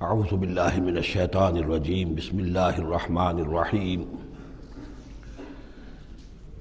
اعوذ 0.00 0.34
باللہ 0.34 0.80
من 0.80 0.96
الشیطان 0.96 1.56
الرجیم، 1.56 2.14
بسم 2.14 2.38
اللہ 2.38 2.58
الرحمن 2.58 3.36
الرحیم۔ 3.36 4.02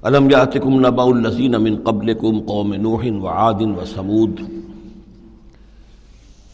علم 0.03 0.29
یاتکم 0.29 0.79
نبأ 0.79 1.03
الذین 1.03 1.51
من 1.51 1.77
قبلکم 1.83 2.39
قوم 2.39 2.73
نوح 2.73 3.05
وعاد 3.21 3.53
وسمود 3.53 4.41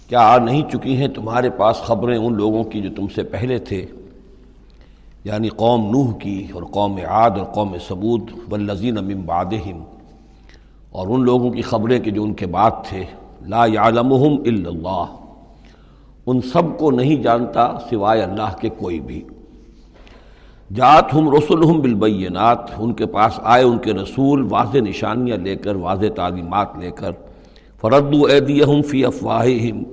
کیا 0.10 0.20
آ 0.20 0.38
نہیں 0.38 0.62
چکی 0.74 0.98
ہیں 0.98 1.08
تمہارے 1.08 1.50
پاس 1.50 1.78
خبریں 1.78 2.18
ان 2.18 2.34
لوگوں 2.34 2.64
کی 2.64 2.82
جو 2.82 2.90
تم 2.96 3.08
سے 3.16 3.24
پہلے 3.24 3.60
تھے؟ 3.60 3.86
یعنی 5.24 5.50
قوم 5.50 5.92
نوح 5.92 6.14
کی 6.18 6.48
اور 6.54 6.64
قوم 6.64 7.00
عاد 7.08 7.32
اور 7.32 7.46
قوم 7.46 7.76
سمود 7.88 8.22
والذین 8.50 8.96
من 8.96 9.22
بعدہم۔ 9.22 9.84
اور 10.90 11.08
ان 11.08 11.24
لوگوں 11.24 11.52
کی 11.52 11.62
خبریں 11.62 12.00
کہ 12.00 12.12
جو 12.12 12.24
ان 12.24 12.34
کے 12.34 12.46
بعد 12.46 12.72
تھے۔ 12.84 13.04
لا 13.42 13.66
یعلمہم 13.66 14.34
الا 14.46 14.70
اللہ۔ 14.70 15.25
ان 16.28 16.42
سب 16.42 16.78
کو 16.78 16.92
نہیں 16.92 17.24
جانتا 17.24 17.68
سوائے 17.90 18.22
اللہ 18.22 18.56
کے 18.62 18.70
کوئی 18.70 19.00
بھی۔ 19.00 19.22
جات 20.76 21.14
ہم 21.14 21.30
رسول 21.30 21.64
ہم 21.66 21.80
بالبینات، 21.80 22.60
ان 22.78 22.94
کے 22.94 23.06
پاس 23.06 23.40
آئے 23.44 23.64
ان 23.64 23.78
کے 23.78 23.94
رسول، 23.94 24.48
واضح 24.50 24.78
نشانیاں 24.78 25.38
لے 25.38 25.56
کر، 25.56 25.76
واضح 25.76 26.06
تعلیمات 26.16 26.78
لے 26.80 26.92
کر۔ 26.92 27.12
فرد 27.82 28.14
و 28.14 28.26
ہم 28.72 28.82
فی 28.82 29.06
افواہم 29.06 29.84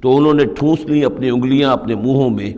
تو 0.00 0.16
انہوں 0.16 0.34
نے 0.34 0.44
ٹھونس 0.44 0.84
لی 0.84 1.04
اپنی 1.04 1.30
انگلیاں 1.30 1.72
اپنے 1.72 1.94
منہوں 1.94 2.30
میں۔ 2.30 2.52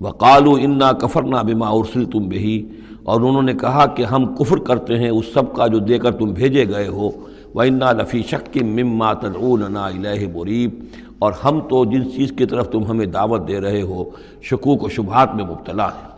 وقال 0.00 0.46
و 0.46 0.54
انا 0.54 0.92
کفرنا 0.92 1.42
بما 1.42 1.68
ارسل 1.68 2.04
تم 2.04 2.28
بہی، 2.28 2.62
اور 3.04 3.20
انہوں 3.20 3.42
نے 3.42 3.52
کہا 3.52 3.86
کہ 3.86 4.02
ہم 4.02 4.26
کفر 4.34 4.58
کرتے 4.58 4.98
ہیں، 4.98 5.08
اس 5.08 5.32
سب 5.34 5.54
کا 5.54 5.66
جو 5.66 5.78
دے 5.78 5.98
کر 5.98 6.12
تم 6.12 6.32
بھیجے 6.32 6.68
گئے 6.68 6.88
ہو۔ 6.88 7.10
وہ 7.54 7.62
انا 7.62 7.92
لفی 7.92 8.22
شک 8.22 8.58
مما 8.62 9.12
تدعوننا 9.12 9.86
الیہ 9.86 10.28
مریب 10.34 10.84
اور 11.18 11.32
ہم 11.44 11.60
تو 11.60 11.84
جن 11.84 12.10
چیز 12.10 12.32
کی 12.38 12.46
طرف 12.46 12.70
تم 12.70 12.84
ہمیں 12.84 13.06
دعوت 13.06 13.48
دے 13.48 13.60
رہے 13.60 13.82
ہو، 13.82 14.10
شکوک 14.42 14.84
و 14.84 14.88
شبہات 14.88 15.34
میں 15.34 15.44
مبتلا 15.44 15.88
ہے 15.88 16.08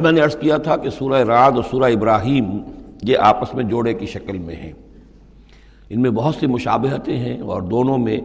میں 0.00 0.12
نے 0.12 0.20
عرض 0.20 0.36
کیا 0.36 0.56
تھا 0.56 0.76
کہ 0.76 0.90
سورہ 0.90 1.24
رعد 1.24 1.52
اور 1.52 1.62
سورہ 1.70 1.92
ابراہیم 1.92 2.44
یہ 3.02 3.18
آپس 3.18 3.54
میں 3.54 3.64
جوڑے 3.64 3.94
کی 3.94 4.06
شکل 4.06 4.38
میں 4.38 4.56
ہیں۔ 4.56 4.72
ان 5.90 6.02
میں 6.02 6.10
بہت 6.10 6.34
سی 6.34 6.46
مشابہتیں 6.46 7.16
ہیں 7.16 7.40
اور 7.40 7.62
دونوں 7.62 7.98
میں 7.98 8.18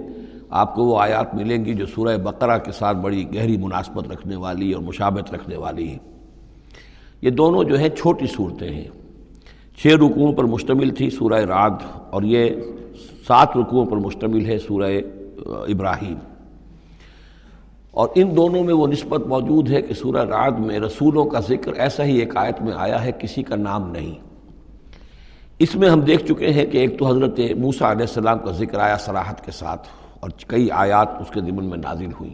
آپ 0.49 0.75
کو 0.75 0.85
وہ 0.85 0.99
آیات 0.99 1.35
ملیں 1.35 1.65
گی 1.65 1.73
جو 1.73 1.85
سورہ 1.85 2.17
بقرہ 2.17 2.57
کے 2.57 2.71
ساتھ 2.71 2.97
بڑی 2.97 3.35
گہری 3.35 3.57
مناسبت 3.57 4.11
رکھنے 4.11 4.35
والی 4.35 4.71
اور 4.71 4.83
مشابت 4.83 5.33
رکھنے 5.33 5.57
والی 5.57 5.87
ہیں۔ 5.87 5.99
یہ 7.21 7.29
دونوں 7.29 7.63
جو 7.63 7.79
ہیں 7.79 7.89
چھوٹی 7.89 8.25
صورتیں 8.27 8.69
ہیں۔ 8.69 9.02
چھ 9.77 9.87
رکوعوں 9.87 10.33
پر 10.33 10.43
مشتمل 10.43 10.89
تھی 10.89 11.09
سورہ 11.09 11.45
رعد 11.45 11.73
اور 12.09 12.23
یہ 12.23 12.49
سات 13.27 13.57
رکوعوں 13.57 13.85
پر 13.85 13.97
مشتمل 13.97 14.45
ہے 14.45 14.57
سورہ 14.57 14.91
ابراہیم۔ 15.45 16.15
اور 17.91 18.09
ان 18.15 18.35
دونوں 18.35 18.63
میں 18.63 18.73
وہ 18.73 18.87
نسبت 18.87 19.27
موجود 19.27 19.71
ہے 19.71 19.81
کہ 19.81 19.93
سورہ 19.93 20.25
رعد 20.25 20.51
میں 20.51 20.79
رسولوں 20.79 21.25
کا 21.25 21.39
ذکر 21.39 21.73
ایسا 21.73 22.03
ہی 22.03 22.17
ایک 22.17 22.37
آیت 22.37 22.61
میں 22.61 22.73
آیا 22.75 23.03
ہے، 23.03 23.11
کسی 23.19 23.43
کا 23.43 23.55
نام 23.55 23.91
نہیں۔ 23.91 24.13
اس 25.59 25.75
میں 25.75 25.89
ہم 25.89 25.99
دیکھ 25.99 26.25
چکے 26.25 26.49
ہیں 26.49 26.65
کہ 26.65 26.77
ایک 26.77 26.99
تو 26.99 27.07
حضرت 27.07 27.39
موسیٰ 27.57 27.89
علیہ 27.89 28.01
السلام 28.01 28.39
کا 28.39 28.51
ذکر 28.51 28.79
آیا 28.79 28.97
سراحت 28.97 29.45
کے 29.45 29.51
ساتھ 29.51 29.87
اور 30.19 30.29
کئی 30.47 30.71
آیات 30.71 31.07
اس 31.21 31.31
کے 31.31 31.39
ضمن 31.39 31.65
میں 31.65 31.77
نازل 31.77 32.09
ہوئی 32.19 32.33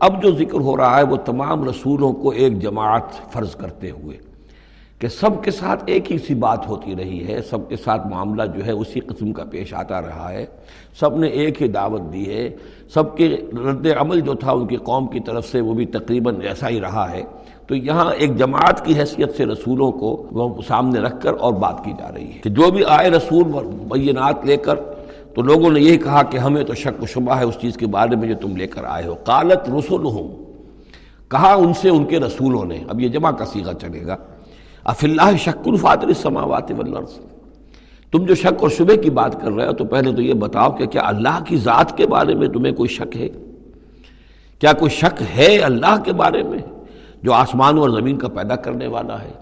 اب 0.00 0.22
جو 0.22 0.30
ذکر 0.30 0.60
ہو 0.60 0.76
رہا 0.76 0.98
ہے، 0.98 1.02
وہ 1.02 1.16
تمام 1.16 1.68
رسولوں 1.68 2.12
کو 2.12 2.30
ایک 2.30 2.60
جماعت 2.60 3.32
فرض 3.32 3.56
کرتے 3.56 3.90
ہوئے۔ 3.90 4.29
کہ 5.00 5.08
سب 5.08 5.44
کے 5.44 5.50
ساتھ 5.50 5.82
ایک 5.86 6.12
ہی 6.12 6.18
سی 6.18 6.34
بات 6.34 6.68
ہوتی 6.68 6.96
رہی 6.96 7.26
ہے، 7.28 7.42
سب 7.50 7.68
کے 7.68 7.76
ساتھ 7.76 8.06
معاملہ 8.06 8.42
جو 8.56 8.66
ہے 8.66 8.70
اسی 8.70 9.00
قسم 9.00 9.32
کا 9.32 9.44
پیش 9.50 9.74
آتا 9.74 10.00
رہا 10.00 10.32
ہے۔ 10.32 10.46
سب 11.00 11.18
نے 11.18 11.28
ایک 11.28 11.62
ہی 11.62 11.68
دعوت 11.68 12.12
دی 12.12 12.34
ہے۔ 12.34 12.50
سب 12.94 13.16
کے 13.16 13.36
رد 13.52 13.86
عمل 14.00 14.20
جو 14.20 14.34
تھا 14.34 14.52
ان 14.52 14.66
کی 14.66 14.76
قوم 14.76 15.06
کی 15.06 15.20
طرف 15.20 15.46
سے 15.46 15.60
وہ 15.60 15.74
بھی 15.74 15.86
تقریباً 15.86 16.40
ایسا 16.42 16.68
ہی 16.68 16.80
رہا 16.80 17.10
ہے۔ 17.10 17.22
تو 17.66 17.74
یہاں 17.74 18.12
ایک 18.12 18.36
جماعت 18.36 18.84
کی 18.84 18.94
حیثیت 19.00 19.36
سے 19.36 19.46
رسولوں 19.46 19.92
کو 19.92 20.26
وہ 20.32 20.62
سامنے 20.68 21.00
رکھ 21.00 21.22
کر 21.22 21.32
اور 21.40 21.52
بات 21.52 21.84
کی 21.84 21.92
جا 21.98 22.10
رہی 22.14 22.26
ہے 22.26 22.38
کہ 22.42 22.50
جو 22.50 22.70
بھی 22.70 22.84
آئے 22.88 23.10
رسول 23.10 23.44
بینات 23.92 24.44
لے 24.44 24.56
کر، 24.56 24.74
تو 25.34 25.42
لوگوں 25.42 25.70
نے 25.70 25.80
یہی 25.80 25.96
کہا 25.96 26.22
کہ 26.22 26.38
ہمیں 26.38 26.64
تو 26.64 26.74
شک 26.74 27.02
و 27.02 27.06
شبہ 27.06 27.38
ہے 27.38 27.44
اس 27.44 27.58
چیز 27.60 27.76
کے 27.76 27.86
بارے 27.86 28.16
میں 28.16 28.28
جو 28.28 28.34
تم 28.40 28.56
لے 28.56 28.66
کر 28.66 28.84
آئے 28.84 29.06
ہو۔ 29.06 29.14
قالت 29.24 29.70
رسول 29.70 30.04
ہوں 30.04 30.28
کہا 31.28 31.54
ان 31.54 31.74
سے 31.74 31.88
ان 31.88 32.04
کے 32.04 32.20
رسولوں 32.20 32.64
نے۔ 32.64 32.78
اب 32.88 33.00
یہ 33.00 33.08
جمع 33.08 33.30
کا 33.30 33.44
سیغہ 33.44 33.72
چلے 33.72 34.06
گا۔ 34.06 34.16
اف 34.84 35.04
اللہ 35.04 35.36
شک 35.36 35.68
الفاطر 35.68 36.08
السماوات 36.08 36.70
والارض۔ 36.70 37.18
تم 38.12 38.24
جو 38.24 38.34
شک 38.34 38.62
اور 38.62 38.70
شبے 38.70 38.96
کی 38.96 39.10
بات 39.10 39.40
کر 39.40 39.52
رہے 39.52 39.66
ہو 39.66 39.72
تو 39.72 39.84
پہلے 39.84 40.12
تو 40.12 40.22
یہ 40.22 40.34
بتاؤ 40.34 40.70
کہ 40.70 40.86
کیا 40.86 41.02
اللہ 41.04 41.44
کی 41.46 41.56
ذات 41.56 41.96
کے 41.96 42.06
بارے 42.06 42.34
میں 42.34 42.48
تمہیں 42.48 42.74
کوئی 42.74 42.88
شک 42.88 43.16
ہے؟ 43.16 43.28
کیا 44.58 44.72
کوئی 44.72 44.90
شک 44.90 45.22
ہے 45.36 45.58
اللہ 45.58 46.02
کے 46.04 46.12
بارے 46.12 46.42
میں 46.42 46.58
جو 47.22 47.32
آسمان 47.32 47.78
اور 47.78 47.90
زمین 47.90 48.18
کا 48.18 48.28
پیدا 48.28 48.56
کرنے 48.56 48.86
والا 48.86 49.22
ہے؟ 49.22 49.32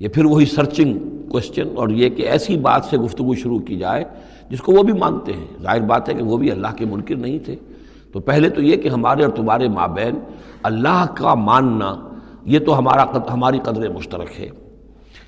یہ 0.00 0.08
پھر 0.08 0.24
وہی 0.24 0.46
سرچنگ 0.46 0.98
کوشچن 1.28 1.68
اور 1.76 1.88
یہ 1.88 2.08
کہ 2.08 2.22
ایسی 2.22 2.56
بات 2.56 2.84
سے 2.84 2.98
گفتگو 2.98 3.34
شروع 3.34 3.58
کی 3.58 3.76
جائے 3.76 4.04
جس 4.50 4.60
کو 4.60 4.72
وہ 4.72 4.82
بھی 4.82 4.92
مانتے 4.92 5.32
ہیں۔ 5.32 5.62
ظاہر 5.62 5.80
بات 5.80 6.08
ہے 6.08 6.14
کہ 6.14 6.22
وہ 6.22 6.36
بھی 6.36 6.50
اللہ 6.50 6.68
کے 6.76 6.84
منکر 6.84 7.14
نہیں 7.14 7.38
تھے۔ 7.38 7.56
تو 8.12 8.20
پہلے 8.20 8.48
تو 8.48 8.62
یہ 8.62 8.76
کہ 8.76 8.88
ہمارے 8.88 9.24
اور 9.24 9.32
تمہارے 9.32 9.68
مابین 9.68 10.18
اللہ 10.62 11.06
کا 11.14 11.34
ماننا 11.34 11.96
یہ 12.48 12.58
تو 12.58 12.78
ہمارا 12.78 13.04
ہماری 13.32 13.58
قدر 13.58 13.88
مشترک 13.88 14.40
ہے۔ 14.40 14.48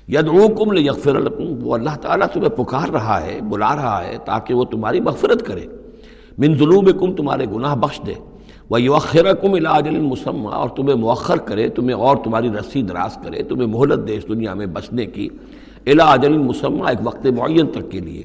یدعوکم 0.07 0.71
لیغفر 0.71 1.19
لکم، 1.19 1.67
وہ 1.67 1.73
اللہ 1.73 1.95
تعالیٰ 2.01 2.27
تمہیں 2.33 2.49
پکار 2.49 2.89
رہا 2.89 3.21
ہے، 3.21 3.39
بلا 3.49 3.75
رہا 3.75 4.03
ہے، 4.03 4.17
تاکہ 4.25 4.53
وہ 4.53 4.63
تمہاری 4.63 4.99
مغفرت 4.99 5.45
کرے۔ 5.45 5.65
من 6.37 6.57
ذنوبکم، 6.57 7.13
تمہارے 7.13 7.45
گناہ 7.45 7.75
بخش 7.75 7.99
دے۔ 8.07 8.13
وہ 8.69 8.81
یوخرکم 8.81 9.53
الاجل 9.53 9.99
مسمہ، 9.99 10.49
اور 10.49 10.69
تمہیں 10.69 10.95
مؤخر 10.95 11.37
کرے، 11.37 11.69
تمہیں 11.69 11.97
اور 11.97 12.17
تمہاری 12.23 12.49
رسی 12.59 12.81
دراز 12.81 13.17
کرے، 13.23 13.43
تمہیں 13.43 13.67
مہلت 13.67 14.07
دے 14.07 14.15
اس 14.15 14.27
دنیا 14.27 14.53
میں 14.53 14.65
بچنے 14.65 15.05
کی۔ 15.05 15.29
الاجل 15.85 16.37
مسمہ، 16.37 16.87
ایک 16.87 16.99
وقت 17.03 17.25
معین 17.25 17.67
تک 17.67 17.91
کے 17.91 17.99
لیے۔ 17.99 18.23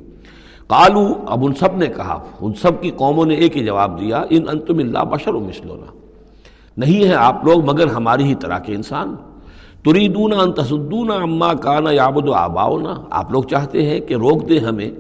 قالو 0.67 1.07
اب 1.27 1.45
ان 1.45 1.55
سب 1.55 1.77
نے 1.77 1.87
کہا، 1.87 2.25
ان 2.41 2.55
سب 2.55 2.83
کی 2.83 2.91
قوموں 2.91 3.27
نے 3.27 3.35
ایک 3.35 3.57
ہی 3.57 3.65
جواب 3.65 4.01
دیا، 4.01 4.25
ان 4.31 4.43
انتم 4.49 4.79
اللہ 4.79 4.99
بشر 4.99 5.35
و 5.35 5.41
مثلونا 5.41 6.06
نہیں 6.77 7.09
ہے 7.09 7.15
آپ 7.15 7.45
لوگ، 7.45 7.65
مگر 7.65 7.87
ہماری 7.87 8.25
ہی 8.25 8.35
طرح 8.35 8.59
کے 8.59 8.75
انسان۔ 8.75 9.17
تریدون 9.85 10.33
ان 10.33 10.53
تصدون 10.53 11.11
اما 11.11 11.55
کانا 11.55 11.91
یابد 11.91 12.29
و 12.29 12.33
آباؤنا۔ 12.33 12.95
آپ 13.11 13.33
لوگ 13.33 13.43
چاہتے 13.43 13.91
ہیں 13.91 14.01
کہ 14.01 14.15
روک 14.15 14.49
دیں 14.49 14.61
ہمیں 14.61 14.91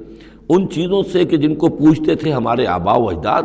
ان 0.48 0.68
چیزوں 0.68 1.02
سے 1.02 1.24
کہ 1.24 1.36
جن 1.36 1.54
کو 1.54 1.68
پوچھتے 1.68 2.14
تھے 2.14 2.32
ہمارے 2.32 2.66
آبا 2.66 2.92
و 2.92 3.08
اجداد۔ 3.08 3.42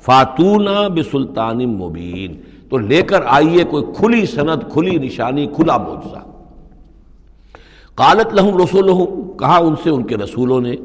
فاتونا 0.00 0.88
بسلطان 0.88 1.58
مبین 1.58 2.40
تو 2.68 2.78
لے 2.78 3.02
کر 3.02 3.20
آئیے 3.26 3.64
کوئی 3.64 3.84
کھلی 3.96 4.26
سند، 4.26 4.72
کھلی 4.72 4.98
نشانی، 4.98 5.46
کھلا 5.46 5.76
معجزہ۔ 5.76 6.18
قالت 7.94 8.34
لہم 8.34 8.56
رسولہم 8.56 9.36
کہا 9.36 9.56
ان 9.56 9.74
سے 9.82 9.90
ان 9.90 10.02
کے 10.02 10.16
رسولوں 10.16 10.60
نے 10.60 10.76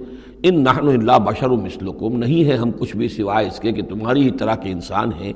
ان 0.43 0.63
نحن 0.63 0.87
اللہ 0.87 1.19
بشر 1.19 1.49
مثلکم، 1.49 2.17
نہیں 2.17 2.49
ہے 2.49 2.55
ہم 2.55 2.71
کچھ 2.71 2.97
بھی 2.97 3.07
سوائے 3.07 3.47
اس 3.47 3.59
کے 3.59 3.71
کہ 3.71 3.81
تمہاری 3.81 4.21
ہی 4.23 4.31
طرح 4.31 4.55
کے 4.55 4.71
انسان 4.71 5.11
ہیں۔ 5.13 5.33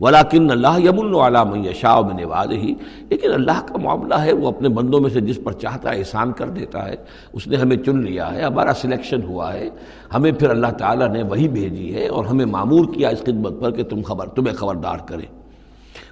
ولاکن 0.00 0.50
اللہ 0.50 0.78
یم 0.78 1.00
اللہ 1.00 1.44
من 1.44 1.64
یشاء 1.64 2.00
من 2.00 2.18
ہی 2.50 2.74
لیکن 3.10 3.32
اللہ 3.32 3.66
کا 3.66 3.78
معاملہ 3.78 4.14
ہے، 4.14 4.32
وہ 4.32 4.48
اپنے 4.48 4.68
بندوں 4.68 5.00
میں 5.00 5.10
سے 5.10 5.20
جس 5.20 5.38
پر 5.44 5.52
چاہتا 5.52 5.92
ہے 5.92 5.98
احسان 5.98 6.32
کر 6.32 6.48
دیتا 6.48 6.88
ہے۔ 6.88 6.96
اس 7.32 7.46
نے 7.46 7.56
ہمیں 7.56 7.76
چن 7.76 8.04
لیا 8.04 8.34
ہے، 8.34 8.42
ہمارا 8.42 8.72
سلیکشن 8.72 9.22
ہوا 9.22 9.52
ہے۔ 9.52 9.68
ہمیں 10.14 10.32
پھر 10.32 10.50
اللہ 10.50 10.66
تعالیٰ 10.66 11.08
نے 11.08 11.22
وہی 11.22 11.48
بھیجی 11.48 11.94
ہے 11.94 12.08
اور 12.08 12.24
ہمیں 12.24 12.46
معمور 12.46 12.84
کیا 12.94 13.08
اس 13.08 13.20
خدمت 13.20 13.60
پر 13.60 13.70
کہ 13.70 13.82
تم 13.82 14.02
خبر، 14.02 14.26
تمہیں 14.26 14.54
خبردار 14.54 14.98
کریں۔ 15.06 15.43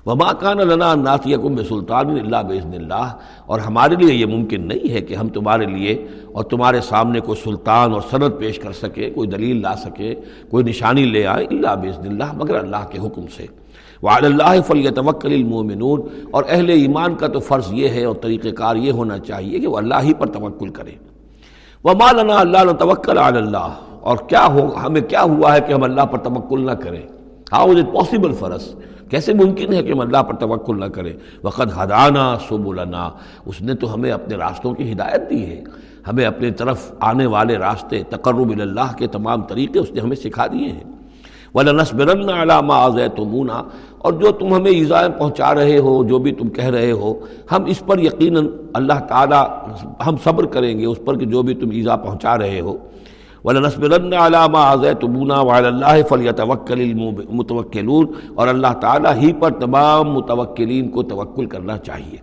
وما 0.07 0.33
کان 0.33 0.57
لنا 0.57 0.95
ناتیکم 0.95 1.55
بسلطان 1.55 2.11
اللہ 2.11 2.43
بزن 2.49 2.71
اللہ۔ 2.75 3.17
اور 3.47 3.61
ہمارے 3.61 3.95
لیے 3.97 4.15
یہ 4.15 4.27
ممکن 4.27 4.69
نہیں 4.69 4.91
ہے 4.91 5.01
کہ 5.01 5.15
ہم 5.15 5.29
تمہارے 5.29 5.67
لیے 5.67 6.06
اور 6.32 6.44
تمہارے 6.44 6.81
سامنے 6.81 7.21
کوئی 7.21 7.41
سلطان 7.44 7.93
اور 7.93 8.00
صنعت 8.11 8.38
پیش 8.38 8.59
کر 8.59 8.73
سکے، 8.73 9.11
کوئی 9.11 9.29
دلیل 9.29 9.62
لا 9.62 9.76
سکے، 9.76 10.15
کوئی 10.50 10.65
نشانی 10.65 11.05
لے 11.05 11.26
آئے 11.26 11.47
اللہ 11.50 11.75
بزن 11.82 12.06
اللہ۔ 12.06 12.32
مگر 12.35 12.55
اللہ 12.55 12.91
کے 12.91 12.99
حکم 12.99 13.26
سے۔ 13.37 13.47
وعلی 14.03 14.26
اللہ 14.26 14.62
فلی 14.67 14.91
توکل 14.91 15.32
المومنون 15.32 16.00
اور 16.31 16.44
اہل 16.49 16.69
ایمان 16.69 17.15
کا 17.15 17.26
تو 17.26 17.41
فرض 17.41 17.73
یہ 17.73 17.88
ہے 17.88 18.05
اور 18.05 18.15
طریقہ 18.15 18.49
کار 18.49 18.76
یہ 18.76 18.93
ہونا 18.93 19.19
چاہیے 19.19 19.59
کہ 19.59 19.67
وہ 19.67 19.76
اللہ 19.76 19.94
ہی 20.03 20.15
پر 20.15 20.26
توکل 20.26 20.69
کرے۔ 20.69 20.91
وما 21.85 22.12
لنا 22.12 22.41
اللہ 22.41 22.73
توکل 22.79 23.19
علی 23.19 23.38
اللہ۔ 23.38 23.69
اور 24.00 24.17
کیا 24.17 24.47
ہو، 24.47 24.76
ہمیں 24.87 25.00
کیا 25.00 25.23
ہوا 25.23 25.55
ہے 25.55 25.61
کہ 25.61 25.73
ہم 25.73 25.82
اللہ 25.82 26.03
پر 26.03 26.19
توکل 26.19 26.67
نہ 26.67 26.73
کریں؟ 26.73 27.03
ہاؤ 27.53 27.71
از 27.71 27.76
اٹ 27.76 27.94
پاسبل 27.94 28.32
فرس 28.32 28.75
کیسے 29.12 29.35
ممکن 29.35 29.73
ہے 29.73 29.82
کہ 29.82 29.93
ہم 29.93 30.00
اللہ 30.00 30.23
پر 30.23 30.35
توکل 30.35 30.81
نہ 30.81 30.85
کریں؟ 30.85 31.12
وقت 31.44 31.82
ہدانہ 31.82 32.37
سبلنا۔ 32.49 33.11
اس 33.47 33.62
نے 33.62 33.75
تو 33.75 33.94
ہمیں 33.94 34.11
اپنے 34.11 34.37
راستوں 34.37 34.75
کی 34.75 34.93
ہدایت 34.93 35.31
دی 35.31 35.47
ہے۔ 35.47 35.62
ہمیں 36.09 36.25
اپنے 36.25 36.50
طرف 36.50 36.93
آنے 37.00 37.26
والے 37.26 37.56
راستے 37.56 38.03
تقرب 38.03 38.50
اللہ 38.61 38.97
کے 38.99 39.06
تمام 39.06 39.43
طریقے 39.43 39.79
اس 39.79 39.93
نے 39.93 40.00
ہمیں 40.00 40.17
سکھا 40.17 40.47
دیے 40.47 40.69
ہیں۔ 40.69 40.85
وَلَنَسْبِرَنَّ 41.55 42.32
عَلَى 42.32 42.67
مَا 42.67 42.87
عَزَيْتُمُونَا 42.87 43.62
اور 43.99 44.12
جو 44.12 44.32
تم 44.32 44.55
ہمیں 44.55 44.70
ایزائیں 44.70 45.19
پہنچا 45.19 45.55
رہے 45.55 45.79
ہو، 45.79 46.05
جو 46.05 46.19
بھی 46.19 46.32
تم 46.32 46.49
کہہ 46.49 46.64
رہے 46.64 46.93
ہو، 46.93 47.14
ہم 47.53 47.64
اس 47.64 47.87
پر 47.87 47.99
یقیناً 47.99 48.49
اللہ 48.75 49.00
تعالیٰ 49.09 49.49
ہم 50.06 50.17
صبر 50.25 50.47
کریں 50.47 50.79
گے۔ 50.79 50.87
اس 50.87 50.99
پر 51.05 51.19
کہ 51.19 51.26
جو 51.26 51.43
بھی 51.43 51.55
تم 51.55 51.70
ایزا 51.73 51.97
پہنچا 51.97 52.38
رہے 52.38 52.61
ہو۔ 52.61 52.76
ولنسبرن 53.44 54.12
علامہ 54.15 54.59
آزۂ 54.59 54.93
تبونا 55.00 55.41
وعلی 55.41 55.67
اللہ 55.67 56.03
فلیتوکل 56.09 56.81
المتوکلون 56.81 58.06
اور 58.35 58.49
اللہ 58.49 58.73
تعالیٰ 58.81 59.15
ہی 59.17 59.33
پر 59.41 59.50
تمام 59.61 60.12
متوکلین 60.12 60.91
کو 60.91 61.03
توکل 61.03 61.47
کرنا 61.47 61.79
چاہیے۔ 61.79 62.19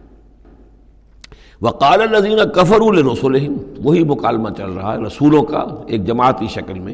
وقال 1.62 2.02
الزین 2.02 2.40
کفر 2.56 2.82
الرسول 2.82 3.36
وہی 3.84 4.04
مکالمہ 4.04 4.50
چل 4.58 4.72
رہا 4.72 4.94
ہے 4.94 5.00
رسولوں 5.00 5.42
کا 5.44 5.66
ایک 5.88 6.06
جماعتی 6.08 6.48
شکل 6.48 6.80
میں، 6.80 6.94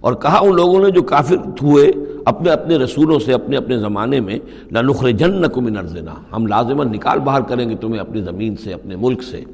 اور 0.00 0.12
کہا 0.22 0.38
ان 0.38 0.54
لوگوں 0.56 0.80
نے 0.80 0.90
جو 0.90 1.02
کافر 1.02 1.36
ہوئے 1.62 1.90
اپنے 2.26 2.50
اپنے 2.50 2.76
رسولوں 2.76 3.18
سے 3.18 3.32
اپنے 3.34 3.56
اپنے 3.56 3.78
زمانے 3.78 4.20
میں 4.20 4.38
لنخر 4.72 5.10
جن 5.10 5.40
من 5.56 5.76
ارزنا 5.76 6.14
ہم 6.32 6.46
لازماً 6.46 6.92
نکال 6.92 7.18
باہر 7.18 7.42
کریں 7.48 7.68
گے 7.70 7.76
تمہیں 7.76 8.00
اپنی 8.00 8.20
زمین 8.22 8.56
سے، 8.56 8.72
اپنے 8.74 8.96
ملک 8.96 9.22
سے۔ 9.22 9.44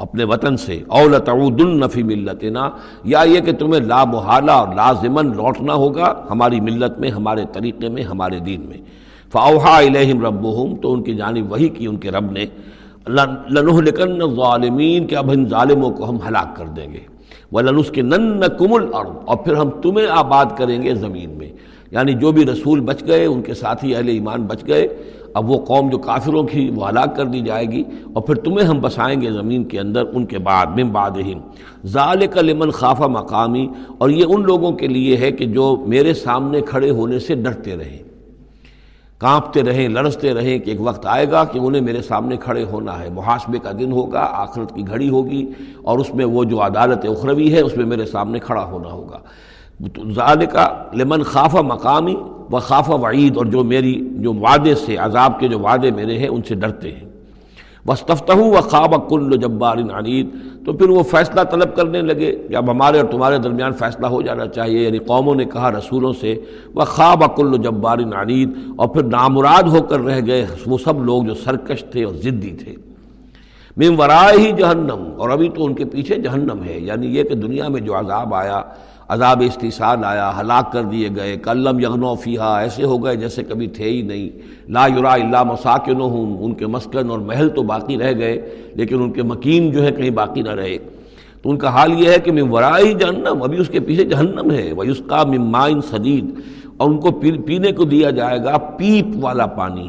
اپنے 0.00 0.24
وطن 0.24 0.56
سے۔ 0.56 0.82
اولتعود 0.88 1.60
النفی 1.60 2.02
ملتنا۔ 2.02 2.70
یا 3.04 3.20
یہ 3.20 3.40
کہ 3.40 3.52
تمہیں 3.52 3.80
لا 3.80 4.04
محالہ 4.04 4.50
اور 4.50 4.68
لازماً 4.68 5.26
لوٹنا 5.36 5.74
ہوگا 5.74 6.26
ہماری 6.30 6.60
ملت 6.60 6.98
میں، 6.98 7.10
ہمارے 7.10 7.44
طریقے 7.52 7.88
میں، 7.88 8.02
ہمارے 8.02 8.38
دین 8.38 8.60
میں۔ 8.60 8.76
فاوحا 9.32 9.78
الہم 9.78 10.26
ربہم، 10.26 10.76
تو 10.76 10.92
ان 10.92 11.02
کی 11.02 11.14
جانب 11.14 11.52
وہی 11.52 11.68
کی 11.68 11.86
ان 11.86 11.96
کے 11.96 12.10
رب 12.10 12.32
نے۔ 12.32 12.46
لنحلکن 13.50 14.22
الظالمین، 14.22 15.06
کہ 15.06 15.14
اب 15.14 15.30
ان 15.30 15.48
ظالموں 15.48 15.90
کو 15.90 16.10
ہم 16.10 16.16
ہلاک 16.28 16.56
کر 16.56 16.66
دیں 16.66 16.92
گے۔ 16.92 17.00
وَلَنُسْكِ 17.52 18.00
نَنَّكُمُ 18.00 18.76
الْأَرْض 18.76 19.16
اور 19.24 19.36
پھر 19.36 19.54
ہم 19.54 19.70
تمہیں 19.70 20.06
آباد 20.10 20.44
کریں 20.56 20.82
گے 20.82 20.94
زمین 20.94 21.30
میں۔ 21.30 21.52
یعنی 21.90 22.12
جو 22.12 22.32
بھی 22.32 22.44
رسول 22.44 22.80
بچ 22.80 23.02
گئے، 23.06 23.26
ان 23.26 23.42
کے 23.42 23.54
ساتھی 23.54 23.96
اہل 23.96 24.08
ایمان 24.08 24.42
بچ 24.42 24.66
گئے۔ 24.66 24.88
اب 25.34 25.50
وہ 25.50 25.58
قوم 25.58 25.90
جو 25.90 25.98
کافروں 25.98 26.42
کی 26.42 26.70
وہ 26.74 26.88
ہلاک 26.88 27.16
کر 27.16 27.24
دی 27.24 27.40
جائے 27.40 27.66
گی 27.66 27.84
اور 28.12 28.22
پھر 28.22 28.34
تمہیں 28.34 28.66
ہم 28.66 28.80
بسائیں 28.80 29.20
گے 29.20 29.30
زمین 29.30 29.64
کے 29.64 29.80
اندر 29.80 30.02
ان 30.12 30.26
کے 30.26 30.38
بعد، 30.38 30.66
من 30.66 30.88
بعدہم۔ 30.88 31.40
ذالک 31.86 32.38
لمن 32.38 32.70
خافہ 32.70 33.04
مقامی، 33.04 33.68
اور 33.98 34.10
یہ 34.10 34.24
ان 34.28 34.42
لوگوں 34.42 34.72
کے 34.72 34.86
لیے 34.86 35.16
ہے 35.16 35.32
کہ 35.32 35.44
جو 35.46 35.84
میرے 35.86 36.14
سامنے 36.14 36.60
کھڑے 36.60 36.90
ہونے 36.90 37.18
سے 37.18 37.34
ڈرتے 37.34 37.76
رہیں۔ 37.76 38.02
کانپتے 39.18 39.62
رہیں، 39.62 39.88
لڑستے 39.88 40.34
رہیں 40.34 40.58
کہ 40.58 40.70
ایک 40.70 40.80
وقت 40.80 41.06
آئے 41.06 41.30
گا 41.30 41.44
کہ 41.44 41.58
انہیں 41.58 41.82
میرے 41.82 42.02
سامنے 42.02 42.36
کھڑے 42.36 42.64
ہونا 42.64 43.00
ہے۔ 43.00 43.08
محاسبے 43.10 43.58
کا 43.58 43.72
دن 43.78 43.92
ہوگا، 43.92 44.28
آخرت 44.32 44.74
کی 44.74 44.86
گھڑی 44.86 45.08
ہوگی 45.08 45.46
اور 45.82 45.98
اس 45.98 46.14
میں 46.14 46.24
وہ 46.24 46.44
جو 46.44 46.62
عدالت 46.62 47.04
اخروی 47.04 47.54
ہے، 47.54 47.60
اس 47.60 47.76
میں 47.76 47.86
میرے 47.86 48.06
سامنے 48.06 48.38
کھڑا 48.38 48.64
ہونا 48.64 48.88
ہوگا۔ 48.88 49.18
ذالکہ 50.14 50.82
لمن 50.94 51.22
خافہ 51.22 51.56
مقامی 51.56 52.16
و 52.52 52.58
خافہ 52.58 52.92
وعید، 52.92 53.36
اور 53.36 53.46
جو 53.46 53.64
میری، 53.64 54.08
جو 54.12 54.32
وعدے 54.32 54.74
سے، 54.74 54.96
عذاب 54.96 55.40
کے 55.40 55.48
جو 55.48 55.58
وعدے 55.58 55.90
میرے 55.90 56.18
ہیں، 56.18 56.28
ان 56.28 56.42
سے 56.42 56.54
ڈرتے 56.54 56.90
ہیں۔ 56.90 57.10
بس 57.86 58.00
تفتہ 58.00 58.32
و 58.36 58.60
خواب 58.60 59.08
کل 59.08 59.36
جبار 59.36 59.76
عنید 59.76 60.28
تو 60.66 60.72
پھر 60.72 60.88
وہ 60.88 61.02
فیصلہ 61.02 61.40
طلب 61.40 61.76
کرنے 61.76 62.00
لگے۔ 62.00 62.46
یا 62.50 62.58
اب 62.58 62.70
ہمارے 62.70 63.00
اور 63.00 63.06
تمہارے 63.06 63.38
درمیان 63.38 63.72
فیصلہ 63.72 64.06
ہو 64.06 64.22
جانا 64.22 64.46
چاہیے۔ 64.46 64.80
یعنی 64.80 64.98
قوموں 64.98 65.34
نے 65.34 65.44
کہا 65.44 65.70
رسولوں 65.70 66.12
سے 66.12 66.40
وہ 66.74 66.84
خواب 66.84 67.36
کل 67.36 67.62
جبار 67.62 67.98
عنید 67.98 68.50
اور 68.76 68.88
پھر 68.88 69.02
نامراد 69.02 69.62
ہو 69.62 69.82
کر 69.82 70.00
رہ 70.00 70.20
گئے 70.26 70.46
وہ 70.66 70.78
سب 70.78 71.04
لوگ 71.04 71.22
جو 71.22 71.34
سرکش 71.34 71.84
تھے 71.84 72.04
اور 72.04 72.14
ضدی 72.14 72.50
تھے۔ 72.50 72.74
مم 73.76 74.00
ورائے 74.00 74.38
ہی 74.38 74.52
جہنم 74.52 75.12
اور 75.18 75.30
ابھی 75.30 75.48
تو 75.48 75.64
ان 75.64 75.74
کے 75.74 75.84
پیچھے 75.84 76.14
جہنم 76.14 76.64
ہے۔ 76.64 76.80
یعنی 76.80 77.06
یہ 77.06 77.22
کہ 77.22 77.34
دنیا 77.34 77.68
میں 77.68 77.80
جو 77.80 77.98
عذاب 77.98 78.34
آیا 78.34 78.62
عذاب 79.10 79.42
استحصال 79.46 80.04
آیا، 80.04 80.32
ہلاک 80.40 80.72
کر 80.72 80.82
دیے 80.82 81.08
گئے 81.16 81.36
کلم 81.36 81.78
یغنو 81.78 82.14
فیحا 82.14 82.58
ایسے 82.58 82.84
ہو 82.84 83.04
گئے 83.04 83.16
جیسے 83.16 83.42
کبھی 83.42 83.66
تھے 83.66 83.84
ہی 83.84 84.02
نہیں۔ 84.02 84.28
لا 84.68 84.86
یرا 84.86 85.12
اللہ 85.12 85.42
مساکن 85.42 86.00
ہوں 86.00 86.44
ان 86.44 86.54
کے 86.54 86.66
مسکن 86.66 87.10
اور 87.10 87.18
محل 87.18 87.48
تو 87.48 87.62
باقی 87.62 87.98
رہ 87.98 88.12
گئے، 88.18 88.54
لیکن 88.74 89.02
ان 89.02 89.12
کے 89.12 89.22
مکین 89.22 89.70
جو 89.70 89.84
ہے 89.84 89.92
کہیں 89.92 90.10
باقی 90.10 90.42
نہ 90.42 90.50
رہے۔ 90.50 90.78
تو 91.42 91.50
ان 91.50 91.58
کا 91.58 91.68
حال 91.68 92.00
یہ 92.00 92.10
ہے 92.10 92.18
کہ 92.18 92.32
میں 92.32 92.42
ورائی 92.42 92.94
جہنم، 92.94 93.42
ابھی 93.42 93.58
اس 93.58 93.68
کے 93.68 93.80
پیچھے 93.80 94.04
جہنم 94.04 94.50
ہے۔ 94.50 94.72
وہ 94.72 94.82
اس 94.82 95.02
کا 95.06 95.24
ممائن 95.24 95.80
صدید 95.80 96.24
اور 96.76 96.90
ان 96.90 97.00
کو 97.00 97.10
پینے 97.46 97.72
کو 97.72 97.84
دیا 97.84 98.10
جائے 98.10 98.38
گا 98.44 98.58
پیپ 98.58 99.24
والا 99.24 99.46
پانی۔ 99.46 99.88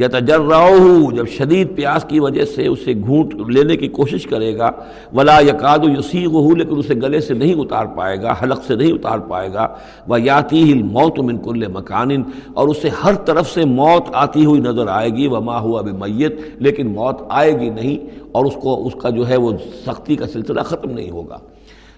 یا 0.00 0.08
تجر 0.08 0.38
ہوں 0.38 1.10
جب 1.12 1.26
شدید 1.28 1.74
پیاس 1.76 2.04
کی 2.08 2.20
وجہ 2.20 2.44
سے 2.44 2.66
اسے 2.66 2.92
گھونٹ 3.06 3.34
لینے 3.48 3.76
کی 3.76 3.88
کوشش 3.88 4.26
کرے 4.26 4.56
گا، 4.58 4.70
ولا 5.12 5.38
یقاد 5.40 5.84
یسی 5.98 6.26
وہ 6.26 6.54
لیکن 6.56 6.78
اسے 6.78 6.94
گلے 6.94 7.20
سے 7.20 7.34
نہیں 7.34 7.54
اتار 7.54 7.86
پائے 7.86 8.16
گا، 8.22 8.34
حلق 8.42 8.64
سے 8.64 8.74
نہیں 8.74 8.92
اتار 8.92 9.18
پائے 9.18 9.52
گا 9.52 9.66
وہ 10.08 10.20
یاتی 10.20 10.62
ہی 10.62 10.82
موت 10.82 11.18
من 11.18 11.38
کل 11.38 11.66
مکان 11.72 12.10
اور 12.54 12.68
اسے 12.68 12.88
ہر 13.04 13.14
طرف 13.14 13.50
سے 13.50 13.64
موت 13.64 14.08
آتی 14.14 14.44
ہوئی 14.44 14.60
نظر 14.60 14.86
آئے 14.88 15.10
گی 15.10 15.26
وہ 15.26 15.58
ہوا 15.60 15.80
اب 15.80 15.88
میت 15.98 16.40
لیکن 16.56 16.86
موت 16.86 17.22
آئے 17.28 17.58
گی 17.60 17.68
نہیں، 17.68 17.96
اور 18.32 18.44
اس 18.44 18.54
کو، 18.54 18.86
اس 18.86 18.94
کا 19.02 19.10
جو 19.10 19.28
ہے 19.28 19.36
وہ 19.36 19.52
سختی 19.86 20.16
کا 20.16 20.26
سلسلہ 20.26 20.60
ختم 20.60 20.90
نہیں 20.90 21.10
ہوگا۔ 21.10 21.38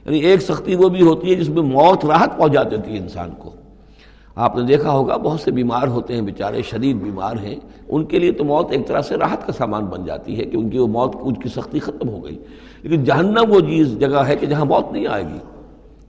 یعنی 0.06 0.19
ایک 0.19 0.43
سختی 0.43 0.75
وہ 0.75 0.88
بھی 0.88 1.02
ہوتی 1.02 1.31
ہے 1.31 1.34
جس 1.34 1.49
میں 1.49 1.62
موت 1.62 2.04
راحت 2.04 2.38
پہنچا 2.38 2.62
دیتی 2.62 2.93
ہے 2.93 2.99
انسان 2.99 3.31
کو۔ 3.38 3.50
آپ 4.34 4.56
نے 4.56 4.62
دیکھا 4.62 4.90
ہوگا 4.90 5.17
بہت 5.17 5.40
سے 5.40 5.50
بیمار 5.50 5.88
ہوتے 5.88 6.14
ہیں، 6.14 6.20
بیچارے 6.20 6.62
شدید 6.62 6.96
بیمار 6.96 7.37
ہیں۔ 7.43 7.55
ان 7.88 8.05
کے 8.05 8.19
لیے 8.19 8.32
تو 8.32 8.44
موت 8.44 8.67
ایک 8.70 8.87
طرح 8.87 9.02
سے 9.02 9.17
راحت 9.17 9.46
کا 9.46 9.52
سامان 9.52 9.84
بن 9.84 10.05
جاتی 10.05 10.38
ہے 10.38 10.44
کہ 10.44 10.56
ان 10.56 10.70
کی 10.70 10.79
وہ 10.79 10.87
موت 10.87 11.17
ان 11.20 11.34
کی 11.34 11.49
سختی 11.49 11.79
ختم 11.79 12.08
ہو 12.08 12.25
گئی۔ 12.25 12.38
لیکن 12.82 13.05
جہنم 13.05 13.44
وہ 13.49 13.61
چیز، 13.61 13.99
جگہ 13.99 14.17
ہے 14.17 14.37
کہ 14.37 14.46
جہاں 14.46 14.64
موت 14.64 14.93
نہیں 14.93 15.06
آئے 15.06 15.23
گی۔ 15.23 15.38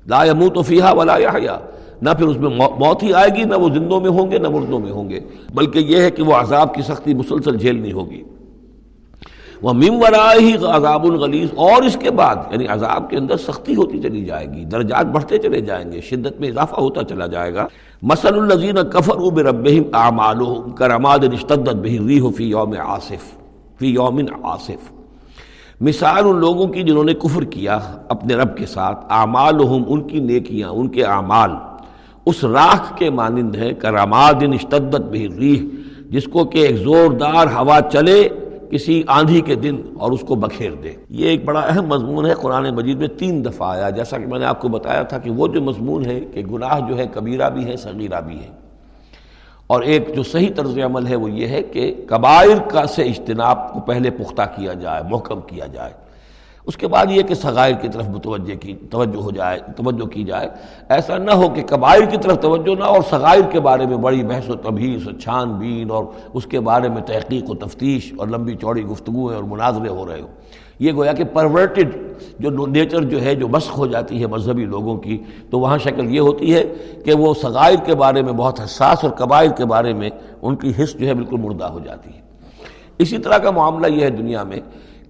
لا 0.08 0.26
یموت 0.26 0.58
و 0.58 0.62
فیحا 0.62 0.94
ولا 0.94 1.18
یا 1.18 1.60
نہ 2.02 2.10
پھر 2.10 2.28
اس 2.28 2.38
میں 2.38 2.50
موت 2.58 3.04
ہی 3.04 3.14
آئے 3.14 3.30
گی، 3.36 3.44
نہ 3.44 3.56
وہ 3.56 3.70
زندوں 3.70 4.02
میں 4.02 4.10
ہوں 4.10 4.32
گے، 4.32 4.38
نہ 4.38 4.50
مردوں 4.50 4.80
میں 4.80 4.92
ہوں 4.92 5.10
گے۔ 5.10 5.20
بلکہ 5.54 5.80
یہ 5.80 5.98
ہے 5.98 6.12
کہ 6.12 6.24
وہ 6.24 6.34
عذاب 6.34 6.74
کی 6.74 6.82
سختی 6.82 7.14
مسلسل 7.14 7.58
جھیلنی 7.58 7.92
ہوگی۔ 7.92 8.24
وہ 9.64 9.74
مم 9.74 10.02
ہی 10.40 10.54
عذاب 10.70 11.04
الغلیظ 11.06 11.50
اور 11.56 11.84
اس 11.84 11.98
کے 12.02 12.12
بعد 12.12 12.36
یعنی 12.52 12.66
عذاب 12.68 13.10
کے 13.10 13.18
اندر 13.18 13.38
سختی 13.38 13.76
ہوتی 13.76 14.02
چلی 14.02 14.26
جائے 14.26 14.46
گی، 14.54 14.64
درجات 14.66 15.06
بڑھتے 15.06 15.38
چلے 15.38 15.62
جائیں 15.62 15.92
گے، 15.92 16.02
شدت 16.02 16.40
میں 16.40 16.50
اضافہ 16.50 16.76
ہوتا 16.76 17.04
چلا 17.04 17.28
جائے 17.28 17.54
گا۔ 17.54 17.68
مسل 18.02 18.40
الزین 18.40 18.78
کفر 18.92 19.18
اب 19.18 19.40
رب 19.40 19.68
اعمال 19.94 20.40
کرماد 20.78 21.20
اشتدت 21.32 21.76
بہ 21.76 22.30
فی 22.38 22.44
یوم 22.44 22.74
آصف 22.86 23.24
فی 23.80 23.88
یومن 23.88 24.26
آصف 24.44 24.92
مثال 25.82 26.24
ان 26.26 26.40
لوگوں 26.40 26.68
کی 26.68 26.84
جنہوں 26.84 27.04
نے 27.04 27.14
کفر 27.14 27.44
کیا 27.44 27.80
اپنے 28.10 28.36
رب 28.36 28.58
کے 28.58 28.66
ساتھ 28.66 29.06
اعمال 29.10 29.62
ان 29.88 30.02
کی 30.08 30.20
نیکیاں، 30.20 30.70
ان 30.70 30.88
کے 30.88 31.04
اعمال۔ 31.04 31.52
اس 32.26 32.44
راکھ 32.44 32.98
کے 32.98 33.10
مانند 33.10 33.56
ہیں 33.56 33.74
کراماد 33.74 34.44
اشتدت 34.54 35.10
بہ 35.12 35.26
ریح، 35.40 35.62
جس 36.10 36.26
کو 36.26 36.44
کہ 36.46 36.58
ایک 36.58 36.76
زوردار 36.76 37.48
ہوا 37.48 37.80
چلے 37.92 38.30
کسی 38.74 39.04
آندھی 39.08 39.42
کے 39.42 39.56
دن 39.56 39.76
اور 40.00 40.12
اس 40.12 40.22
کو 40.22 40.36
بکھیر 40.36 40.72
دے۔ 40.72 40.94
یہ 41.10 41.28
ایک 41.28 41.46
بڑا 41.46 41.60
اہم 41.60 41.86
مضمون 41.86 42.26
ہے۔ 42.26 42.34
قرآن 42.34 42.76
مجید 42.76 42.98
میں 42.98 43.08
تین 43.08 43.46
دفعہ 43.46 43.70
آیا، 43.70 43.90
جیسا 43.90 44.18
کہ 44.18 44.26
میں 44.26 44.40
نے 44.40 44.46
آپ 44.46 44.62
کو 44.62 44.68
بتایا 44.68 45.04
تھا 45.04 45.18
کہ 45.18 45.32
وہ 45.32 45.48
جو 45.48 45.62
مضمون 45.62 46.06
ہے 46.06 46.20
کہ 46.20 46.42
گناہ 46.42 46.90
جو 46.90 46.98
ہے، 46.98 47.06
کبیرہ 47.14 47.50
بھی 47.50 47.66
ہے، 47.66 47.78
صغیرہ 47.78 48.22
بھی 48.22 48.40
ہے۔ 48.40 48.48
اور 49.68 49.82
ایک 49.82 50.16
جو 50.16 50.24
صحیح 50.24 50.50
طرز 50.56 50.80
عمل 50.86 51.08
ہے 51.08 51.16
وہ 51.16 51.32
یہ 51.32 51.48
ہے 51.48 51.62
کہ 51.62 52.06
کبائر 52.08 52.70
کا 52.70 52.86
سے 52.86 53.04
اجتناب 53.04 53.74
کو 53.74 53.80
پہلے 53.80 54.10
پختہ 54.10 54.42
کیا 54.56 54.74
جائے، 54.74 55.02
محکم 55.10 55.42
کیا 55.42 55.68
جائے۔ 55.68 56.03
اس 56.66 56.78
کے 56.78 56.88
بعد 56.88 57.06
یہ 57.10 57.22
کہ 57.22 57.36
صغائر 57.36 57.74
کی 57.76 57.88
طرف 57.90 58.10
متوجہ 58.10 58.56
کی 58.56 58.76
توجہ 58.90 59.22
ہو 59.22 59.32
جائے 59.32 59.60
توجہ 59.76 60.06
کی 60.06 60.24
جائے۔ 60.24 60.50
ایسا 60.90 61.18
نہ 61.18 61.32
ہو 61.32 61.50
کہ 61.50 61.64
قبائل 61.70 62.06
کی 62.06 62.18
طرف 62.18 62.42
توجہ 62.42 62.76
نہ 62.80 62.84
اور 62.84 63.02
صغائر 63.10 63.42
کے 63.52 63.60
بارے 63.60 63.86
میں 63.86 63.98
بڑی 63.98 64.24
بحث 64.24 64.50
و 64.50 64.56
تبھیس 64.56 65.08
و 65.08 65.12
چھان 65.12 65.54
بین 65.54 65.92
اور 65.92 66.04
اس 66.34 66.46
کے 66.46 66.60
بارے 66.60 66.90
میں 66.90 67.02
تحقیق 67.02 67.50
و 67.50 67.56
تفتیش 67.56 68.14
اور 68.18 68.28
لمبی 68.28 68.56
چوڑی 68.56 68.86
گفتگویں 68.86 69.36
اور 69.36 69.44
مناظرے 69.44 69.90
ہو 69.90 70.06
رہے 70.08 70.22
ہو 70.22 70.28
یہ 70.80 70.92
گویا 70.94 71.14
کہ 71.14 71.24
پرورٹڈ 71.24 71.90
جو 72.40 72.66
نیچر 72.66 73.04
جو 73.04 73.22
ہے، 73.22 73.36
جو 73.36 73.48
مسخ 73.48 73.78
ہو 73.78 73.88
جاتی 73.88 74.22
ہے 74.22 74.28
مذہبی 74.28 74.66
لوگوں 74.66 74.98
کی، 74.98 75.18
تو 75.50 75.60
وہاں 75.60 75.78
شکل 75.78 76.16
یہ 76.16 76.20
ہوتی 76.20 76.56
ہے 76.56 76.64
کہ 77.06 77.14
وہ 77.14 77.34
صغائر 77.42 77.76
کے 77.86 77.96
بارے 77.96 78.22
میں 78.22 78.34
بہت 78.34 78.60
حساس 78.60 79.04
اور 79.04 79.12
قبائل 79.12 79.50
کے 79.58 79.66
بارے 79.66 79.94
میں 79.94 80.10
ان 80.42 80.56
کی 80.56 80.74
حص 80.80 80.94
جو 80.94 81.08
ہے 81.08 81.14
بالکل 81.14 81.38
مردہ 81.38 81.66
ہو 81.66 81.80
جاتی 81.80 82.10
ہے۔ 82.10 82.22
اسی 82.98 83.18
طرح 83.18 83.38
کا 83.38 83.52
معاملہ 83.52 83.88
یہ 83.88 84.04
ہے 84.04 84.10
دنیا 84.10 84.44
میں 84.44 84.60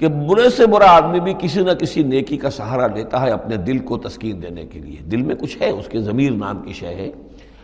کہ 0.04 0.10
برے 0.10 0.50
سے 0.50 0.66
برا 0.68 0.86
آدمی 0.86 1.20
بھی 1.20 1.34
کسی 1.40 1.62
نہ 1.62 1.72
کسی 1.72 2.04
نیکی 2.04 2.38
کا 2.38 2.50
سہارا 2.50 2.88
لیتا 2.88 3.22
ہے 3.22 3.30
اپنے 3.30 3.58
دل 3.58 3.78
کو 3.78 3.98
تسکین 3.98 4.42
دینے 4.42 4.66
کے 4.66 4.80
لیے۔ 4.80 4.96
دل 4.96 5.22
میں 5.22 5.36
کچھ 5.36 5.62
ہے، 5.62 5.70
اس 5.70 5.88
کے 5.88 6.02
ضمیر 6.02 6.32
نام 6.32 6.62
کی 6.62 6.74
شے 6.74 6.88
ہے۔ 6.88 7.12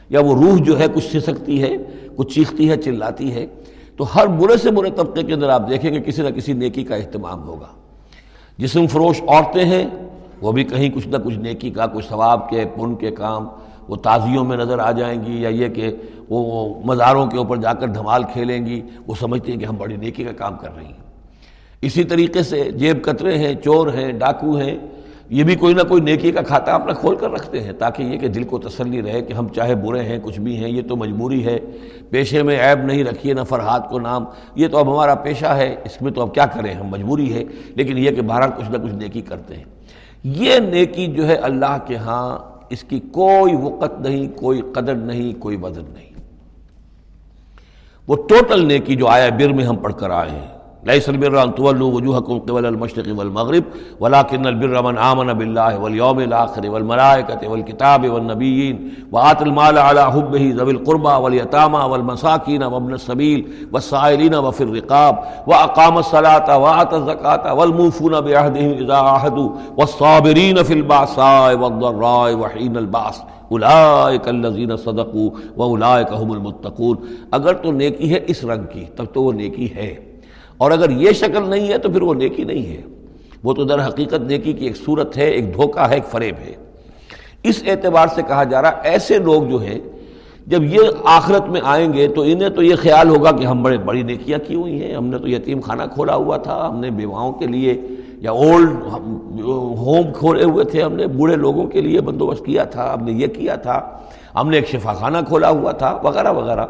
یا 0.09 0.19
وہ 0.19 0.33
روح 0.33 0.57
جو 0.63 0.79
ہے 0.79 0.85
کچھ 0.93 1.17
سسکتی 1.17 1.61
ہے، 1.61 1.77
کچھ 2.15 2.35
چیختی 2.35 2.69
ہے، 2.69 2.77
چلاتی 2.77 3.33
ہے۔ 3.33 3.47
تو 3.97 4.05
ہر 4.15 4.27
برے 4.27 4.57
سے 4.57 4.71
برے 4.71 4.89
طبقے 4.89 5.23
کے 5.23 5.33
اندر 5.33 5.49
آپ 5.49 5.69
دیکھیں 5.69 5.93
گے 5.93 5.99
کسی 5.99 6.21
نہ 6.21 6.29
کسی 6.29 6.53
نیکی 6.53 6.83
کا 6.83 6.95
اہتمام 6.95 7.43
ہوگا۔ 7.43 7.67
جسم 8.57 8.87
فروش 8.87 9.21
عورتیں 9.21 9.65
ہیں، 9.65 9.85
وہ 10.41 10.51
بھی 10.51 10.63
کہیں 10.63 10.89
کچھ 10.89 11.07
نہ 11.07 11.17
کچھ 11.17 11.39
نیکی 11.39 11.69
کا، 11.69 11.85
کچھ 11.85 12.09
ثواب 12.09 12.49
کے، 12.49 12.65
پن 12.79 12.95
کے 12.95 13.11
کام۔ 13.11 13.47
وہ 13.87 13.95
تازیوں 13.95 14.45
میں 14.45 14.57
نظر 14.57 14.79
آ 14.79 14.91
جائیں 14.91 15.23
گی 15.25 15.41
یا 15.41 15.49
یہ 15.49 15.67
کہ 15.67 15.91
وہ 16.29 16.73
مزاروں 16.85 17.27
کے 17.27 17.37
اوپر 17.37 17.57
جا 17.57 17.73
کر 17.73 17.87
دھمال 17.87 18.23
کھیلیں 18.23 18.65
گی۔ 18.65 18.81
وہ 19.07 19.13
سمجھتی 19.19 19.51
ہیں 19.51 19.59
کہ 19.59 19.65
ہم 19.65 19.75
بڑی 19.77 19.95
نیکی 19.95 20.23
کا 20.23 20.31
کام 20.31 20.57
کر 20.57 20.69
رہی 20.77 20.85
ہیں۔ 20.85 21.08
اسی 21.81 22.03
طریقے 22.03 22.43
سے 22.43 22.71
جیب 22.71 23.03
کترے 23.03 23.37
ہیں، 23.37 23.55
چور 23.55 23.93
ہیں، 23.93 24.11
ڈاکو 24.11 24.57
ہیں، 24.57 24.77
یہ 25.29 25.43
بھی 25.43 25.55
کوئی 25.55 25.73
نہ 25.73 25.81
کوئی 25.81 26.01
نیکی 26.01 26.31
کا 26.31 26.41
کھاتا 26.41 26.71
اپنا 26.71 26.93
کھول 26.93 27.15
کر 27.15 27.31
رکھتے 27.31 27.61
ہیں 27.61 27.71
تاکہ 27.71 28.03
یہ 28.03 28.17
کہ 28.17 28.27
دل 28.27 28.43
کو 28.43 28.57
تسلی 28.57 29.01
رہے 29.01 29.21
کہ 29.21 29.33
ہم 29.33 29.47
چاہے 29.47 29.75
برے 29.75 30.03
ہیں، 30.03 30.19
کچھ 30.23 30.39
بھی 30.39 30.57
ہیں، 30.57 30.69
یہ 30.69 30.81
تو 30.89 30.95
مجبوری 30.95 31.45
ہے۔ 31.45 31.59
پیشے 32.09 32.43
میں 32.43 32.59
عیب 32.59 32.85
نہیں 32.85 33.03
رکھیے 33.03 33.33
نہ 33.33 33.43
فرحات 33.43 33.89
کو 33.89 33.99
نام۔ 33.99 34.25
یہ 34.55 34.67
تو 34.67 34.77
اب 34.77 34.93
ہمارا 34.93 35.15
پیشہ 35.15 35.45
ہے، 35.45 35.75
اس 35.85 36.01
میں 36.01 36.11
تو 36.11 36.21
اب 36.21 36.33
کیا 36.33 36.45
کریں 36.45 36.73
ہم؟ 36.73 36.87
مجبوری 36.87 37.33
ہے۔ 37.33 37.43
لیکن 37.75 37.97
یہ 37.97 38.11
کہ 38.11 38.21
بہرحال 38.21 38.49
کچھ 38.57 38.71
نہ 38.71 38.77
کچھ 38.77 38.93
نیکی 38.93 39.21
کرتے 39.21 39.55
ہیں۔ 39.55 39.63
یہ 40.23 40.59
نیکی 40.59 41.07
جو 41.07 41.27
ہے 41.27 41.35
اللہ 41.35 41.77
کے 41.87 41.95
ہاں 41.95 42.39
اس 42.69 42.83
کی 42.83 42.99
کوئی 42.99 43.55
وقت 43.55 44.01
نہیں، 44.01 44.37
کوئی 44.37 44.61
قدر 44.73 44.95
نہیں، 44.95 45.41
کوئی 45.41 45.57
وزن 45.61 45.83
نہیں۔ 45.93 46.09
وہ 48.07 48.15
ٹوٹل 48.15 48.65
نیکی 48.65 48.95
جو 48.95 49.07
آیا 49.07 49.29
بر 49.29 49.53
میں 49.53 49.63
ہم 49.63 49.75
پڑھ 49.75 49.93
کر 49.93 50.09
آئے 50.09 50.29
ہیں۔ 50.29 50.58
ليس 50.85 51.09
البر 51.09 51.43
ان 51.43 51.55
تولوا 51.55 51.93
وجوهكم 51.93 52.39
قبل 52.39 52.65
المشرق 52.65 53.19
والمغرب، 53.19 53.63
ولكن 53.99 54.47
البر 54.47 54.81
من 54.81 54.97
آمن 54.97 55.33
بالله 55.33 55.79
واليوم 55.79 56.19
الآخر 56.19 56.69
والملائكة 56.69 57.47
والكتاب 57.47 58.09
والنبيين 58.09 58.93
وآت 59.11 59.41
المال 59.41 59.77
على 59.77 60.11
حبه 60.11 60.53
ذوي 60.55 60.71
القربى 60.71 61.09
واليتامى 61.09 61.77
والمساكين 61.77 62.63
وابن 62.63 62.93
السبيل 62.93 63.47
والسائلين 63.73 64.35
وفي 64.35 64.63
الرقاب 64.63 65.19
وأقام 65.47 65.97
الصلاة 65.97 66.57
وآت 66.57 66.93
الزكاة 66.93 67.53
والموفون 67.53 68.21
بعهدهم 68.21 68.71
إذا 68.71 68.95
عاهدوا 68.95 69.49
والصابرين 69.77 70.63
في 70.63 70.73
البعصاء 70.73 71.55
والضراء 71.55 72.35
وحين 72.35 72.77
البعث 72.77 73.19
اولئک 73.49 74.27
الذین 74.27 74.77
صدقوا 74.77 75.29
واولئک 75.57 76.07
هم 76.21 76.31
المتقون. 76.31 76.97
اگر 77.31 77.53
تو 77.53 77.71
نیکی 77.71 78.13
ہے 78.13 78.19
اس 78.27 78.45
رنگ 78.45 78.63
کی، 78.73 78.85
تب 78.95 79.05
تو 79.13 79.23
وہ 79.23 79.33
نیکی 79.33 79.75
ہے۔ 79.75 80.08
اور 80.59 80.71
اگر 80.71 80.89
یہ 80.89 81.11
شکل 81.11 81.49
نہیں 81.49 81.67
ہے 81.69 81.77
تو 81.77 81.89
پھر 81.89 82.01
وہ 82.01 82.13
نیکی 82.13 82.43
نہیں 82.43 82.65
ہے۔ 82.65 82.81
وہ 83.43 83.53
تو 83.53 83.63
در 83.63 83.87
حقیقت 83.87 84.21
نیکی 84.21 84.53
کی 84.53 84.65
ایک 84.65 84.77
صورت 84.77 85.17
ہے، 85.17 85.29
ایک 85.29 85.53
دھوکہ 85.53 85.79
ہے، 85.79 85.93
ایک 85.93 86.05
فریب 86.05 86.35
ہے۔ 86.45 86.53
اس 87.43 87.63
اعتبار 87.67 88.07
سے 88.15 88.21
کہا 88.27 88.43
جا 88.43 88.61
رہا، 88.61 88.71
ایسے 88.83 89.17
لوگ 89.17 89.43
جو 89.43 89.57
ہیں، 89.57 89.79
جب 90.47 90.63
یہ 90.63 90.79
آخرت 91.03 91.47
میں 91.47 91.61
آئیں 91.63 91.93
گے 91.93 92.07
تو 92.07 92.21
انہیں 92.21 92.49
تو 92.49 92.63
یہ 92.63 92.75
خیال 92.75 93.09
ہوگا 93.09 93.31
کہ 93.31 93.45
ہم 93.45 93.63
بڑے، 93.63 93.77
بڑی 93.77 94.03
نیکیاں 94.03 94.39
کی 94.47 94.55
ہوئی 94.55 94.83
ہیں؟ 94.83 94.95
ہم 94.95 95.05
نے 95.05 95.17
تو 95.17 95.27
یتیم 95.27 95.59
خانہ 95.59 95.83
کھولا 95.93 96.15
ہوا 96.15 96.37
تھا، 96.37 96.67
ہم 96.67 96.79
نے 96.79 96.89
بیواؤں 96.89 97.33
کے 97.33 97.47
لیے 97.47 97.81
یا 98.17 98.31
اولڈ 98.31 98.69
ہوم 99.77 100.13
کھولے 100.13 100.43
ہوئے 100.43 100.65
تھے، 100.65 100.81
ہم 100.81 100.93
نے 100.93 101.07
بوڑھے 101.07 101.35
لوگوں 101.35 101.67
کے 101.67 101.81
لیے 101.81 102.01
بندوبست 102.01 102.45
کیا 102.45 102.63
تھا، 102.63 102.93
ہم 102.93 103.05
نے 103.05 103.11
یہ 103.11 103.27
کیا 103.27 103.55
تھا۔ 103.55 103.81
ہم 104.35 104.49
نے 104.49 104.57
ایک 104.57 104.67
شفا 104.67 104.93
خانہ 104.93 105.17
کھولا 105.27 105.49
ہوا 105.49 105.71
تھا، 105.71 105.99
وغیرہ 106.03 106.31
وغیرہ۔ 106.31 106.65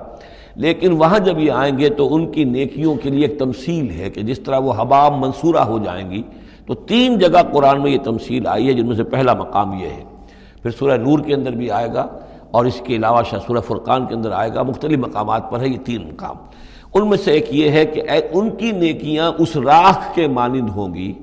لیکن 0.56 0.92
وہاں 0.92 1.20
جب 1.20 1.40
یہ 1.40 1.52
آئیں 1.52 1.78
گے 1.78 1.90
تو 1.90 2.16
ان 2.16 2.32
کی 2.32 2.44
نیکیوں 2.44 2.96
کے 2.96 3.10
لیے 3.10 3.26
ایک 3.26 3.40
تمثیل 3.40 3.92
ہے 4.00 4.10
کہ 4.10 4.22
جس 4.22 4.40
طرح 4.40 4.58
وہ 4.58 4.74
حباب 4.78 5.14
منصورہ 5.18 5.58
ہو 5.58 5.80
جائیں 5.80 6.12
گی، 6.12 6.22
تو 6.66 6.74
تین 6.74 7.20
جگہ 7.20 7.54
قرآن 7.54 7.82
میں 7.82 7.92
یہ 7.92 7.98
تمثیل 8.04 8.48
آئی 8.48 8.68
ہے 8.68 8.74
جن 8.74 8.88
میں 8.88 8.96
سے 8.96 9.04
پہلا 9.04 9.34
مقام 9.34 9.74
یہ 9.74 9.86
ہے۔ 9.86 10.04
پھر 10.62 10.72
سورہ 10.72 10.98
نور 10.98 11.20
کے 11.20 11.34
اندر 11.34 11.52
بھی 11.52 11.72
آئے 11.72 11.88
گا 11.94 12.08
اور 12.52 12.66
اس 12.66 12.82
کے 12.84 12.96
علاوہ 12.96 13.22
شاہ 13.30 13.40
سورہ 13.48 13.60
فرقان 13.60 14.06
کے 14.06 14.16
اندر 14.16 14.32
آئے 14.32 14.50
گا۔ 14.56 14.64
مختلف 14.64 14.98
مقامات 14.98 15.52
پر 15.52 15.60
ہے 15.60 15.70
یہ 15.70 15.78
تین 15.86 16.02
مقام۔ 16.02 16.36
ان 16.94 17.10
میں 17.10 17.18
سے 17.18 17.32
ایک 17.32 17.46
یہ 17.50 17.70
ہے 17.70 17.86
کہ 17.86 18.02
ان 18.32 18.50
کی 18.50 18.72
نیکیاں 18.72 19.32
اس 19.40 19.58
راکھ 19.58 20.16
کے 20.16 20.28
مانند 20.28 20.70
ہوں 20.70 20.94
گی۔ 20.94 21.14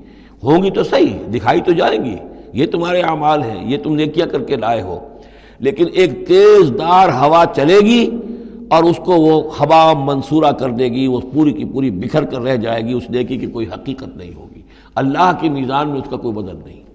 ہوں 0.43 0.63
گی 0.63 0.69
تو 0.69 0.83
صحیح، 0.83 1.17
دکھائی 1.33 1.61
تو 1.61 1.71
جائیں 1.71 2.05
گی۔ 2.05 2.15
یہ 2.53 2.65
تمہارے 2.65 3.01
اعمال 3.01 3.43
ہیں، 3.43 3.71
یہ 3.71 3.77
تم 3.83 3.95
نیکیاں 3.95 4.27
کر 4.27 4.43
کے 4.43 4.55
لائے 4.55 4.81
ہو۔ 4.81 5.07
لیکن 5.59 5.85
ایک 5.93 6.27
تیز 6.27 6.71
دار 6.79 7.09
ہوا 7.09 7.43
چلے 7.55 7.79
گی 7.79 8.09
اور 8.69 8.83
اس 8.83 8.99
کو 9.05 9.11
وہ 9.11 9.41
ہوا 9.59 9.93
منصورہ 10.05 10.51
کر 10.51 10.69
دے 10.69 10.85
گی، 10.85 11.07
وہ 11.07 11.19
پوری 11.33 11.51
کی 11.51 11.65
پوری 11.65 11.91
بکھر 11.91 12.25
کر 12.25 12.41
رہ 12.41 12.55
جائے 12.55 12.81
گی، 12.81 12.93
اس 12.93 13.09
نیکی 13.09 13.37
کی 13.37 13.47
کوئی 13.47 13.65
حقیقت 13.73 14.17
نہیں 14.17 14.31
ہوگی۔ 14.35 14.61
اللہ 14.95 15.31
کی 15.39 15.49
میزان 15.49 15.89
میں 15.89 15.99
اس 15.99 16.09
کا 16.09 16.17
کوئی 16.17 16.33
بدل 16.33 16.59
نہیں۔ 16.65 16.87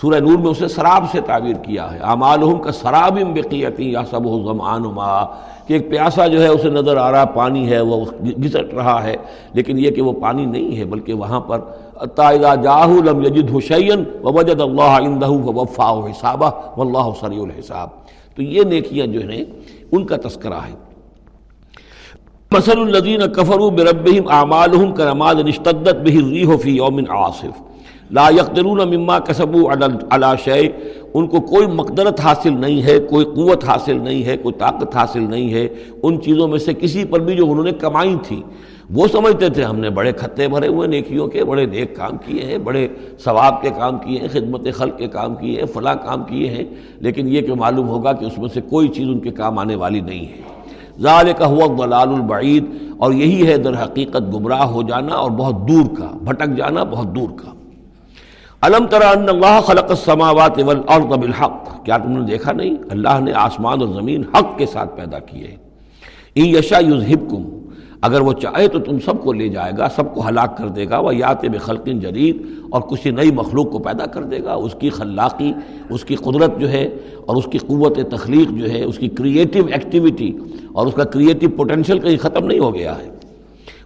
سورہ 0.00 0.20
نور 0.20 0.38
میں 0.38 0.46
اسے 0.46 0.68
سراب 0.68 1.04
سے 1.12 1.20
تعبیر 1.20 1.54
کیا 1.54 1.92
ہے۔ 1.92 1.98
اعمالہم 1.98 2.62
کا 2.62 2.72
سراب 2.72 3.18
بقیتی 3.34 3.92
یا 3.92 4.02
سب 4.10 4.26
و 4.26 4.52
زمان 4.52 4.82
کہ 5.66 5.72
ایک 5.72 5.90
پیاسا 5.90 6.26
جو 6.26 6.42
ہے، 6.42 6.48
اسے 6.48 6.70
نظر 6.70 6.96
آ 6.96 7.12
رہا 7.12 7.24
پانی 7.24 7.70
ہے، 7.70 7.80
وہ 7.80 8.04
گھسٹ 8.20 8.74
رہا 8.74 9.04
ہے۔ 9.04 9.16
لیکن 9.52 9.78
یہ 9.78 9.90
کہ 9.90 10.02
وہ 10.02 10.12
پانی 10.12 10.44
نہیں 10.44 10.76
ہے، 10.76 10.84
بلکہ 10.84 11.12
وہاں 11.12 11.40
پر 11.40 11.58
تائدہ 12.06 12.54
جاہ 12.62 12.86
لم 12.86 13.24
یجد 13.24 13.56
حسین 13.56 14.04
و 14.22 14.38
وجد 14.38 14.60
اللہ 14.60 14.82
عندہ 14.82 15.30
وفا 15.30 15.90
حسابہ۔ 15.90 16.50
واللہ 16.76 17.10
سریع 17.20 17.42
الحساب۔ 17.42 17.88
تو 18.36 18.42
یہ 18.42 18.62
نیکیاں 18.62 19.06
جو 19.06 19.20
ہیں، 19.20 19.44
ان 19.92 20.06
کا 20.06 20.16
تذکرہ 20.16 20.54
ہے۔ 20.54 20.85
مثل 22.52 22.80
الذین 22.80 23.20
کفروا 23.32 23.70
بربہم 23.70 24.28
اعمالہم 24.28 24.94
کرماد 24.94 25.34
نشتدت 25.34 25.94
به 25.94 26.14
الریح 26.14 26.56
فی 26.62 26.76
یوم 26.76 26.98
عاصف۔ 27.08 27.62
لا 28.10 28.28
یقدرون 28.28 28.96
مما 28.96 29.18
کسبوا 29.18 29.74
علی 30.10 30.26
شیء 30.44 30.68
ان 31.14 31.26
کو 31.26 31.40
کوئی 31.40 31.66
مقدرت 31.66 32.20
حاصل 32.20 32.52
نہیں 32.60 32.82
ہے، 32.82 32.98
کوئی 32.98 33.24
قوت 33.24 33.64
حاصل 33.64 33.96
نہیں 34.02 34.24
ہے، 34.24 34.36
کوئی 34.36 34.54
طاقت 34.58 34.96
حاصل 34.96 35.30
نہیں 35.30 35.54
ہے۔ 35.54 35.68
ان 36.02 36.20
چیزوں 36.20 36.48
میں 36.48 36.58
سے 36.58 36.74
کسی 36.74 37.04
پر 37.04 37.20
بھی 37.20 37.36
جو 37.36 37.50
انہوں 37.50 37.64
نے 37.64 37.70
کمائی 37.70 38.16
تھی، 38.22 38.42
وہ 38.90 39.06
سمجھتے 39.12 39.48
تھے، 39.48 39.62
ہم 39.62 39.78
نے 39.78 39.90
بڑے 39.90 40.12
خطے 40.12 40.48
بھرے 40.48 40.68
ہوئے، 40.68 40.88
نیکیوں 40.88 41.28
کے 41.28 41.44
بڑے 41.44 41.66
نیک 41.66 41.96
کام 41.96 42.16
کیے 42.26 42.42
ہیں، 42.42 42.58
بڑے 42.58 42.88
ثواب 43.24 43.62
کے 43.62 43.70
کام 43.70 43.98
کیے 43.98 44.18
ہیں، 44.18 44.28
خدمت 44.32 44.68
خلق 44.74 44.98
کے 44.98 45.06
کام 45.06 45.34
کیے 45.34 45.58
ہیں، 45.58 45.66
فلاں 45.66 45.94
کام 45.94 46.24
کیے 46.24 46.50
ہیں۔ 46.50 46.64
لیکن 46.98 47.28
یہ 47.28 47.40
کہ 47.40 47.54
معلوم 47.54 47.88
ہوگا 47.88 48.12
کہ 48.12 48.24
اس 48.24 48.38
میں 48.38 48.48
سے 48.54 48.60
کوئی 48.60 48.88
چیز 48.88 49.08
ان 49.08 49.20
کے 49.20 49.30
کام 49.30 49.58
آنے 49.58 49.74
والی 49.74 50.00
نہیں 50.00 50.24
ہے۔ 50.24 50.55
ظال 51.00 51.32
کا 51.38 51.46
ہوا 51.46 51.66
ضلال 51.78 52.08
البعید۔ 52.08 52.64
اور 52.98 53.12
یہی 53.12 53.46
ہے 53.46 53.56
در 53.56 53.84
حقیقت 53.84 54.22
گمراہ 54.34 54.62
ہو 54.62 54.82
جانا 54.82 55.14
اور 55.14 55.30
بہت 55.30 55.68
دور 55.68 55.96
کا، 55.98 56.10
بھٹک 56.22 56.56
جانا 56.56 56.84
بہت 56.84 57.06
دور 57.16 57.28
کا۔ 57.36 57.50
علم 58.60 58.86
ترا 58.86 59.08
ان 59.08 59.28
اللہ 59.28 59.60
خلق 59.66 59.90
السماوات 59.90 60.58
والارض 60.58 61.04
بالحق۔ 61.04 61.84
کیا 61.84 61.96
تم 61.96 62.10
نے 62.10 62.20
دیکھا 62.20 62.52
نہیں؟ 62.52 62.76
اللہ 62.90 63.20
نے 63.20 63.32
آسمان 63.32 63.80
اور 63.80 63.88
زمین 63.88 64.22
حق 64.34 64.58
کے 64.58 64.66
ساتھ 64.66 64.96
پیدا 64.96 65.18
کیے۔ 65.18 65.56
ان 66.34 66.46
یشا 66.46 66.78
یذہبکم۔ 66.78 67.65
اگر 68.00 68.20
وہ 68.20 68.32
چاہے 68.32 68.68
تو 68.68 68.78
تم 68.78 68.98
سب 69.04 69.22
کو 69.22 69.32
لے 69.32 69.48
جائے 69.48 69.72
گا، 69.78 69.88
سب 69.88 70.14
کو 70.14 70.28
ہلاک 70.28 70.56
کر 70.58 70.68
دے 70.68 70.88
گا 70.88 70.98
وہ 70.98 71.14
یات 71.16 71.44
بخلقن 71.44 72.00
جدید، 72.00 72.42
اور 72.70 72.80
کسی 72.80 73.10
نئی 73.10 73.30
مخلوق 73.30 73.70
کو 73.70 73.78
پیدا 73.78 74.06
کر 74.06 74.22
دے 74.22 74.42
گا۔ 74.44 74.52
اس 74.52 74.74
کی 74.78 74.90
خلاقی، 74.90 75.52
اس 75.90 76.04
کی 76.04 76.16
قدرت 76.16 76.58
جو 76.58 76.70
ہے، 76.70 76.84
اور 77.26 77.36
اس 77.36 77.46
کی 77.50 77.58
قوت 77.58 77.98
تخلیق 78.10 78.50
جو 78.50 78.70
ہے، 78.70 78.82
اس 78.84 78.98
کی 78.98 79.08
کریٹیو 79.08 79.66
ایکٹیویٹی 79.66 80.32
اور 80.72 80.86
اس 80.86 80.94
کا 80.94 81.04
کریٹیو 81.04 81.50
پوٹینشیل 81.56 81.98
کہیں 81.98 82.16
ختم 82.16 82.46
نہیں 82.46 82.58
ہو 82.58 82.74
گیا 82.74 82.96
ہے۔ 82.98 83.10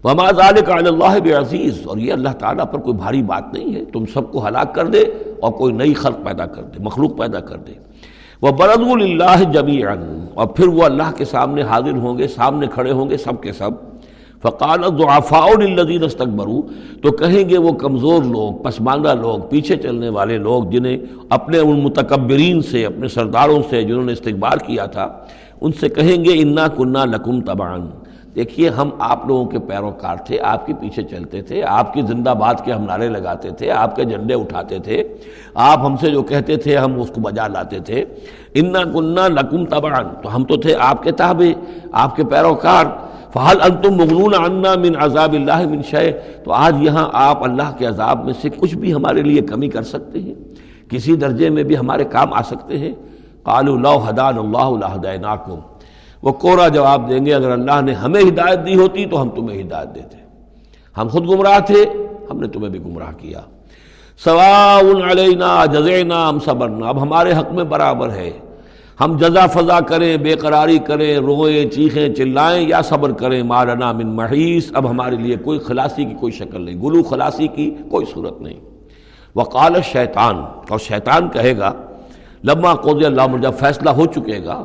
وہ 0.05 0.15
ذالک 0.37 0.71
علی 0.71 0.89
اللہ 0.89 1.37
عزیز 1.39 1.81
اور 1.85 1.99
یہ 1.99 2.13
اللہ 2.13 2.33
تعالیٰ 2.39 2.65
پر 2.73 2.79
کوئی 2.79 2.97
بھاری 2.97 3.23
بات 3.23 3.53
نہیں 3.55 3.75
ہے۔ 3.75 3.85
تم 3.85 4.05
سب 4.07 4.31
کو 4.33 4.47
ہلاک 4.47 4.75
کر 4.75 4.87
دے 4.87 5.01
اور 5.41 5.53
کوئی 5.53 5.73
نئی 5.75 5.95
خلق 5.95 6.25
پیدا 6.25 6.47
کر 6.47 6.63
دے، 6.63 6.83
مخلوق 6.83 7.19
پیدا 7.19 7.41
کر 7.41 7.57
دے۔ 7.57 7.73
وہ 8.43 8.51
برد 8.51 8.87
اللہ 8.93 9.43
جمی 9.53 9.83
اور 9.83 10.47
پھر 10.47 10.69
وہ 10.69 10.83
اللہ 10.83 11.11
کے 11.17 11.25
سامنے 11.25 11.63
حاضر 11.63 11.97
ہوں 11.97 12.19
گے، 12.19 12.27
سامنے 12.29 12.67
کھڑے 12.67 12.93
ہوں 12.93 13.11
گے، 13.11 13.17
سب 13.17 13.41
کے 13.43 13.53
سب۔ 13.53 13.90
فقال 14.43 14.85
ضعفاء 14.99 15.57
للذین 15.59 16.05
استكبروا 16.05 16.63
تو 17.03 17.11
کہیں 17.13 17.49
گے 17.49 17.59
وہ 17.59 17.73
کمزور 17.73 18.23
لوگ، 18.23 18.63
پسماندہ 18.63 19.15
لوگ، 19.21 19.41
پیچھے 19.51 19.77
چلنے 19.77 20.09
والے 20.09 20.39
لوگ 20.39 20.65
جنہیں 20.65 20.97
اپنے 21.31 21.59
ان 21.59 21.81
متکبرین 21.81 22.63
سے، 22.63 22.87
اپنے 22.87 23.09
سرداروں 23.09 23.63
سے 23.71 23.83
جنہوں 23.83 24.05
نے 24.05 24.13
استقبال 24.13 24.59
کیا 24.67 24.87
تھا، 24.87 25.09
ان 25.61 25.73
سے 25.73 25.89
کہیں 25.89 26.25
گے، 26.25 26.43
انا 26.43 26.69
کنہ 26.69 26.99
لکم 26.99 27.41
تبان 27.41 27.91
دیکھیے، 28.35 28.69
ہم 28.69 28.91
آپ 28.99 29.27
لوگوں 29.27 29.45
کے 29.45 29.59
پیروکار 29.59 30.17
تھے، 30.17 30.41
آپ 30.41 30.67
کے 30.67 30.73
پیچھے 30.81 31.03
چلتے 31.03 31.43
تھے، 31.43 31.63
آپ 31.63 31.95
کی 31.95 32.03
زندہ 32.03 32.35
باد 32.39 32.55
کے 32.65 32.73
ہم 32.73 32.85
نعرے 32.85 33.09
لگاتے 33.09 33.51
تھے، 33.51 33.71
آپ 33.71 33.97
کے 33.97 34.05
جھنڈے 34.05 34.35
اٹھاتے 34.35 34.79
تھے، 34.79 35.03
آپ 35.55 35.79
ہم 35.85 35.97
سے 35.97 36.11
جو 36.11 36.23
کہتے 36.23 36.57
تھے، 36.57 36.77
ہم 36.77 37.01
اس 37.01 37.11
کو 37.11 37.21
بجا 37.21 37.47
لاتے 37.47 37.79
تھے۔ 37.79 38.05
انا 38.55 38.83
کنہ 38.85 39.29
لکم 39.29 39.65
تبان 39.65 40.05
تو 40.23 40.37
ہم 40.37 40.45
تو 40.45 40.57
تھے 40.57 40.75
آپ 40.81 41.03
کے 41.03 41.13
تابع، 41.13 41.75
آپ 41.93 42.17
کے 42.17 42.25
پیروکار 42.25 42.87
فحل 43.33 43.61
انتم 43.63 43.95
مغنون 43.95 44.35
عنا 44.35 44.75
من 44.75 44.93
عذاب 44.99 45.33
اللہ 45.33 45.69
من 45.69 45.83
شے 45.83 46.13
تو 46.45 46.53
آج 46.53 46.77
یہاں 46.81 47.09
آپ 47.13 47.45
اللہ 47.45 47.73
کے 47.79 47.87
عذاب 47.87 48.25
میں 48.25 48.35
سے 48.43 48.49
کچھ 48.57 48.75
بھی 48.75 48.95
ہمارے 48.95 49.23
لیے 49.23 49.41
کمی 49.41 49.69
کر 49.69 49.83
سکتے 49.83 50.19
ہیں۔ 50.21 50.35
کسی 50.89 51.17
درجے 51.17 51.51
میں 51.51 51.63
بھی 51.63 51.79
ہمارے 51.79 52.05
کام 52.05 52.33
آ 52.33 52.43
سکتے 52.43 52.79
ہیں۔ 52.79 52.93
قالوا 53.43 53.79
لو 53.79 53.99
حدان 53.99 54.39
اللہ 54.39 54.87
لہدیناکم 54.87 55.61
وہ 56.23 56.33
کورا 56.33 56.69
جواب 56.69 57.11
دیں 57.11 57.27
گے، 57.27 57.35
اگر 57.35 57.51
اللہ 57.51 57.81
نے 57.81 57.93
ہمیں 57.93 58.21
ہدایت 58.21 58.67
دی 58.67 58.75
ہوتی 58.75 59.07
تو 59.07 59.23
ہم 59.23 59.31
تمہیں 59.31 59.63
ہدایت 59.63 59.95
دیتے۔ 59.95 60.17
ہم 60.97 61.09
خود 61.11 61.29
گمراہ 61.29 61.59
تھے، 61.59 61.85
ہم 62.31 62.41
نے 62.41 62.49
تمہیں 62.49 62.69
بھی 62.69 62.81
گمراہ 62.81 63.13
کیا۔ 63.19 63.41
سواء 64.25 64.79
علینا 65.11 65.65
جزینا 65.67 66.29
ہم 66.29 66.39
صبرنا۔ 66.39 66.89
اب 66.89 67.03
ہمارے 67.03 67.33
حق 67.33 67.53
میں 67.53 67.65
برابر 67.65 68.11
ہے۔ 68.11 68.31
ہم 69.01 69.17
جزا 69.17 69.47
فضا 69.47 69.81
کریں، 69.81 70.17
بے 70.17 70.35
قراری 70.35 70.79
کریں، 70.79 71.17
روئیں، 71.17 71.71
چیخیں، 71.71 72.15
چلائیں 72.15 72.69
یا 72.69 72.83
صبر 72.83 73.13
کریں۔ 73.13 73.43
مارنا 73.43 73.93
من 73.93 74.09
محیث 74.09 74.71
اب 74.75 74.91
ہمارے 74.91 75.17
لیے 75.17 75.37
کوئی 75.37 75.59
خلاصی 75.59 76.05
کی 76.05 76.15
کوئی 76.15 76.33
شکل 76.33 76.63
نہیں، 76.63 76.75
گلو 76.75 77.03
خلاصی 77.03 77.47
کی 77.47 77.75
کوئی 77.91 78.07
صورت 78.15 78.41
نہیں۔ 78.41 78.61
وقال 79.37 79.73
شیطان 79.85 80.37
اور 80.69 80.79
شیطان 80.79 81.29
کہے 81.29 81.59
گا 81.59 81.73
لمحہ 82.45 82.75
قوض 82.75 83.05
اللہ 83.05 83.37
جب 83.43 83.53
فیصلہ 83.59 83.91
ہو 83.91 84.07
چکے 84.07 84.45
گا۔ 84.45 84.65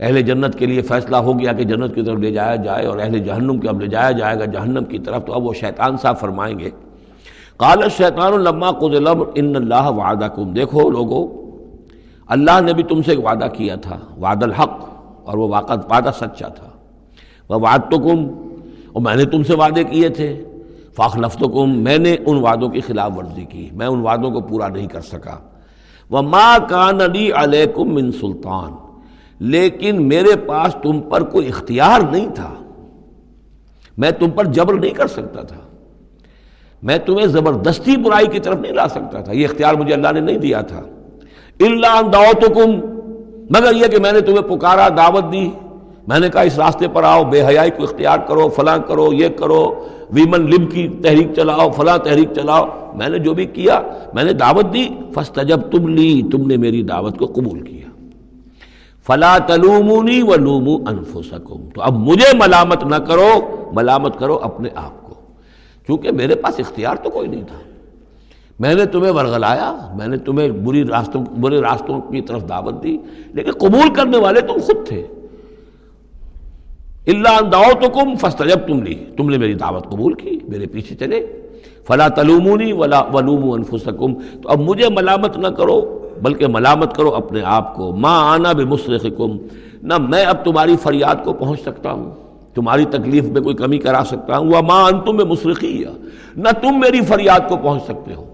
اہل 0.00 0.20
جنت 0.22 0.58
کے 0.58 0.66
لیے 0.66 0.82
فیصلہ 0.82 1.16
ہو 1.16 1.38
گیا 1.38 1.52
کہ 1.52 1.64
جنت 1.64 1.94
کی 1.94 2.02
طرف 2.02 2.18
لے 2.18 2.30
جایا 2.30 2.56
جائے 2.56 2.86
اور 2.86 2.98
اہل 2.98 3.18
جہنم 3.18 3.58
کے 3.58 3.68
اب 3.68 3.80
لے 3.80 3.86
جایا 3.86 4.10
جائے 4.10 4.38
گا، 4.38 4.44
جہنم 4.44 4.84
کی 4.84 4.98
طرف۔ 4.98 5.24
تو 5.24 5.32
اب 5.32 5.44
وہ 5.44 5.52
شیطان 5.52 5.96
صاحب 5.96 6.18
فرمائیں 6.18 6.58
گے، 6.58 6.70
قال 7.56 7.88
شیطان 7.96 8.32
الما 8.32 8.70
قد 8.70 8.94
ان 9.34 9.56
اللہ 9.56 9.90
وعدہ 9.90 10.28
کم 10.34 10.52
دیکھو 10.52 10.90
لوگو، 10.90 11.50
اللہ 12.26 12.60
نے 12.60 12.72
بھی 12.72 12.82
تم 12.82 13.02
سے 13.02 13.10
ایک 13.10 13.24
وعدہ 13.24 13.48
کیا 13.52 13.76
تھا، 13.76 13.98
وعد 14.20 14.42
الحق، 14.42 14.88
اور 15.24 15.38
وہ 15.38 15.48
واقع 15.48 15.72
وعدہ 15.90 16.10
سچا 16.16 16.48
تھا۔ 16.48 16.68
وہ 17.48 17.54
وعد 17.54 17.90
تو 17.90 17.98
کم 17.98 18.26
اور 18.92 19.02
میں 19.02 19.16
نے 19.16 19.24
تم 19.24 19.42
سے 19.42 19.54
وعدے 19.54 19.84
کیے 19.84 20.08
تھے۔ 20.08 20.44
فاخ 20.96 21.18
لفتکم 21.18 21.78
میں 21.78 21.98
نے 21.98 22.16
ان 22.26 22.36
وعدوں 22.36 22.68
کی 22.68 22.80
خلاف 22.80 23.12
ورزی 23.16 23.44
کی، 23.44 23.70
میں 23.72 23.86
ان 23.86 24.00
وعدوں 24.00 24.30
کو 24.30 24.40
پورا 24.40 24.68
نہیں 24.68 24.86
کر 24.86 25.00
سکا۔ 25.00 25.36
وہ 26.10 26.22
ماں 26.22 26.58
کان 26.68 27.00
علی 27.00 27.32
علیکم 27.32 27.94
من 27.94 28.12
سلطان۔ 28.12 28.87
لیکن 29.40 30.08
میرے 30.08 30.36
پاس 30.46 30.76
تم 30.82 31.00
پر 31.00 31.22
کوئی 31.22 31.48
اختیار 31.48 32.00
نہیں 32.12 32.28
تھا۔ 32.34 32.54
میں 33.98 34.10
تم 34.10 34.30
پر 34.30 34.44
جبر 34.44 34.74
نہیں 34.74 34.90
کر 34.90 35.06
سکتا 35.06 35.42
تھا۔ 35.42 35.56
میں 36.82 36.98
تمہیں 36.98 37.26
زبردستی 37.26 37.96
برائی 37.96 38.26
کی 38.26 38.40
طرف 38.40 38.56
نہیں 38.58 38.72
لا 38.72 38.88
سکتا 38.88 39.20
تھا۔ 39.20 39.32
یہ 39.32 39.44
اختیار 39.44 39.74
مجھے 39.74 39.94
اللہ 39.94 40.12
نے 40.12 40.20
نہیں 40.20 40.38
دیا 40.38 40.60
تھا۔ 40.60 40.80
اللہ 41.60 42.02
دعوتکم 42.12 42.70
مگر 43.50 43.76
یہ 43.76 43.86
کہ 43.86 43.98
میں 44.02 44.12
نے 44.12 44.20
تمہیں 44.20 44.56
پکارا، 44.56 44.88
دعوت 44.88 45.32
دی۔ 45.32 45.50
میں 46.08 46.18
نے 46.18 46.28
کہا، 46.28 46.40
اس 46.40 46.58
راستے 46.58 46.88
پر 46.88 47.02
آؤ، 47.02 47.24
بے 47.24 47.46
حیائی 47.46 47.70
کو 47.70 47.82
اختیار 47.82 48.18
کرو، 48.18 48.48
فلاں 48.48 48.78
کرو، 48.78 49.12
یہ 49.12 49.28
کرو۔ 49.28 49.86
ویمن 50.10 50.50
لب 50.50 50.72
کی 50.72 50.88
تحریک 50.88 51.28
چلاؤ، 51.36 51.70
فلاں 51.70 51.98
تحریک 51.98 52.28
چلاؤ۔ 52.34 52.64
میں 52.94 53.08
نے 53.08 53.18
جو 53.18 53.34
بھی 53.34 53.46
کیا، 53.46 53.80
میں 54.14 54.24
نے 54.24 54.32
دعوت 54.32 54.74
دی۔ 54.74 54.88
فسٹ 55.14 55.38
جب 55.48 55.60
تم 55.60 55.88
لی 55.88 56.22
تم 56.32 56.46
نے 56.46 56.56
میری 56.56 56.82
دعوت 56.82 57.18
کو 57.18 57.26
قبول 57.26 57.60
کیا۔ 57.60 57.87
فلا 59.08 59.38
تلومونی 59.38 60.22
و 60.22 60.36
لومو 60.36 60.74
انفسکم۔ 60.74 61.68
تو 61.74 61.82
اب 61.82 61.92
مجھے 61.94 62.36
ملامت 62.36 62.84
نہ 62.84 62.96
کرو، 62.96 63.30
ملامت 63.72 64.18
کرو 64.18 64.38
اپنے 64.42 64.68
آپ 64.74 65.02
کو۔ 65.02 65.14
کیونکہ 65.86 66.12
میرے 66.12 66.34
پاس 66.34 66.60
اختیار 66.60 66.96
تو 66.96 67.10
کوئی 67.10 67.28
نہیں 67.28 67.42
تھا۔ 67.42 67.58
میں 68.60 68.74
نے 68.74 68.86
تمہیں 68.86 69.12
ورغلایا، 69.12 69.92
میں 69.94 70.06
نے 70.06 70.16
تمہیں 70.16 70.48
بری 70.48 70.84
راستوں 70.84 71.24
برے 71.40 71.60
راستوں 71.60 72.00
کی 72.00 72.20
طرف 72.20 72.48
دعوت 72.48 72.82
دی، 72.82 72.98
لیکن 73.26 73.50
قبول 73.52 73.94
کرنے 73.94 74.18
والے 74.18 74.40
تم 74.40 74.58
خود 74.60 74.86
تھے۔ 74.86 75.06
اللہ 77.06 77.28
انداؤ 77.28 77.72
تو 77.82 77.88
کم 77.88 78.16
فسٹ 78.16 78.42
جب 78.48 78.58
تم 78.66 78.82
لی۔ 78.82 78.94
تم 78.94 79.30
نے 79.30 79.38
میری 79.38 79.54
دعوت 79.54 79.84
قبول 79.84 80.14
کی، 80.14 80.38
میرے 80.48 80.66
پیچھے 80.66 80.96
چلے۔ 80.96 81.26
فلا 81.86 82.08
تلومونی 82.08 82.72
ولا 82.72 83.00
ولوم 83.12 83.50
انفسکم۔ 83.50 84.14
تو 84.14 84.48
اب 84.48 84.60
مجھے 84.60 84.88
ملامت 84.88 85.38
نہ 85.38 85.46
کرو۔ 85.46 86.07
بلکہ 86.22 86.46
ملامت 86.46 86.96
کرو 86.96 87.14
اپنے 87.14 87.40
آپ 87.44 87.76
کو۔ 87.76 87.92
ماں 87.92 88.32
آنا 88.32 88.52
بے 88.52 88.64
نہ 89.82 89.94
میں 89.98 90.24
اب 90.24 90.44
تمہاری 90.44 90.76
فریاد 90.82 91.24
کو 91.24 91.32
پہنچ 91.32 91.60
سکتا 91.60 91.92
ہوں، 91.92 92.10
تمہاری 92.54 92.84
تکلیف 92.84 93.24
میں 93.24 93.40
کوئی 93.40 93.54
کمی 93.54 93.78
کرا 93.78 94.02
سکتا 94.06 94.38
ہوں۔ 94.38 94.46
وہ 94.46 94.60
ماں 94.62 94.84
ان 94.84 95.00
تم 95.00 95.16
میں 95.16 95.24
نہ 96.36 96.48
تم 96.62 96.80
میری 96.80 97.00
فریاد 97.00 97.48
کو 97.48 97.56
پہنچ 97.56 97.82
سکتے 97.82 98.14
ہو۔ 98.14 98.24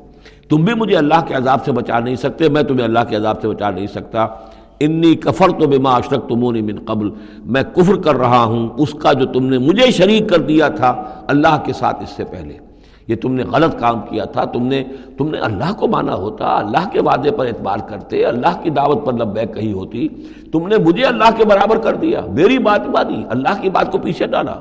تم 0.48 0.56
بھی 0.56 0.74
مجھے 0.74 0.96
اللہ 0.96 1.20
کے 1.28 1.34
عذاب 1.34 1.64
سے 1.64 1.72
بچا 1.72 1.98
نہیں 1.98 2.16
سکتے، 2.16 2.48
میں 2.48 2.62
تمہیں 2.62 2.84
اللہ 2.84 2.98
کے 3.08 3.16
عذاب 3.16 3.40
سے 3.40 3.48
بچا 3.48 3.70
نہیں 3.70 3.86
سکتا۔ 3.86 4.26
انی 4.80 5.14
کفر 5.14 5.48
تو 5.60 5.66
بے 5.66 5.78
ماں 5.78 5.94
اشرک 5.94 6.28
تمونی 6.28 6.62
من 6.62 6.78
قبل۔ 6.84 7.10
میں 7.44 7.62
کفر 7.62 7.94
کر 7.94 8.14
رہا 8.14 8.44
ہوں، 8.44 8.68
اس 8.78 8.92
کا 8.92 9.12
جو 9.12 9.26
تم 9.26 9.46
نے 9.46 9.58
مجھے 9.58 9.90
شریک 9.90 10.28
کر 10.28 10.38
دیا 10.38 10.68
تھا 10.68 11.04
اللہ 11.26 11.62
کے 11.64 11.72
ساتھ 11.72 12.02
اس 12.02 12.10
سے 12.10 12.24
پہلے۔ 12.24 12.63
یہ 13.08 13.16
تم 13.16 13.34
نے 13.34 13.42
غلط 13.42 13.78
کام 13.78 14.00
کیا 14.00 14.24
تھا، 14.24 14.44
تم 14.44 14.66
نے 14.66 14.84
تم 15.18 15.30
نے 15.30 15.38
اللہ 15.38 15.72
کو 15.72 15.88
مانا 15.88 16.14
ہوتا، 16.14 16.58
اللہ 16.58 16.88
کے 16.92 17.00
وعدے 17.00 17.30
پر 17.30 17.46
اعتبار 17.46 17.78
کرتے، 17.88 18.24
اللہ 18.24 18.62
کی 18.62 18.70
دعوت 18.70 19.06
پر 19.06 19.12
لبیک 19.12 19.54
کہی 19.54 19.72
ہوتی، 19.72 20.08
تم 20.52 20.68
نے 20.68 20.76
مجھے 20.76 21.04
اللہ 21.04 21.36
کے 21.36 21.44
برابر 21.44 21.78
کر 21.78 21.94
دیا، 21.94 22.20
میری 22.28 22.58
بات 22.58 22.88
مانی، 22.88 23.24
اللہ 23.28 23.62
کی 23.62 23.70
بات 23.70 23.92
کو 23.92 23.98
پیچھے 23.98 24.26
ڈالا۔ 24.26 24.60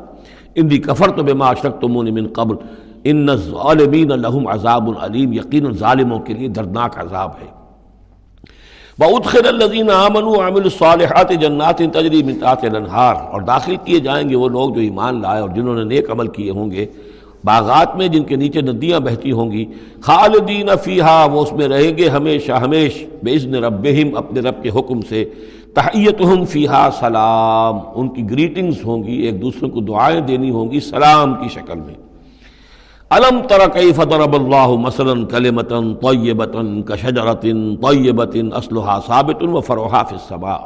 ان 0.56 0.70
کفر 0.70 1.10
تو 1.10 1.24
بے 1.24 1.34
اشرک 1.40 1.82
تمون 1.82 2.14
من 2.14 2.28
قبل، 2.28 2.56
ان 3.04 3.28
ظالمین 3.36 4.08
لہم 4.08 4.48
عذاب 4.48 4.88
العلیم 4.88 5.34
یقین 5.34 5.72
ظالموں 5.72 6.20
کے 6.20 6.34
لیے 6.34 6.48
دردناک 6.48 7.00
عذاب 7.00 7.30
ہے۔ 7.30 7.64
الَّذِينَ 9.48 9.92
آمَنُوا 9.92 10.32
وَعَمِلُوا 10.32 10.64
الصَّالِحَاتِ 10.64 11.36
جَنَّاتٍ 11.36 11.78
تَجْرِي 11.94 12.24
مِن 12.24 12.40
تَحْتِهَا 12.40 12.76
الْأَنْهَارُ۔ 12.76 13.18
اور 13.18 13.42
داخل 13.42 13.76
کیے 13.84 14.00
جائیں 14.00 14.30
گے 14.30 14.36
وہ 14.36 14.50
لوگ 14.50 14.70
جو 14.70 14.80
ایمان 14.82 15.22
لائے 15.22 15.42
اور 15.42 15.50
جنہوں 15.50 15.76
نے 15.76 15.84
نیک 15.84 16.12
عمل 16.12 16.28
کیے 16.28 16.52
ہوں 16.52 16.72
گے۔ 16.72 16.86
باغات 17.46 17.96
میں 17.96 18.08
جن 18.08 18.24
کے 18.24 18.36
نیچے 18.36 18.62
ندیاں 18.62 19.00
بہتی 19.00 19.32
ہوں 19.32 19.52
گی، 19.52 19.66
خالدین 20.02 20.70
فیہا، 20.84 21.28
وہ 21.32 21.42
اس 21.42 21.54
میں 21.54 21.68
رہیں 21.68 21.98
گے 21.98 22.10
ہمیشہ 22.10 22.52
ہمیش 22.52 23.06
بِإِذْنِ 23.24 23.56
رَبِّهِمْ 23.56 24.18
اپنے 24.18 24.40
رب 24.40 24.64
کے 24.64 24.70
حکم 24.70 25.02
سے۔ 25.02 25.26
تحیتہم 25.74 26.46
فیہا 26.46 26.90
سلام، 27.00 27.80
ان 27.96 28.10
کی 28.10 28.30
گریٹنگز 28.30 28.86
ہوں 28.86 29.04
گی، 29.04 29.16
ایک 29.16 29.42
دوسرے 29.42 29.70
کو 29.70 29.80
دعائیں 29.80 30.22
دینی 30.22 30.50
ہوں 30.50 30.72
گی 30.72 30.80
سلام 30.80 31.34
کی 31.34 31.50
شکل 31.50 31.80
میں۔ 31.80 31.94
علم 33.10 33.40
تر 33.48 33.70
کیف 33.74 33.96
ضرب 33.96 34.34
اللہ 34.34 34.68
مثلا 34.68 35.14
کلمتا 35.32 35.80
طیبتا 36.02 36.82
کشجرت 36.86 37.42
طیبت 37.82 38.38
اصلها 38.54 39.00
ثابت 39.08 39.44
و 39.44 39.62
فروحا 39.62 40.04
فی 40.04 40.16
السماء۔ 40.16 40.58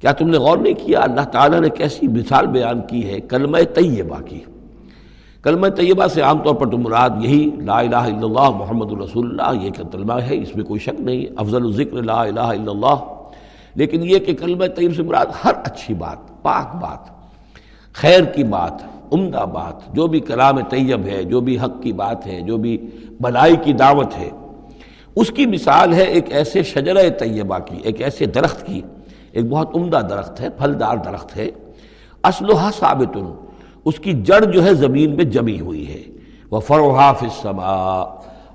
کیا 0.00 0.12
تم 0.12 0.28
نے 0.28 0.38
غور 0.38 0.58
نہیں 0.58 0.86
کیا؟ 0.86 1.00
اللہ 1.00 1.20
تعالیٰ 1.20 1.60
نے 1.60 1.68
کیسی 1.68 2.08
مثال 2.08 2.46
بیان 2.46 2.80
کی 2.80 3.08
ہے، 3.10 3.20
کلمہ 3.20 3.58
طیبہ 3.74 4.20
کی۔ 4.20 4.40
کلمہ 5.46 5.66
طیبہ 5.66 6.06
سے 6.06 6.20
عام 6.20 6.38
طور 6.38 6.54
پر 6.54 6.66
تو 6.70 6.78
مراد 6.78 7.10
یہی 7.20 7.50
لا 7.58 7.78
الہ 7.78 7.96
الا 7.96 8.22
اللہ 8.22 8.50
محمد 8.50 8.92
الرسول 8.92 9.40
اللہ، 9.40 9.64
یہ 9.64 9.70
کلمہ 9.92 10.12
ہے، 10.12 10.42
اس 10.42 10.56
میں 10.56 10.64
کوئی 10.64 10.80
شک 10.80 11.00
نہیں، 11.00 11.26
افضل 11.36 11.64
الذکر 11.64 12.02
لا 12.02 12.22
الہ 12.22 12.40
الا 12.40 12.70
اللہ۔ 12.70 13.04
لیکن 13.74 14.02
یہ 14.02 14.18
کہ 14.18 14.34
کلمہ 14.34 14.64
طیب 14.66 14.96
سے 14.96 15.02
مراد 15.02 15.26
ہر 15.44 15.52
اچھی 15.64 15.94
بات، 15.94 16.42
پاک 16.42 16.76
بات، 16.76 17.30
خیر 17.92 18.24
کی 18.24 18.44
بات، 18.44 18.72
عمدہ 19.12 19.44
بات، 19.52 19.94
جو 19.94 20.06
بھی 20.06 20.20
کلام 20.20 20.60
طیب 20.60 21.06
ہے، 21.06 21.24
جو 21.24 21.40
بھی 21.40 21.58
حق 21.58 21.82
کی 21.82 21.92
بات 21.92 22.26
ہے، 22.26 22.40
جو 22.40 22.56
بھی 22.56 22.86
بلائی 23.20 23.56
کی 23.56 23.72
دعوت 23.72 24.18
ہے، 24.18 24.30
اس 25.16 25.30
کی 25.30 25.46
مثال 25.46 25.94
ہے 25.94 26.02
ایک 26.02 26.24
ایسے 26.28 26.62
شجرہ 26.62 27.08
طیبہ 27.08 27.58
کی، 27.58 27.76
ایک 27.82 28.02
ایسے 28.02 28.26
درخت 28.26 28.66
کی۔ 28.66 28.80
ایک 29.32 29.48
بہت 29.48 29.76
عمدہ 29.76 30.00
درخت 30.10 30.40
ہے، 30.40 30.48
پھلدار 30.50 30.96
درخت 30.96 31.36
ہے۔ 31.36 31.50
اسلحہ 32.24 32.70
ثابت 32.78 33.16
اس 33.86 33.98
کی 33.98 34.12
جڑ 34.12 34.44
جو 34.44 34.64
ہے 34.64 34.74
زمین 34.74 35.16
میں 35.16 35.24
جمی 35.24 35.60
ہوئی 35.60 35.94
ہے۔ 35.94 36.02
وہ 36.50 36.60
فروحا 36.60 37.12
فما 37.12 38.02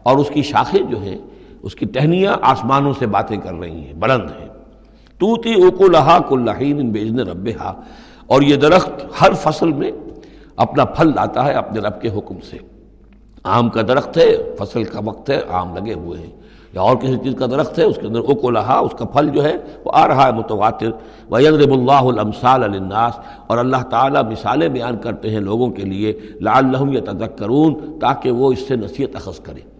اور 0.03 0.17
اس 0.17 0.29
کی 0.33 0.41
شاخیں 0.41 0.83
جو 0.83 1.01
ہیں، 1.01 1.17
اس 1.61 1.75
کی 1.75 1.85
ٹہنیاں 1.85 2.37
آسمانوں 2.41 2.93
سے 2.99 3.07
باتیں 3.07 3.37
کر 3.37 3.53
رہی 3.53 3.85
ہیں، 3.85 3.93
بلند 3.93 4.29
ہیں۔ 4.41 4.47
تو 5.17 5.41
تی 5.41 5.53
اوکو 5.53 5.87
لہا 5.87 6.17
کلین 6.29 6.89
بیجن 6.89 7.19
رب 7.19 7.49
اور 8.27 8.41
یہ 8.41 8.55
درخت 8.55 8.89
ہر 9.21 9.33
فصل 9.33 9.71
میں 9.71 9.91
اپنا 10.55 10.85
پھل 10.85 11.07
لاتا 11.15 11.45
ہے 11.45 11.51
اپنے 11.51 11.79
رب 11.79 12.01
کے 12.01 12.09
حکم 12.09 12.35
سے۔ 12.49 12.57
آم 13.43 13.69
کا 13.69 13.81
درخت 13.81 14.17
ہے، 14.17 14.55
فصل 14.59 14.83
کا 14.83 14.99
وقت 15.05 15.29
ہے، 15.29 15.41
آم 15.49 15.77
لگے 15.77 15.93
ہوئے 15.93 16.19
ہیں۔ 16.19 16.40
یا 16.73 16.81
اور 16.81 16.97
کسی 16.97 17.15
چیز 17.23 17.35
کا 17.39 17.45
درخت 17.45 17.79
ہے، 17.79 17.83
اس 17.83 17.95
کے 18.01 18.07
اندر 18.07 18.19
اکو 18.19 18.49
لہا 18.49 18.79
اس 18.79 18.91
کا 18.99 19.05
پھل 19.05 19.29
جو 19.29 19.43
ہے، 19.43 19.57
وہ 19.85 19.91
آ 19.93 20.07
رہا 20.07 20.27
ہے 20.27 20.31
متواتر۔ 20.31 20.91
وَيَضْرِبُ 21.31 21.71
اللَّهُ 21.71 22.17
الْأَمْثَالَ 22.17 22.65
لِلنَّاسِ۔ 22.65 23.19
اور 23.47 23.57
اللہ 23.57 23.83
تعالیٰ 23.89 24.23
مثالیں 24.23 24.67
بیان 24.67 24.97
کرتے 24.97 25.29
ہیں 25.29 25.39
لوگوں 25.39 25.69
کے 25.69 25.83
لیے 25.83 26.19
لعلہم 26.41 26.93
یتذکرون 26.93 27.99
تاکہ 27.99 28.31
وہ 28.31 28.51
اس 28.51 28.67
سے 28.67 28.75
نصیحت 28.75 29.15
اخذ 29.15 29.39
کریں۔ 29.39 29.70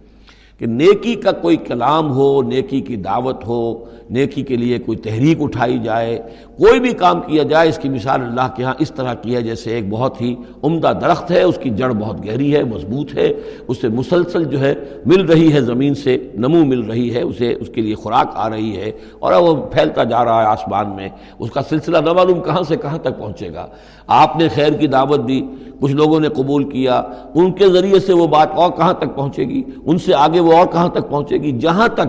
کہ 0.62 0.66
نیکی 0.66 1.14
کا 1.14 1.30
کوئی 1.32 1.56
کلام 1.56 2.10
ہو، 2.12 2.42
نیکی 2.42 2.80
کی 2.80 2.96
دعوت 2.96 3.46
ہو، 3.46 3.62
نیکی 4.10 4.42
کے 4.42 4.56
لیے 4.56 4.78
کوئی 4.78 4.98
تحریک 4.98 5.42
اٹھائی 5.42 5.78
جائے، 5.78 6.18
کوئی 6.58 6.80
بھی 6.80 6.92
کام 6.92 7.20
کیا 7.20 7.42
جائے، 7.42 7.68
اس 7.68 7.78
کی 7.78 7.88
مثال 7.88 8.22
اللہ 8.22 8.48
کے 8.56 8.64
ہاں 8.64 8.74
اس 8.78 8.90
طرح 8.90 9.14
کی 9.14 9.34
ہے، 9.36 9.42
جیسے 9.42 9.74
ایک 9.74 9.88
بہت 9.90 10.20
ہی 10.20 10.34
عمدہ 10.62 10.92
درخت 11.00 11.30
ہے، 11.30 11.42
اس 11.42 11.58
کی 11.62 11.70
جڑ 11.70 11.92
بہت 11.92 12.24
گہری 12.26 12.54
ہے، 12.56 12.62
مضبوط 12.64 13.14
ہے 13.18 13.32
اس 13.68 13.80
سے 13.80 13.88
مسلسل 13.88 14.44
جو 14.44 14.60
ہے 14.60 14.74
مل 15.06 15.24
رہی 15.24 15.52
ہے، 15.52 15.60
زمین 15.60 15.94
سے 15.94 16.16
نمو 16.34 16.64
مل 16.64 16.80
رہی 16.80 17.14
ہے، 17.14 17.22
اسے، 17.22 17.52
اس 17.60 17.68
کے 17.74 17.80
لیے 17.80 17.94
خوراک 17.94 18.30
آ 18.34 18.48
رہی 18.50 18.76
ہے، 18.76 18.92
اور 19.18 19.32
وہ 19.32 19.54
پھیلتا 19.72 20.04
جا 20.04 20.24
رہا 20.24 20.40
ہے 20.42 20.46
آسمان 20.46 20.94
میں۔ 20.96 21.08
اس 21.38 21.50
کا 21.50 21.62
سلسلہ 21.62 21.98
نہ 21.98 22.12
معلوم 22.12 22.40
کہاں 22.40 22.62
سے 22.62 22.76
کہاں 22.76 22.98
تک 22.98 23.18
پہنچے 23.18 23.52
گا۔ 23.54 23.66
آپ 24.06 24.36
نے 24.36 24.48
خیر 24.48 24.72
کی 24.72 24.86
دعوت 24.86 25.28
دی 25.28 25.40
کچھ 25.82 25.92
لوگوں 25.92 26.20
نے 26.20 26.28
قبول 26.28 26.64
کیا، 26.64 27.02
ان 27.34 27.52
کے 27.52 27.68
ذریعے 27.68 28.00
سے 28.00 28.12
وہ 28.12 28.26
بات 28.26 28.48
اور 28.54 28.70
کہاں 28.70 28.92
تک 28.92 29.14
پہنچے 29.16 29.44
گی؟ 29.44 29.62
ان 29.84 29.98
سے 29.98 30.14
آگے 30.14 30.40
وہ 30.40 30.52
اور 30.52 30.66
کہاں 30.66 30.88
تک 30.88 31.10
پہنچے 31.10 31.36
گی؟ 31.36 31.52
جہاں 31.52 31.88
تک، 31.88 32.08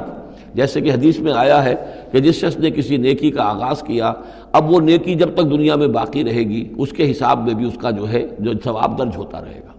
جیسے 0.54 0.82
کہ 0.82 0.92
حدیث 0.92 1.20
میں 1.20 1.34
آیا 1.34 1.66
ہے 1.66 1.76
کہ 2.12 2.20
جس 2.20 2.36
شخص 2.36 2.58
نے 2.58 2.72
کسی 2.72 2.98
نیکی 2.98 3.32
کا 3.32 3.44
آغاز 3.44 3.82
کیا، 3.82 4.14
اب 4.52 4.72
وہ 4.72 4.80
نیکی 4.80 5.16
جب 5.16 5.34
تک 5.34 5.44
دنیا 5.44 5.76
میں 5.76 5.88
باقی 5.88 6.24
رہے 6.24 6.44
گی، 6.44 6.74
اس 6.78 6.92
کے 6.92 7.12
حساب 7.12 7.46
میں 7.46 7.54
بھی 7.54 7.66
اس 7.66 7.78
کا 7.78 7.92
جو 7.92 8.10
ہے، 8.10 8.28
جو 8.40 8.52
ثواب 8.64 9.00
درج 9.00 9.18
ہوتا 9.18 9.42
رہے 9.42 9.62
گا۔ 9.68 9.74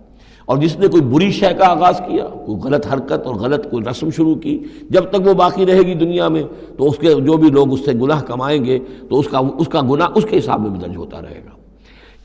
اور 0.47 0.59
جس 0.59 0.79
نے 0.79 0.87
کوئی 0.87 1.03
بری 1.03 1.31
شے 1.31 1.55
کا 1.59 1.71
آغاز 1.71 1.99
کیا، 1.99 2.25
کوئی 2.25 2.59
غلط 2.59 2.87
حرکت 2.93 3.27
اور 3.27 3.35
غلط 3.35 3.71
کوئی 3.71 3.85
رسم 3.91 4.11
شروع 4.11 4.35
کی، 4.35 4.65
جب 4.91 5.05
تک 5.05 5.27
وہ 5.27 5.35
باقی 5.35 5.67
رہے 5.67 5.83
گی 5.83 5.95
دنیا 5.95 6.29
میں، 6.29 6.43
تو 6.79 6.89
اس 6.89 6.99
کے 6.99 7.15
جو 7.15 7.37
بھی 7.37 7.51
لوگ 7.51 7.73
اس 7.73 7.85
سے 7.85 7.93
گناہ 7.93 8.21
کمائیں 8.21 8.65
گے، 8.65 8.79
تو 9.09 9.19
اس 9.19 9.29
کا 9.29 9.41
اس 9.59 9.69
کا 9.69 9.81
گناہ 9.81 10.09
اس 10.15 10.27
کے 10.31 10.39
حساب 10.39 10.61
میں 10.61 10.71
بھی 10.71 10.81
درج 10.81 10.97
ہوتا 10.97 11.21
رہے 11.23 11.41
گا۔ 11.45 11.54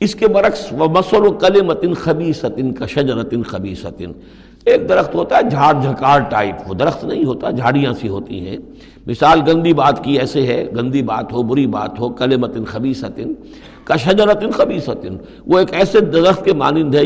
اس 0.00 0.14
کے 0.14 0.28
برعکس 0.28 0.72
و 0.72 0.88
مسل 0.88 1.26
و 1.26 1.30
کل 1.30 1.62
متن 1.62 1.94
خبی 1.94 2.32
ستن 2.32 2.72
کا 2.72 2.86
شجرتن 2.86 3.42
خبی 3.42 3.74
ستن 3.74 4.12
ایک 4.64 4.88
درخت 4.88 5.14
ہوتا 5.14 5.36
ہے 5.36 5.42
جھاڑ 5.50 5.74
جھکار 5.82 6.20
ٹائپ، 6.20 6.68
وہ 6.68 6.74
درخت 6.74 7.04
نہیں 7.04 7.24
ہوتا، 7.24 7.50
جھاڑیاں 7.50 7.92
سی 8.00 8.08
ہوتی 8.08 8.48
ہیں۔ 8.48 8.56
مثال 9.06 9.40
گندی 9.46 9.72
بات 9.72 10.04
کی 10.04 10.18
ایسے 10.18 10.42
ہے، 10.46 10.64
گندی 10.76 11.02
بات 11.02 11.32
ہو، 11.32 11.42
بری 11.42 11.66
بات 11.66 12.00
ہو 12.00 12.08
کل 12.08 12.36
متن 12.36 12.64
خبی 12.64 12.94
ستن 12.94 13.32
کا 13.84 13.96
شجرت 13.96 14.44
خبیصت 14.52 15.06
وہ 15.46 15.58
ایک 15.58 15.74
ایسے 15.74 16.00
درخت 16.00 16.44
کے 16.44 16.52
مانند 16.52 16.94
ہے 16.94 17.02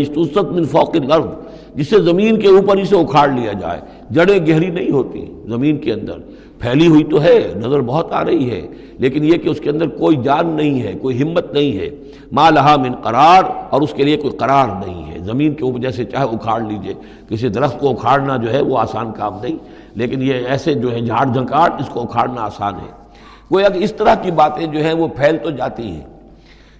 من 0.52 0.64
فوق 0.64 0.96
الارض، 0.96 1.26
جسے 1.74 1.98
زمین 1.98 2.40
کے 2.40 2.48
اوپر 2.48 2.76
اسے 2.76 2.96
اکھاڑ 2.96 3.28
لیا 3.28 3.52
جائے۔ 3.52 3.80
جڑیں 4.11 4.46
گہری 4.46 4.70
نہیں 4.70 4.90
ہوتی 4.90 5.24
زمین 5.48 5.78
کے 5.78 5.92
اندر۔ 5.92 6.18
پھیلی 6.60 6.86
ہوئی 6.86 7.04
تو 7.04 7.22
ہے، 7.22 7.52
نظر 7.56 7.80
بہت 7.80 8.12
آ 8.12 8.24
رہی 8.24 8.50
ہے، 8.50 8.60
لیکن 8.98 9.24
یہ 9.24 9.36
کہ 9.36 9.48
اس 9.48 9.60
کے 9.60 9.70
اندر 9.70 9.86
کوئی 9.86 10.16
جان 10.16 10.46
نہیں 10.46 10.82
ہے، 10.82 10.92
کوئی 11.02 11.22
ہمت 11.22 11.52
نہیں 11.52 11.78
ہے۔ 11.78 11.90
ما 12.32 12.50
لہا 12.50 12.76
من 12.76 12.94
قرار، 12.94 13.42
اور 13.70 13.82
اس 13.82 13.94
کے 13.94 14.02
لیے 14.02 14.16
کوئی 14.16 14.36
قرار 14.36 14.68
نہیں 14.86 15.10
ہے۔ 15.10 15.18
زمین 15.18 15.54
کے 15.54 15.64
اوپر 15.64 15.78
جیسے 15.78 16.04
چاہے 16.04 16.24
اکھاڑ 16.24 16.60
لیجیے، 16.60 16.94
کسی 17.28 17.48
درخت 17.48 17.80
کو 17.80 17.90
اکھاڑنا 17.90 18.36
جو 18.36 18.52
ہے 18.52 18.62
وہ 18.62 18.78
آسان 18.78 19.12
کام 19.12 19.38
نہیں، 19.42 19.56
لیکن 19.94 20.22
یہ 20.22 20.34
ایسے 20.48 20.74
جو 20.74 20.92
ہے 20.92 21.00
جھاڑ 21.00 21.26
جھنکاٹ 21.26 21.80
اس 21.80 21.88
کو 21.88 22.02
اکھاڑنا 22.02 22.42
آسان 22.42 22.74
ہے۔ 22.74 22.92
کوئی 23.48 23.64
اگر 23.64 23.74
اس 23.74 23.92
طرح 23.92 24.14
کی 24.14 24.30
باتیں 24.30 24.66
جو 24.66 24.80
ہیں 24.80 24.92
وہ 24.92 25.08
پھیل 25.08 25.36
تو 25.36 25.50
جاتی 25.50 25.90
ہیں۔ 25.90 26.13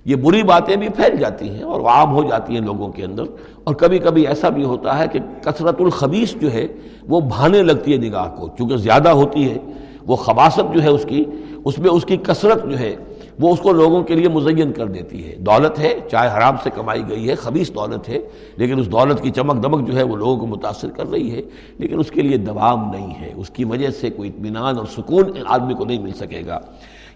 یہ 0.05 0.17
بری 0.17 0.43
باتیں 0.43 0.77
بھی 0.77 0.89
پھیل 0.89 1.17
جاتی 1.17 1.49
ہیں 1.49 1.63
اور 1.63 1.81
عام 1.81 2.13
ہو 2.13 2.23
جاتی 2.23 2.55
ہیں 2.55 2.61
لوگوں 2.61 2.89
کے 2.89 3.05
اندر 3.05 3.23
اور 3.65 3.75
کبھی 3.75 3.99
کبھی 3.99 4.27
ایسا 4.27 4.49
بھی 4.49 4.65
ہوتا 4.65 4.99
ہے 4.99 5.09
کہ 5.09 5.19
کثرت 5.43 5.81
الخبیث 5.81 6.35
جو 6.35 6.53
ہے 6.53 6.67
وہ 7.09 7.21
بھانے 7.21 7.63
لگتی 7.63 7.93
ہے 7.93 7.97
نگاہ 7.97 8.29
کو، 8.29 8.49
چونکہ 8.59 8.77
زیادہ 8.77 9.09
ہوتی 9.09 9.51
ہے، 9.51 9.59
وہ 10.07 10.17
خباصت 10.17 10.75
جو 10.75 10.83
ہے 10.83 10.89
اس 10.89 11.05
کی، 11.09 11.25
اس 11.65 11.79
میں 11.79 11.91
اس 11.91 12.05
کی 12.05 12.17
کثرت 12.17 12.65
جو 12.71 12.79
ہے 12.79 12.97
وہ 13.41 13.53
اس 13.53 13.61
کو 13.61 13.73
لوگوں 13.73 14.03
کے 14.03 14.15
لیے 14.15 14.29
مزین 14.29 14.73
کر 14.73 14.87
دیتی 14.87 15.25
ہے۔ 15.27 15.35
دولت 15.39 15.79
ہے، 15.79 15.99
چاہے 16.11 16.29
حرام 16.29 16.57
سے 16.63 16.71
کمائی 16.75 17.03
گئی 17.09 17.29
ہے 17.29 17.35
خبیص 17.35 17.75
دولت 17.75 18.09
ہے، 18.09 18.19
لیکن 18.57 18.79
اس 18.79 18.93
دولت 18.93 19.23
کی 19.23 19.31
چمک 19.31 19.63
دمک 19.63 19.89
جو 19.89 19.97
ہے 19.97 20.03
وہ 20.03 20.17
لوگوں 20.17 20.37
کو 20.37 20.47
متاثر 20.47 20.89
کر 20.89 21.11
رہی 21.11 21.31
ہے، 21.31 21.43
لیکن 21.79 21.99
اس 21.99 22.11
کے 22.11 22.23
لیے 22.23 22.37
دوام 22.37 22.91
نہیں 22.93 23.11
ہے۔ 23.21 23.33
اس 23.37 23.51
کی 23.51 23.65
وجہ 23.65 23.91
سے 23.91 24.11
کوئی 24.11 24.29
اطمینان 24.29 24.79
اور 24.79 24.87
سکون 24.87 25.31
آدمی 25.47 25.75
کو 25.75 25.85
نہیں 25.85 25.99
مل 25.99 26.13
سکے 26.13 26.43
گا۔ 26.47 26.59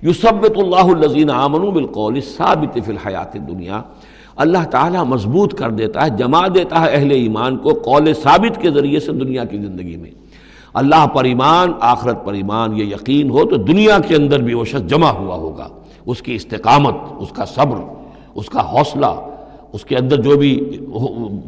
یوسبت 0.03 0.59
اللہ 0.59 0.93
الزین 0.97 1.31
آمن 1.31 1.71
بالقول 1.71 2.21
ثابت 2.21 2.79
فی 2.87 2.93
الحیات 2.93 3.35
دنیا 3.35 3.83
اللہ 4.37 4.65
تعالیٰ 4.71 5.05
مضبوط 5.05 5.55
کر 5.55 5.71
دیتا 5.71 6.05
ہے، 6.05 6.11
جما 6.11 6.47
دیتا 6.55 6.81
ہے 6.81 6.91
اہل 6.91 7.11
ایمان 7.11 7.57
کو 7.57 7.71
قول 7.71 8.15
ثابت 8.15 8.61
کے 8.63 8.71
ذریعے 8.71 9.01
سے 9.01 9.13
دنیا 9.13 9.45
کی 9.45 9.59
زندگی 9.59 9.97
میں۔ 9.97 10.11
اللہ 10.75 11.07
پر 11.07 11.25
ایمان، 11.25 11.73
آخرت 11.81 12.25
پر 12.25 12.33
ایمان، 12.33 12.77
یہ 12.77 12.85
یقین 12.85 13.31
ہو 13.31 13.45
تو 13.45 13.57
دنیا 13.57 13.99
کے 14.09 14.15
اندر 14.15 14.43
بھی 14.43 14.55
وہ 14.55 14.65
شخص 14.65 14.83
جمع 14.83 15.11
ہوا 15.11 15.37
ہوگا۔ 15.37 15.69
اس 16.07 16.23
کی 16.23 16.35
استقامت، 16.35 16.95
اس 17.19 17.29
کا 17.29 17.45
صبر، 17.45 17.79
اس 18.35 18.47
کا 18.47 18.73
حوصلہ، 18.73 19.13
اس 19.73 19.85
کے 19.85 19.97
اندر 19.97 20.21
جو 20.21 20.37
بھی 20.37 20.81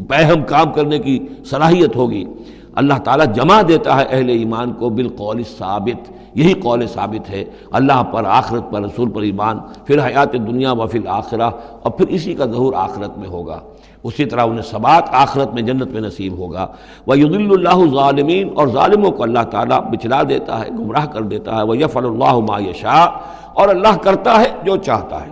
بہم 0.08 0.42
کام 0.42 0.72
کرنے 0.72 0.98
کی 0.98 1.18
صلاحیت 1.50 1.96
ہوگی۔ 1.96 2.24
اللہ 2.80 2.98
تعالیٰ 3.04 3.26
جمع 3.34 3.62
دیتا 3.68 3.96
ہے 3.96 4.04
اہل 4.10 4.28
ایمان 4.28 4.72
کو 4.72 4.88
بالقول 4.88 5.42
ثابت، 5.58 6.12
یہی 6.34 6.52
قول 6.52 6.86
ثابت 6.86 7.30
ہے، 7.30 7.44
اللہ 7.70 8.02
پر، 8.02 8.24
آخرت 8.24 8.70
پر، 8.70 8.82
رسول 8.82 9.10
پر 9.10 9.22
ایمان 9.22 9.58
پھر 9.84 10.06
حیات 10.06 10.32
دنیا 10.32 10.72
و 10.72 10.86
پھر 10.86 11.00
آخرہ 11.08 11.50
اور 11.82 11.90
پھر 11.90 12.06
اسی 12.08 12.34
کا 12.34 12.46
ظہور 12.46 12.72
آخرت 12.76 13.18
میں 13.18 13.28
ہوگا۔ 13.28 13.60
اسی 14.04 14.24
طرح 14.24 14.44
انہیں 14.44 14.62
ثبات 14.62 15.04
آخرت 15.12 15.54
میں 15.54 15.62
جنت 15.62 15.86
میں 15.86 16.00
نصیب 16.00 16.38
ہوگا۔ 16.38 16.66
وہ 17.06 17.18
ید 17.18 17.34
اللہ 17.34 17.94
ظالمین 17.94 18.48
اور 18.56 18.68
ظالموں 18.68 19.10
کو 19.10 19.22
اللہ 19.22 19.42
تعالیٰ 19.50 19.80
بچلا 19.90 20.22
دیتا 20.28 20.60
ہے، 20.60 20.68
گمراہ 20.78 21.06
کر 21.06 21.20
دیتا 21.20 21.56
ہے۔ 21.56 21.62
وہ 21.62 21.76
یف 21.76 21.96
اللہ 21.96 22.38
ما 22.48 22.58
یشاء 22.58 23.06
اور 23.52 23.68
اللہ 23.68 23.96
کرتا 23.96 24.40
ہے 24.40 24.48
جو 24.64 24.76
چاہتا 24.76 25.26
ہے۔ 25.26 25.30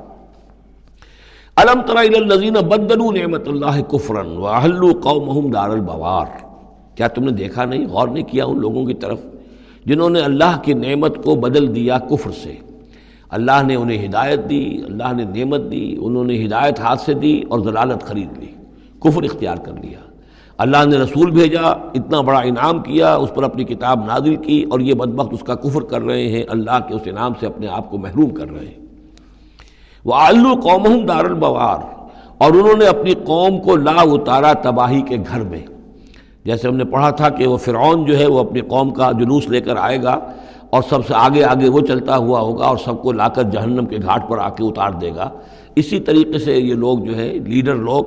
علم 1.57 1.81
النزین 1.97 2.53
بدلو 2.53 3.11
نعمت 3.11 3.49
اللہ 3.49 3.81
کفرن 3.81 4.37
و 4.37 4.91
قوم 5.03 5.51
دار 5.51 5.71
البوار۔ 5.71 6.48
کیا 6.99 7.09
تم 7.09 7.25
نے 7.25 7.31
دیکھا 7.31 7.65
نہیں؟ 7.65 7.87
غور 7.87 8.09
نہیں 8.09 8.25
کیا 8.25 8.45
ان 8.45 8.61
لوگوں 8.61 8.87
کی 8.87 8.95
طرف؟ 8.95 9.19
جنہوں 9.87 10.11
نے 10.11 10.21
اللہ 10.21 10.61
کی 10.63 10.73
نعمت 10.73 11.25
کو 11.25 11.35
بدل 11.35 11.75
دیا 11.75 11.99
کفر 11.99 12.31
سے۔ 12.31 12.55
اللہ 13.31 13.63
نے 13.67 13.75
انہیں 13.75 14.07
ہدایت 14.07 14.51
دی، 14.51 14.81
اللہ 14.89 15.13
نے 15.13 15.25
نعمت 15.25 15.61
دی، 15.71 15.97
انہوں 16.01 16.25
نے 16.25 16.47
ہدایت 16.47 16.81
ہاتھ 16.81 17.01
سے 17.01 17.15
دی 17.15 17.43
اور 17.49 17.61
ضلالت 17.61 18.03
خرید 18.03 18.39
لی، 18.39 18.53
کفر 19.01 19.23
اختیار 19.23 19.57
کر 19.57 19.73
لیا۔ 19.73 19.99
اللہ 20.59 20.77
نے 20.87 20.97
رسول 20.97 21.31
بھیجا، 21.31 21.63
اتنا 21.95 22.21
بڑا 22.21 22.39
انعام 22.39 22.79
کیا، 22.79 23.15
اس 23.15 23.35
پر 23.35 23.43
اپنی 23.43 23.65
کتاب 23.65 24.05
نازل 24.05 24.37
کی 24.37 24.65
اور 24.71 24.81
یہ 24.81 24.95
بدبخت 24.95 25.29
اس 25.33 25.43
کا 25.43 25.55
کفر 25.55 25.81
کر 25.81 26.03
رہے 26.03 26.29
ہیں، 26.29 26.43
اللہ 26.49 26.79
کے 26.89 26.95
اس 26.95 27.01
انعام 27.05 27.33
سے 27.41 27.47
اپنے 27.47 27.67
آپ 27.67 27.91
کو 27.91 27.99
محروم 27.99 28.31
کر 28.31 28.51
رہے 28.51 28.67
ہیں۔ 28.67 28.87
وہ 30.05 30.15
آلو 30.15 30.55
قوم 30.61 31.07
دار 31.07 31.25
البوار 31.25 31.79
اور 32.39 32.53
انہوں 32.53 32.77
نے 32.79 32.87
اپنی 32.87 33.15
قوم 33.25 33.61
کو 33.61 33.77
لا 33.77 34.01
اتارا 34.01 34.53
تباہی 34.53 35.01
کے 35.01 35.17
گھر 35.29 35.41
میں۔ 35.41 35.78
جیسے 36.49 36.69
ہم 36.69 36.77
نے 36.77 36.85
پڑھا 36.85 37.11
تھا 37.11 37.29
کہ 37.29 37.47
وہ 37.47 37.57
فرعون 37.57 38.05
جو 38.05 38.19
ہے 38.19 38.27
وہ 38.27 38.39
اپنی 38.39 38.61
قوم 38.61 38.91
کا 38.91 39.13
جلوس 39.13 39.49
لے 39.49 39.61
کر 39.61 39.77
آئے 39.77 40.03
گا 40.03 40.19
اور 40.71 40.83
سب 40.91 41.07
سے 41.07 41.15
آگے 41.17 41.45
آگے 41.45 41.69
وہ 41.69 41.81
چلتا 41.81 42.17
ہوا 42.17 42.41
ہوگا 42.41 42.65
اور 42.65 42.77
سب 42.77 43.03
کو 43.03 43.13
لا 43.13 43.29
کر 43.29 43.43
جہنم 43.43 43.87
کے 43.87 43.97
گھاٹ 44.03 44.29
پر 44.29 44.39
آ 44.39 44.49
کے 44.49 44.65
اتار 44.65 44.91
دے 44.91 45.11
گا۔ 45.17 45.31
اسی 45.77 46.01
طریقے 46.01 46.39
سے 46.39 46.53
یہ 46.53 46.75
لوگ 46.75 46.99
جو 46.99 47.17
ہے، 47.17 47.29
لیڈر 47.29 47.75
لوگ، 47.75 48.05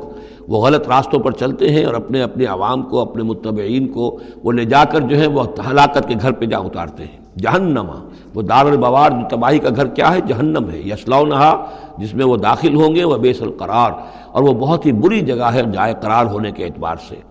وہ 0.47 0.65
غلط 0.65 0.88
راستوں 0.88 1.19
پر 1.19 1.32
چلتے 1.32 1.69
ہیں 1.69 1.86
اور 1.86 1.93
اپنے 1.93 2.21
اپنے 2.21 2.45
عوام 2.45 2.82
کو، 2.82 2.99
اپنے 2.99 3.23
متبعین 3.23 3.88
کو 3.88 4.19
وہ 4.43 4.51
لے 4.51 4.65
جا 4.65 4.84
کر 4.86 4.99
جو 4.99 5.19
ہے 5.19 5.27
وہ 5.27 5.43
ہلاکت 5.71 6.08
کے 6.08 6.15
گھر 6.21 6.32
پہ 6.32 6.45
جا 6.45 6.58
اتارتے 6.58 7.04
ہیں۔ 7.04 7.39
جہنما 7.39 8.08
وہ 8.36 8.41
دار 8.41 8.65
البوار 8.65 9.10
جو 9.10 9.27
تباہی 9.30 9.60
کا 9.60 9.69
گھر 9.75 9.88
کیا 9.88 10.13
ہے، 10.13 10.19
جہنم 10.27 10.69
ہے۔ 10.69 10.80
یسلو 10.80 11.25
نہا 11.25 11.65
جس 11.97 12.13
میں 12.13 12.25
وہ 12.25 12.38
داخل 12.38 12.75
ہوں 12.75 12.95
گے، 12.95 13.04
وہ 13.04 13.17
بیس 13.17 13.41
القرار۔ 13.41 13.91
اور 14.32 14.43
وہ 14.43 14.54
بہت 14.54 14.86
ہی 14.86 14.91
بری 14.91 15.19
جگہ 15.19 15.49
ہے، 15.54 15.62
جائے 15.73 15.93
قرار 16.01 16.25
ہونے 16.25 16.51
کے 16.51 16.65
اعتبار 16.65 16.95
سے۔ 17.10 17.31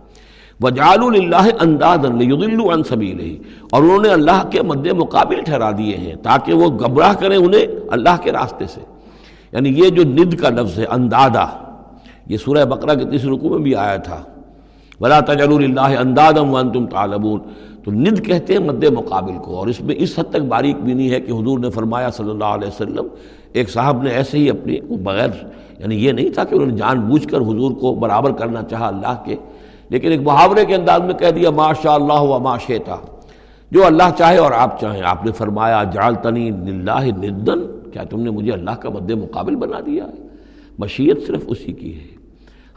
وہ 0.61 0.71
جال 0.71 1.03
اللہ 1.03 1.49
انداز 1.61 2.05
ان 2.05 2.83
سبیل 2.89 3.21
اور 3.71 3.83
انہوں 3.83 4.03
نے 4.03 4.09
اللہ 4.09 4.43
کے 4.51 4.63
مد 4.63 4.87
مقابل 4.97 5.43
ٹھہرا 5.43 5.71
دیے 5.79 5.97
ہیں 5.97 6.15
تاکہ 6.23 6.53
وہ 6.53 6.69
گبراہ 6.79 7.13
کریں 7.21 7.37
انہیں 7.37 7.67
اللہ 7.91 8.17
کے 8.23 8.33
راستے 8.33 8.67
سے۔ 8.67 8.81
یعنی 9.53 9.69
یہ 9.75 9.89
جو 9.89 10.03
ند 10.07 10.35
کا 10.35 10.49
لفظ 10.49 10.79
ہے، 10.79 10.85
اندادہ، 10.91 11.47
یہ 12.27 12.37
سورہ 12.37 12.65
بقرہ 12.65 12.95
کے 12.95 13.05
تیسرے 13.11 13.31
رکو 13.31 13.49
میں 13.49 13.59
بھی 13.59 13.75
آیا 13.75 13.97
تھا۔ 13.97 14.23
ولا 15.01 15.21
تجل 15.21 15.53
اللہ 15.65 15.99
اندادم 15.99 16.55
ون 16.55 16.73
تم 16.73 16.87
تو 17.85 17.91
ند 17.91 18.19
کہتے 18.27 18.53
ہیں 18.53 18.61
مد 18.61 18.85
مقابل 18.93 19.37
کو، 19.45 19.57
اور 19.59 19.67
اس 19.67 19.81
میں 19.81 19.95
اس 19.99 20.19
حد 20.19 20.31
تک 20.31 20.43
باریک 20.49 20.77
بھی 20.77 20.95
نہیں 20.95 21.11
ہے 21.11 21.21
کہ 21.21 21.33
حضور 21.33 21.59
نے 21.59 21.71
فرمایا 21.71 22.11
صلی 22.11 22.31
اللہ 22.31 22.51
علیہ 22.57 22.69
وسلم، 22.69 23.07
ایک 23.53 23.71
صاحب 23.71 24.03
نے 24.03 24.11
ایسے 24.11 24.39
ہی 24.39 24.51
اپنی 24.51 24.81
بغیر 25.03 25.31
یعنی 25.79 26.05
یہ 26.05 26.13
نہیں 26.13 26.29
تھا 26.31 26.45
کہ 26.45 26.55
انہوں 26.55 26.67
نے 26.67 26.77
جان 26.77 27.01
بوجھ 27.01 27.27
کر 27.29 27.41
حضور 27.41 27.73
کو 27.81 27.95
برابر 27.95 28.33
کرنا 28.33 28.63
چاہا، 28.63 28.89
اللہ 28.89 29.23
کے 29.25 29.37
لیکن 29.91 30.11
ایک 30.11 30.21
محاورے 30.21 30.65
کے 30.65 30.75
انداز 30.75 31.01
میں 31.01 31.15
کہہ 31.15 31.31
دیا 31.31 31.51
ماشاء 31.51 31.93
اللہ 31.93 32.21
و 32.21 32.39
ما 32.39 32.59
شیتا 32.59 32.97
جو 33.71 33.87
اللہ 33.87 34.03
چاہے 34.19 34.37
اور 34.37 34.53
آپ 34.53 34.81
چاہیں۔ 34.81 35.03
آپ 35.05 35.27
نے 35.27 35.33
فرمایا 35.33 35.85
جال 35.85 36.15
تنی 36.15 36.49
اللہ 36.49 37.05
ندن 37.05 37.91
کیا 37.91 38.05
تم 38.05 38.21
نے 38.21 38.31
مجھے 38.31 38.53
اللہ 38.53 38.71
کا 38.71 38.91
مد 38.91 39.11
مقابل 39.11 39.57
بنا 39.57 39.81
دیا 39.87 40.05
ہے؟ 40.05 40.27
مشیت 40.79 41.27
صرف 41.27 41.45
اسی 41.47 41.73
کی 41.73 41.97
ہے۔ 41.97 42.07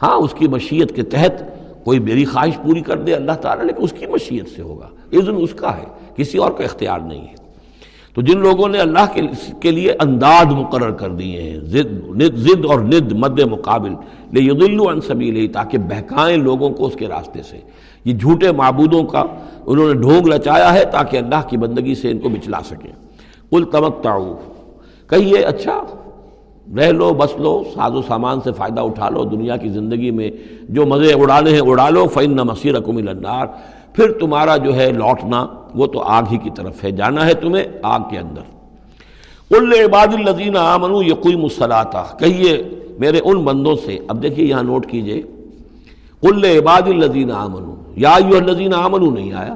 ہاں 0.02 0.16
اس 0.16 0.34
کی 0.38 0.48
مشیت 0.48 0.96
کے 0.96 1.02
تحت 1.02 1.42
کوئی 1.84 1.98
میری 1.98 2.24
خواہش 2.24 2.58
پوری 2.62 2.80
کر 2.80 2.96
دے 2.96 3.14
اللہ 3.14 3.32
تعالیٰ، 3.32 3.64
لیکن 3.64 3.82
اس 3.82 3.92
کی 3.92 4.06
مشیت 4.06 4.48
سے 4.48 4.62
ہوگا۔ 4.62 4.88
اذن 5.12 5.34
اس 5.40 5.54
کا 5.54 5.76
ہے، 5.76 5.84
کسی 6.16 6.38
اور 6.38 6.50
کا 6.50 6.64
اختیار 6.64 6.98
نہیں 6.98 7.28
ہے۔ 7.28 7.43
تو 8.14 8.22
جن 8.22 8.38
لوگوں 8.38 8.68
نے 8.68 8.78
اللہ 8.78 9.16
کے 9.60 9.70
لیے 9.70 9.92
انداز 10.00 10.46
مقرر 10.46 10.90
کر 10.90 11.10
دیے 11.10 11.42
ہیں 11.42 11.58
ضد 11.60 12.22
ضد 12.36 12.64
اور 12.64 12.80
ند، 12.80 13.12
مد 13.12 13.40
مقابل 13.40 13.94
لے 14.32 14.48
عن 14.88 15.00
سبیل 15.00 15.46
تاکہ 15.52 15.78
بہکائیں 15.78 16.36
لوگوں 16.36 16.70
کو 16.70 16.86
اس 16.86 16.94
کے 16.94 17.08
راستے 17.08 17.42
سے۔ 17.42 17.58
یہ 18.04 18.14
جھوٹے 18.14 18.52
معبودوں 18.52 19.02
کا 19.02 19.22
انہوں 19.66 19.88
نے 19.88 20.00
ڈھونگ 20.00 20.28
رچایا 20.28 20.72
ہے 20.74 20.84
تاکہ 20.84 21.16
اللہ 21.16 21.48
کی 21.48 21.56
بندگی 21.56 21.94
سے 21.94 22.10
ان 22.10 22.18
کو 22.18 22.28
بچلا 22.28 22.60
سکیں۔ 22.64 22.92
کل 23.50 23.64
تمکتاؤ 23.72 24.34
کہیے 25.10 25.42
اچھا 25.44 25.80
رہ 26.76 26.90
لو، 26.92 27.12
بس 27.14 27.32
لو، 27.38 27.62
ساز 27.74 27.94
و 27.94 28.02
سامان 28.02 28.40
سے 28.44 28.52
فائدہ 28.52 28.80
اٹھا 28.80 29.08
لو، 29.08 29.24
دنیا 29.24 29.56
کی 29.56 29.68
زندگی 29.68 30.10
میں 30.10 30.30
جو 30.68 30.86
مزے 30.86 31.12
اڑانے 31.12 31.50
ہیں 31.50 31.60
اڑا 31.60 31.88
لو 31.88 32.06
فن 32.06 32.36
نہ 32.36 32.42
مسیر 32.42 32.74
النار۔ 32.74 33.46
پھر 33.94 34.12
تمہارا 34.12 34.56
جو 34.56 34.74
ہے 34.76 34.90
لوٹنا، 34.92 35.46
وہ 35.74 35.86
تو 35.86 36.00
آگ 36.16 36.22
ہی 36.30 36.38
کی 36.38 36.50
طرف 36.56 36.82
ہے، 36.84 36.90
جانا 36.90 37.26
ہے 37.26 37.34
تمہیں 37.34 37.64
آگ 37.82 38.00
کے 38.10 38.18
اندر۔ 38.18 38.42
کل 39.48 39.72
عباد 39.84 40.14
الزین 40.14 40.56
آمن 40.56 40.94
یہ 41.06 41.14
کوئی 41.14 41.36
مسلاتا 41.36 42.02
کہیے 42.18 42.62
میرے 42.98 43.20
ان 43.24 43.44
بندوں 43.44 43.74
سے، 43.84 43.98
اب 44.08 44.22
دیکھیے 44.22 44.46
یہاں 44.46 44.62
نوٹ 44.62 44.86
کیجیے۔ 44.86 45.20
کل 46.22 46.44
عباد 46.44 46.88
الزین 46.88 47.30
آمن 47.32 47.64
یا 47.96 48.14
یو 48.20 48.36
الزین 48.36 48.74
آمن 48.74 49.14
نہیں 49.14 49.32
آیا؟ 49.32 49.54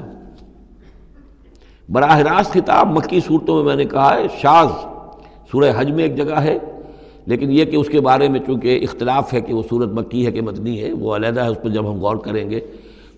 براہ 1.88 2.18
راست 2.18 2.52
خطاب، 2.52 2.90
مکی 2.90 3.20
صورتوں 3.26 3.54
میں 3.56 3.64
میں 3.64 3.76
نے 3.76 3.84
کہا 3.84 4.14
ہے 4.14 4.26
شاز 4.42 4.70
سورہ 5.52 5.70
حج 5.76 5.90
میں 5.90 6.04
ایک 6.04 6.16
جگہ 6.16 6.40
ہے، 6.40 6.58
لیکن 7.26 7.50
یہ 7.52 7.64
کہ 7.64 7.76
اس 7.76 7.88
کے 7.88 8.00
بارے 8.00 8.28
میں 8.28 8.40
چونکہ 8.46 8.78
اختلاف 8.82 9.32
ہے 9.34 9.40
کہ 9.40 9.54
وہ 9.54 9.62
صورت 9.70 9.88
مکی 9.88 10.26
ہے 10.26 10.32
کہ 10.32 10.40
مدنی 10.40 10.82
ہے، 10.82 10.92
وہ 10.92 11.16
علیحدہ 11.16 11.40
ہے، 11.40 11.48
اس 11.48 11.62
پر 11.62 11.70
جب 11.70 11.90
ہم 11.90 12.00
غور 12.00 12.16
کریں 12.16 12.50
گے۔ 12.50 12.60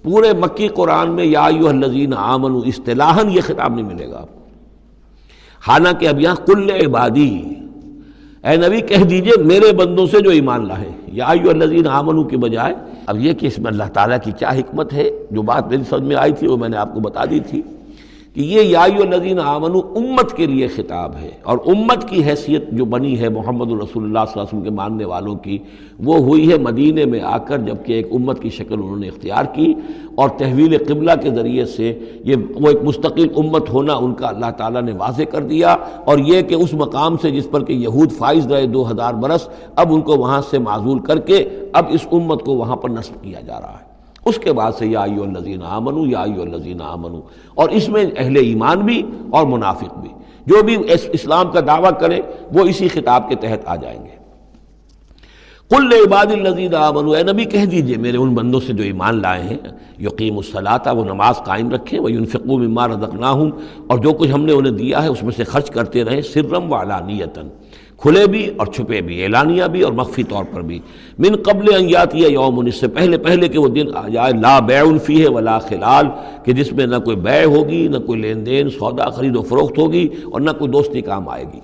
پورے 0.03 0.33
مکی 0.33 0.69
قرآن 0.69 1.11
میں 1.11 1.25
یا 1.25 1.45
الزین 1.45 2.15
آمن 2.17 2.61
اصطلاح 2.67 3.19
یہ 3.29 3.41
خطاب 3.41 3.75
نہیں 3.75 3.87
ملے 3.87 4.11
گا 4.11 4.19
آپ 4.19 4.29
حالانکہ 5.69 6.09
اب 6.09 6.21
یہاں 6.21 6.35
کل 6.47 6.71
عبادی، 6.87 7.43
اے 8.45 8.57
نبی 8.57 8.81
کہہ 8.81 9.05
دیجیے 9.05 9.43
میرے 9.43 9.73
بندوں 9.73 10.07
سے 10.07 10.21
جو 10.21 10.31
ایمان 10.31 10.69
لائے۔ 10.69 10.93
یا 11.07 11.27
الزین 11.27 11.87
آمن 11.87 12.29
کی 12.29 12.37
بجائے، 12.37 12.75
اب 13.07 13.19
یہ 13.19 13.33
کہ 13.33 13.47
اس 13.47 13.59
میں 13.59 13.71
اللہ 13.71 13.85
تعالیٰ 13.85 14.19
کی 14.25 14.33
کیا 14.33 14.49
حکمت 14.49 14.93
ہے؟ 14.93 15.11
جو 15.31 15.43
بات 15.43 15.69
میری 15.69 15.83
سمجھ 15.89 16.03
میں 16.03 16.17
آئی 16.17 16.33
تھی 16.33 16.47
وہ 16.47 16.57
میں 16.57 16.69
نے 16.69 16.77
آپ 16.77 16.95
کو 16.95 17.01
بتا 17.01 17.25
دی 17.25 17.41
تھی۔ 17.41 17.63
کہ 18.35 18.41
یہ 18.41 18.63
یائی 18.63 19.03
الذین 19.03 19.39
آمن 19.41 19.77
امت 19.97 20.33
کے 20.37 20.47
لیے 20.47 20.67
خطاب 20.69 21.15
ہے 21.17 21.31
اور 21.43 21.59
امت 21.67 22.09
کی 22.09 22.23
حیثیت 22.25 22.71
جو 22.71 22.85
بنی 22.85 23.19
ہے 23.21 23.29
محمد 23.29 23.73
الرسول 23.73 24.05
اللہ 24.05 24.19
صلی 24.25 24.41
اللہ 24.41 24.43
علیہ 24.43 24.43
وسلم 24.43 24.63
کے 24.63 24.71
ماننے 24.71 25.05
والوں 25.05 25.35
کی، 25.37 25.59
وہ 25.99 26.17
ہوئی 26.19 26.51
ہے 26.53 26.59
مدینہ 26.59 27.07
میں 27.11 27.21
آ 27.21 27.37
کر 27.39 27.59
جبکہ 27.59 27.93
ایک 27.93 28.13
امت 28.13 28.43
کی 28.43 28.51
شکل 28.51 28.75
انہوں 28.75 28.99
نے 28.99 29.09
اختیار 29.09 29.45
کی 29.55 29.73
اور 30.15 30.29
تحویل 30.39 30.77
قبلہ 30.89 31.13
کے 31.23 31.31
ذریعے 31.31 31.65
سے 31.65 31.93
یہ 32.25 32.37
وہ 32.61 32.69
ایک 32.69 32.85
مستقل 32.85 33.27
امت 33.37 33.71
ہونا 33.71 33.95
ان 33.95 34.15
کا 34.15 34.29
اللہ 34.29 34.51
تعالیٰ 34.57 34.83
نے 34.83 34.93
واضح 34.99 35.31
کر 35.31 35.43
دیا 35.43 35.77
اور 36.05 36.19
یہ 36.19 36.43
کہ 36.43 36.55
اس 36.55 36.75
مقام 36.75 37.17
سے 37.23 37.31
جس 37.31 37.51
پر 37.51 37.65
کہ 37.65 37.73
یہود 37.73 38.13
فائز 38.13 38.47
رہے 38.47 38.67
دو 38.67 38.91
ہزار 38.91 39.15
برس، 39.15 39.49
اب 39.77 39.95
ان 39.95 40.01
کو 40.01 40.17
وہاں 40.17 40.41
سے 40.51 40.59
معذول 40.59 40.99
کر 40.99 41.19
کے 41.21 41.45
اب 41.73 41.87
اس 41.91 42.07
امت 42.13 42.43
کو 42.43 42.55
وہاں 42.57 42.77
پر 42.77 42.91
نصب 42.91 43.23
کیا 43.23 43.41
جا 43.41 43.61
رہا 43.61 43.79
ہے۔ 43.81 43.89
اس 44.31 44.39
کے 44.39 44.53
بعد 44.53 44.73
سے 44.79 44.87
یا 44.87 45.01
ایو 45.01 45.23
الذین 45.23 45.63
آمنو 45.63 46.07
یا 46.07 46.23
ایو 46.23 46.43
الذین 46.43 46.81
آمنو 46.83 47.21
اور 47.55 47.69
اس 47.69 47.89
میں 47.89 48.05
اہل 48.17 48.37
ایمان 48.37 48.79
بھی 48.79 49.03
اور 49.31 49.47
منافق 49.47 49.99
بھی۔ 49.99 50.11
جو 50.47 50.63
بھی 50.63 50.77
اسلام 51.13 51.51
کا 51.51 51.61
دعویٰ 51.67 51.93
کرے، 52.01 52.21
وہ 52.53 52.61
اسی 52.61 52.89
خطاب 52.89 53.29
کے 53.29 53.35
تحت 53.35 53.67
آ 53.67 53.77
جائیں 53.77 54.01
گے۔ 54.05 54.21
کل 55.71 55.91
عباد 56.07 56.27
الزین 56.27 56.75
آمنو 56.75 57.11
اے 57.11 57.23
نبی 57.23 57.45
کہہ 57.45 57.65
دیجیے، 57.65 57.97
میرے 57.97 58.17
ان 58.17 58.35
بندوں 58.35 58.61
سے 58.67 58.73
جو 58.73 58.83
ایمان 58.83 59.21
لائے 59.23 59.43
ہیں 59.43 59.59
یقیم 60.01 60.37
الصلاطہ 60.37 60.91
وہ 60.91 61.05
نماز 61.05 61.37
قائم 61.45 61.71
رکھیں 61.71 61.99
وہ 62.01 62.13
ينفقوا 62.13 62.59
مما 62.59 62.89
رزقناہم 62.89 63.51
اور 63.87 63.99
جو 63.99 64.13
کچھ 64.13 64.33
ہم 64.35 64.45
نے 64.45 64.53
انہیں 64.53 64.73
دیا 64.73 65.03
ہے، 65.03 65.09
اس 65.09 65.23
میں 65.23 65.33
سے 65.37 65.45
خرچ 65.45 65.71
کرتے 65.71 66.05
رہیں 66.05 66.21
سرم 66.21 66.73
و 66.73 66.75
علانیتاً 66.75 67.49
کھلے 68.03 68.27
بھی 68.27 68.51
اور 68.57 68.67
چھپے 68.67 69.01
بھی، 69.01 69.23
اعلانیہ 69.23 69.65
بھی 69.65 69.83
اور 69.83 69.93
مخفی 69.93 70.23
طور 70.23 70.45
پر 70.55 70.61
بھی۔ 70.61 70.79
من 71.19 71.37
قبل 71.43 71.75
انیاتی 71.75 72.19
یوم، 72.19 72.67
اس 72.67 72.75
سے 72.75 72.89
پہلے 72.89 73.19
پہلے 73.19 73.49
کہ 73.49 73.59
وہ 73.59 73.69
دن 73.69 73.87
آ 73.95 74.09
جائے۔ 74.09 74.33
لا 74.41 74.59
بیع 74.59 74.85
فی 75.05 75.23
ہے 75.23 75.29
ولا 75.29 75.59
خلال، 75.59 76.07
کہ 76.45 76.53
جس 76.53 76.73
میں 76.73 76.87
نہ 76.87 76.97
کوئی 76.97 77.17
بیع 77.17 77.45
ہوگی، 77.45 77.89
نہ 77.89 77.99
کوئی 77.99 78.21
لین 78.21 78.47
دین، 78.47 78.71
سودا 78.71 79.05
خرید 79.05 79.37
و 79.37 79.43
فروخت 79.43 79.79
ہوگی 79.79 80.09
اور 80.33 80.41
نہ 80.41 80.51
کوئی 80.51 80.71
دوستی 80.71 81.01
کام 81.01 81.29
آئے 81.29 81.45
گی۔ 81.55 81.61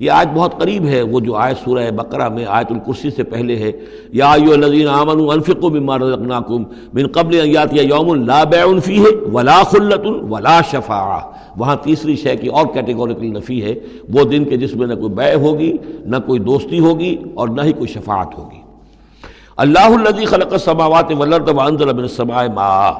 یہ 0.00 0.10
آیت 0.10 0.28
بہت 0.34 0.60
قریب 0.60 0.84
ہے، 0.86 1.02
وہ 1.02 1.20
جو 1.20 1.34
آیت 1.34 1.56
سورہ 1.64 1.90
بقرہ 1.90 2.28
میں 2.28 2.44
آیت 2.48 2.72
الکرسی 2.72 3.10
سے 3.10 3.22
پہلے 3.22 3.56
ہے۔ 3.56 3.72
یا 4.12 4.32
ایو 4.32 4.52
الذین 4.52 4.88
آمنوا 4.88 5.34
انفقوا 5.34 5.70
مما 5.70 5.98
رزقناکم۔ 5.98 6.62
من 6.92 7.06
قبل 7.06 7.40
ان 7.40 7.50
یاتی 7.50 7.78
یوم 7.78 8.24
لا 8.24 8.44
بیع 8.44 8.78
فیہ 8.84 9.02
ولا 9.32 9.62
خلۃ 9.62 10.22
ولا 10.30 10.60
شفاعہ۔ 10.70 11.20
وہاں 11.60 11.76
تیسری 11.76 12.16
شے 12.16 12.36
کی 12.36 12.46
اور 12.46 12.66
کیٹیگوریکل 12.66 13.26
نفی 13.26 13.64
ہے، 13.64 13.74
وہ 14.08 14.24
دن 14.24 14.44
کے 14.44 14.56
جس 14.56 14.76
میں 14.76 14.86
نہ 14.86 14.94
کوئی 14.94 15.08
بیع 15.08 15.34
ہوگی، 15.34 15.72
نہ 16.00 16.16
کوئی 16.26 16.40
دوستی 16.40 16.78
ہوگی 16.78 17.16
اور 17.34 17.48
نہ 17.48 17.62
ہی 17.62 17.72
کوئی 17.72 17.86
شفاعت 17.86 18.38
ہوگی۔ 18.38 18.60
اللہ 19.56 19.78
الذی 19.78 20.24
خلق 20.24 20.52
السماوات 20.52 21.12
والارض 21.18 21.48
وانزل 21.48 21.92
من 21.92 22.02
السماء 22.02 22.46
ماء۔ 22.54 22.90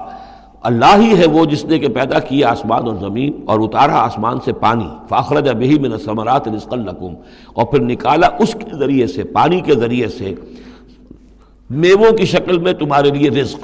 اللہ 0.63 0.97
ہی 0.97 1.19
ہے 1.19 1.27
وہ 1.27 1.45
جس 1.45 1.65
نے 1.65 1.79
کہ 1.79 1.89
پیدا 1.89 2.19
کیا 2.19 2.51
آسمان 2.51 2.87
اور 2.87 2.97
زمین 2.97 3.33
اور 3.47 3.61
اتارا 3.61 3.95
آسمان 3.95 4.39
سے 4.45 4.53
پانی۔ 4.53 4.89
فاخرج 5.09 5.49
بہی 5.49 5.79
من 5.79 5.93
الثمرات 5.93 6.49
رزقا 6.49 6.77
لکم۔ 6.77 7.15
اور 7.53 7.67
پھر 7.67 7.81
نکالا 7.81 8.29
اس 8.39 8.55
کے 8.55 8.77
ذریعے 8.79 9.07
سے، 9.07 9.25
پانی 9.25 9.61
کے 9.61 9.75
ذریعے 9.75 10.09
سے۔ 10.09 10.35
میووں 11.71 12.13
کی 12.13 12.25
شکل 12.25 12.59
میں 12.59 12.73
تمہارے 12.73 13.11
لیے 13.11 13.31
رزق۔ 13.31 13.59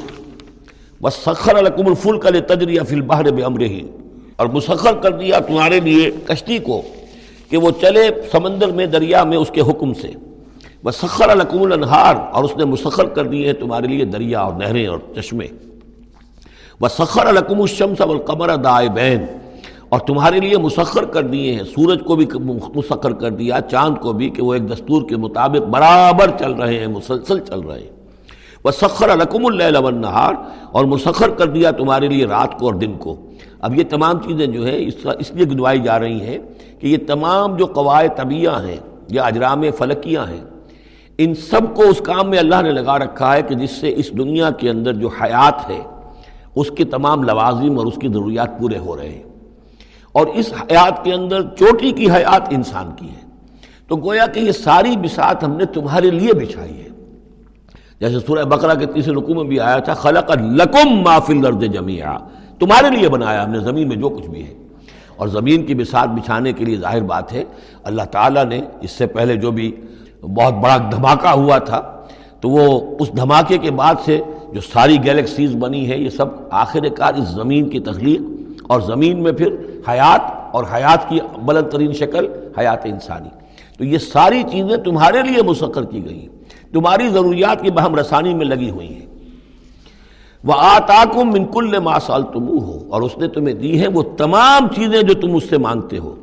وسخر 1.04 1.62
لکم 1.62 1.86
الفلک 1.86 2.26
لتجری 2.26 2.78
فی 2.88 2.94
البحر 2.94 3.24
بامرہ 3.24 4.05
اور 4.36 4.46
مسخر 4.46 4.94
کر 4.94 5.10
دیا 5.10 5.38
تمہارے 5.38 5.80
لیے 5.80 6.10
کشتی 6.24 6.58
کو 6.58 6.82
کہ 7.50 7.56
وہ 7.56 7.70
چلے 7.80 8.08
سمندر 8.32 8.68
میں 8.68 8.86
دریا 8.86 9.24
میں 9.24 9.36
اس 9.36 9.50
کے 9.50 9.60
حکم 9.60 9.94
سے۔ 9.94 10.08
وسخر 10.84 11.36
لکم 11.36 11.62
الانہار 11.62 12.14
اور 12.32 12.44
اس 12.44 12.56
نے 12.56 12.64
مسخر 12.64 13.04
کر 13.04 13.26
دیے 13.26 13.52
تمہارے 13.52 13.86
لیے 13.86 14.04
دریا 14.04 14.40
اور 14.40 14.52
نہریں 14.52 14.86
اور 14.86 14.98
چشمے۔ 15.16 15.46
وہ 16.80 16.88
سخر 16.88 17.26
القم 17.26 17.60
الشمس 17.60 18.00
والقمر 18.00 18.56
دائبین 18.56 19.26
اور 19.88 20.00
تمہارے 20.00 20.40
لیے 20.40 20.58
مسخر 20.58 21.04
کر 21.04 21.22
دیے 21.22 21.52
ہیں۔ 21.52 21.64
سورج 21.64 21.98
کو 22.06 22.16
بھی 22.16 22.26
مسخر 22.34 23.12
کر 23.12 23.30
دیا، 23.30 23.60
چاند 23.70 23.98
کو 23.98 24.12
بھی 24.12 24.30
کہ 24.30 24.42
وہ 24.42 24.54
ایک 24.54 24.72
دستور 24.72 25.08
کے 25.08 25.16
مطابق 25.16 25.68
برابر 25.68 26.30
چل 26.38 26.52
رہے 26.52 26.78
ہیں، 26.78 26.86
مسلسل 26.86 27.40
چل 27.40 27.60
رہے 27.60 27.80
ہیں۔ 27.80 27.90
وہ 28.64 28.70
سخر 28.70 29.08
القم 29.08 29.46
اللہ 29.46 29.78
والنہار 29.78 30.34
اور 30.72 30.84
مسخر 30.84 31.28
کر 31.28 31.46
دیا 31.46 31.70
تمہارے 31.70 32.08
لیے 32.08 32.24
رات 32.24 32.58
کو 32.58 32.66
اور 32.66 32.74
دن 32.74 32.92
کو۔ 32.92 33.25
اب 33.60 33.74
یہ 33.74 33.84
تمام 33.88 34.18
چیزیں 34.18 34.46
جو 34.46 34.66
ہیں، 34.66 34.76
اس 34.76 35.06
اس 35.18 35.32
لیے 35.32 35.46
گنوائی 35.46 35.80
جا 35.80 35.98
رہی 35.98 36.20
ہیں 36.20 36.38
کہ 36.80 36.86
یہ 36.86 36.96
تمام 37.06 37.56
جو 37.56 37.66
قواعد 37.66 38.16
طبیعہ 38.16 38.64
ہیں، 38.64 38.76
یا 39.08 39.22
اجرام 39.22 39.62
فلکیاں 39.78 40.26
ہیں، 40.26 40.44
ان 41.18 41.34
سب 41.34 41.76
کو 41.76 41.82
اس 41.82 41.98
کام 41.98 42.30
میں 42.30 42.38
اللہ 42.38 42.62
نے 42.62 42.70
لگا 42.70 42.98
رکھا 42.98 43.34
ہے 43.34 43.42
کہ 43.42 43.54
جس 43.54 43.70
سے 43.70 43.94
اس 43.96 44.12
دنیا 44.18 44.50
کے 44.50 44.70
اندر 44.70 44.92
جو 44.92 45.08
حیات 45.08 45.70
ہے، 45.70 45.80
اس 46.54 46.70
کے 46.70 46.84
تمام 46.84 47.22
لوازم 47.22 47.78
اور 47.78 47.86
اس 47.86 47.94
کی 48.00 48.08
ضروریات 48.08 48.58
پورے 48.58 48.78
ہو 48.78 48.96
رہے 48.96 49.08
ہیں۔ 49.08 49.22
اور 50.12 50.26
اس 50.26 50.52
حیات 50.52 51.04
کے 51.04 51.12
اندر 51.12 51.42
چوٹی 51.42 51.92
کی 51.92 52.10
حیات 52.10 52.42
انسان 52.50 52.90
کی 52.96 53.08
ہے۔ 53.08 53.26
تو 53.88 53.96
گویا 53.96 54.26
کہ 54.26 54.40
یہ 54.40 54.52
ساری 54.52 54.96
بسات 54.96 55.44
ہم 55.44 55.52
نے 55.52 55.64
تمہارے 55.64 56.10
لیے 56.10 56.32
بچھائی 56.32 56.80
ہے۔ 56.80 56.88
جیسے 58.00 58.20
سورہ 58.26 58.44
بقرہ 58.44 58.74
کے 58.74 58.86
تیسرے 58.86 59.14
رکوع 59.14 59.34
میں 59.34 59.44
بھی 59.44 59.60
آیا 59.60 59.78
تھا 59.78 59.94
خلق 59.94 60.30
لکم 60.30 61.02
ما 61.02 61.18
فی 61.18 61.38
الارض 61.38 61.64
جميعا 61.64 62.16
تمہارے 62.58 62.96
لیے 62.96 63.08
بنایا 63.08 63.44
ہم 63.44 63.50
نے 63.50 63.58
زمین 63.58 63.88
میں 63.88 63.96
جو 63.96 64.08
کچھ 64.08 64.26
بھی 64.26 64.46
ہے۔ 64.46 64.54
اور 65.16 65.28
زمین 65.28 65.66
کی 65.66 65.74
بسات 65.74 66.08
بچھانے 66.08 66.52
کے 66.52 66.64
لیے 66.64 66.76
ظاہر 66.76 67.02
بات 67.02 67.32
ہے، 67.32 67.44
اللہ 67.84 68.02
تعالیٰ 68.02 68.44
نے 68.44 68.60
اس 68.80 68.90
سے 68.90 69.06
پہلے 69.06 69.36
جو 69.36 69.50
بھی 69.50 69.76
بہت 70.22 70.54
بڑا 70.54 70.76
دھماکہ 70.76 71.28
ہوا 71.28 71.58
تھا، 71.58 72.02
تو 72.40 72.48
وہ 72.48 72.96
اس 73.00 73.16
دھماکے 73.16 73.58
کے 73.58 73.70
بعد 73.70 73.94
سے 74.04 74.20
جو 74.52 74.60
ساری 74.60 75.04
گیلیکسیز 75.04 75.56
بنی 75.56 75.90
ہے 75.90 75.98
یہ 75.98 76.08
سب 76.08 76.26
آخر 76.50 76.88
کار 76.88 77.14
اس 77.14 77.28
زمین 77.28 77.68
کی 77.68 77.80
تخلیق 77.80 78.20
اور 78.62 78.80
زمین 78.80 79.22
میں 79.22 79.32
پھر 79.32 79.56
حیات 79.88 80.20
اور 80.54 80.64
حیات 80.74 81.08
کی 81.08 81.18
بلند 81.42 81.70
ترین 81.70 81.92
شکل 81.92 82.26
حیات 82.58 82.86
انسانی۔ 82.86 83.28
تو 83.78 83.84
یہ 83.84 83.98
ساری 83.98 84.42
چیزیں 84.42 84.76
تمہارے 84.76 85.22
لیے 85.22 85.42
مسخر 85.42 85.84
کی 85.84 86.04
گئی 86.04 86.20
ہیں۔ 86.20 86.28
تمہاری 86.72 87.08
ضروریات 87.08 87.62
کی 87.62 87.70
بہم 87.70 87.94
رسانی 87.96 88.34
میں 88.34 88.46
لگی 88.46 88.70
ہوئی 88.70 88.94
ہیں۔ 88.94 89.05
وہ 90.46 90.52
آتاکم 90.56 91.32
منکل 91.32 91.78
ماسال 91.78 92.22
تم 92.32 92.48
ہو 92.48 92.86
اور 92.90 93.02
اس 93.02 93.18
نے 93.18 93.28
تمہیں 93.28 93.54
دی 93.54 93.80
ہے 93.80 93.88
وہ 93.88 94.02
تمام 94.16 94.68
چیزیں 94.74 95.02
جو 95.02 95.14
تم 95.14 95.34
اس 95.34 95.44
سے 95.50 95.58
مانگتے 95.58 95.98
ہو۔ 95.98 96.14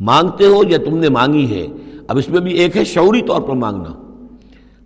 مانگتے 0.00 0.46
ہو 0.46 0.62
یا 0.68 0.78
تم 0.78 0.98
نے 0.98 1.08
مانگی 1.08 1.60
ہے؟ 1.60 1.66
اب 2.08 2.18
اس 2.18 2.28
میں 2.28 2.40
بھی 2.40 2.52
ایک 2.52 2.76
ہے 2.76 2.84
شعوری 2.84 3.22
طور 3.22 3.40
پر 3.40 3.54
مانگنا۔ 3.54 4.22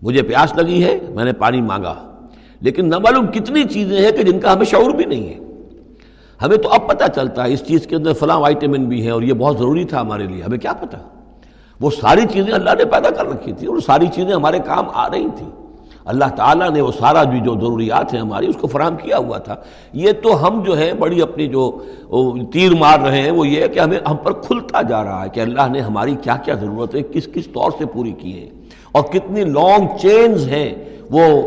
مجھے 0.03 0.23
پیاس 0.23 0.55
لگی 0.57 0.85
ہے، 0.85 1.01
میں 1.14 1.25
نے 1.25 1.33
پانی 1.33 1.61
مانگا۔ 1.61 1.95
لیکن 2.61 2.88
نہ 2.88 2.99
معلوم 2.99 3.27
کتنی 3.27 3.64
چیزیں 3.64 4.01
ہیں 4.01 4.12
کہ 4.12 4.23
جن 4.23 4.40
کا 4.40 4.53
ہمیں 4.53 4.64
شعور 4.64 4.90
بھی 4.90 5.05
نہیں 5.05 5.29
ہے۔ 5.29 5.38
ہمیں 6.42 6.57
تو 6.57 6.68
اب 6.68 6.88
پتہ 6.88 7.05
چلتا 7.14 7.45
ہے، 7.45 7.53
اس 7.53 7.66
چیز 7.66 7.87
کے 7.87 7.97
اندر 7.97 8.12
فلاں 8.12 8.38
وائٹامن 8.38 8.85
بھی 8.85 9.05
ہے 9.05 9.11
اور 9.11 9.23
یہ 9.23 9.33
بہت 9.33 9.59
ضروری 9.59 9.85
تھا 9.85 10.01
ہمارے 10.01 10.27
لیے۔ 10.27 10.42
ہمیں 10.42 10.59
کیا 10.59 10.73
پتہ؟ 10.73 10.97
وہ 11.81 11.90
ساری 11.90 12.23
چیزیں 12.33 12.53
اللہ 12.53 12.71
نے 12.79 12.85
پیدا 12.85 13.11
کر 13.11 13.27
رکھی 13.27 13.53
تھی 13.53 13.66
اور 13.66 13.81
ساری 13.81 14.07
چیزیں 14.14 14.35
ہمارے 14.35 14.59
کام 14.59 14.85
آ 14.92 15.11
رہی 15.11 15.27
تھیں۔ 15.37 15.62
اللہ 16.05 16.25
تعالیٰ 16.37 16.71
نے 16.71 16.81
وہ 16.81 16.93
سارا 16.99 17.23
بھی 17.23 17.41
جو 17.41 17.55
ضروریات 17.55 18.15
ہیں 18.15 18.21
ہماری، 18.21 18.47
اس 18.47 18.57
کو 18.61 18.67
فراہم 18.67 18.97
کیا 18.97 19.19
ہوا 19.19 19.38
تھا۔ 19.38 19.57
یہ 19.93 20.12
تو 20.23 20.47
ہم 20.47 20.62
جو 20.62 20.79
ہے 20.79 20.93
بڑی 20.93 21.23
اپنی 21.23 21.47
جو 21.49 21.79
تیر 22.53 22.75
مار 22.75 22.99
رہے 22.99 23.23
ہیں، 23.23 23.31
وہ 23.31 23.49
یہ 23.49 23.62
ہے 23.62 23.69
کہ 23.69 23.79
ہمیں 23.79 23.99
ہم 24.11 24.17
پر 24.17 24.33
کھلتا 24.33 24.83
جا 24.83 25.05
رہا 25.05 25.25
ہے 25.25 25.29
کہ 25.29 25.41
اللہ 25.41 25.69
نے 25.73 25.81
ہماری 25.81 26.17
کیا 26.23 26.37
کیا 26.37 26.55
ضرورتیں 26.55 27.03
کس 27.03 27.29
کس 27.35 27.47
طور 27.47 27.71
سے 27.79 27.87
پوری 27.87 28.12
کی 28.12 28.38
ہیں۔ 28.38 28.51
اور 28.93 29.03
کتنی 29.03 29.45
لانگ 29.45 29.87
چینز 30.01 30.49
ہیں، 30.49 30.75
وہ 31.11 31.43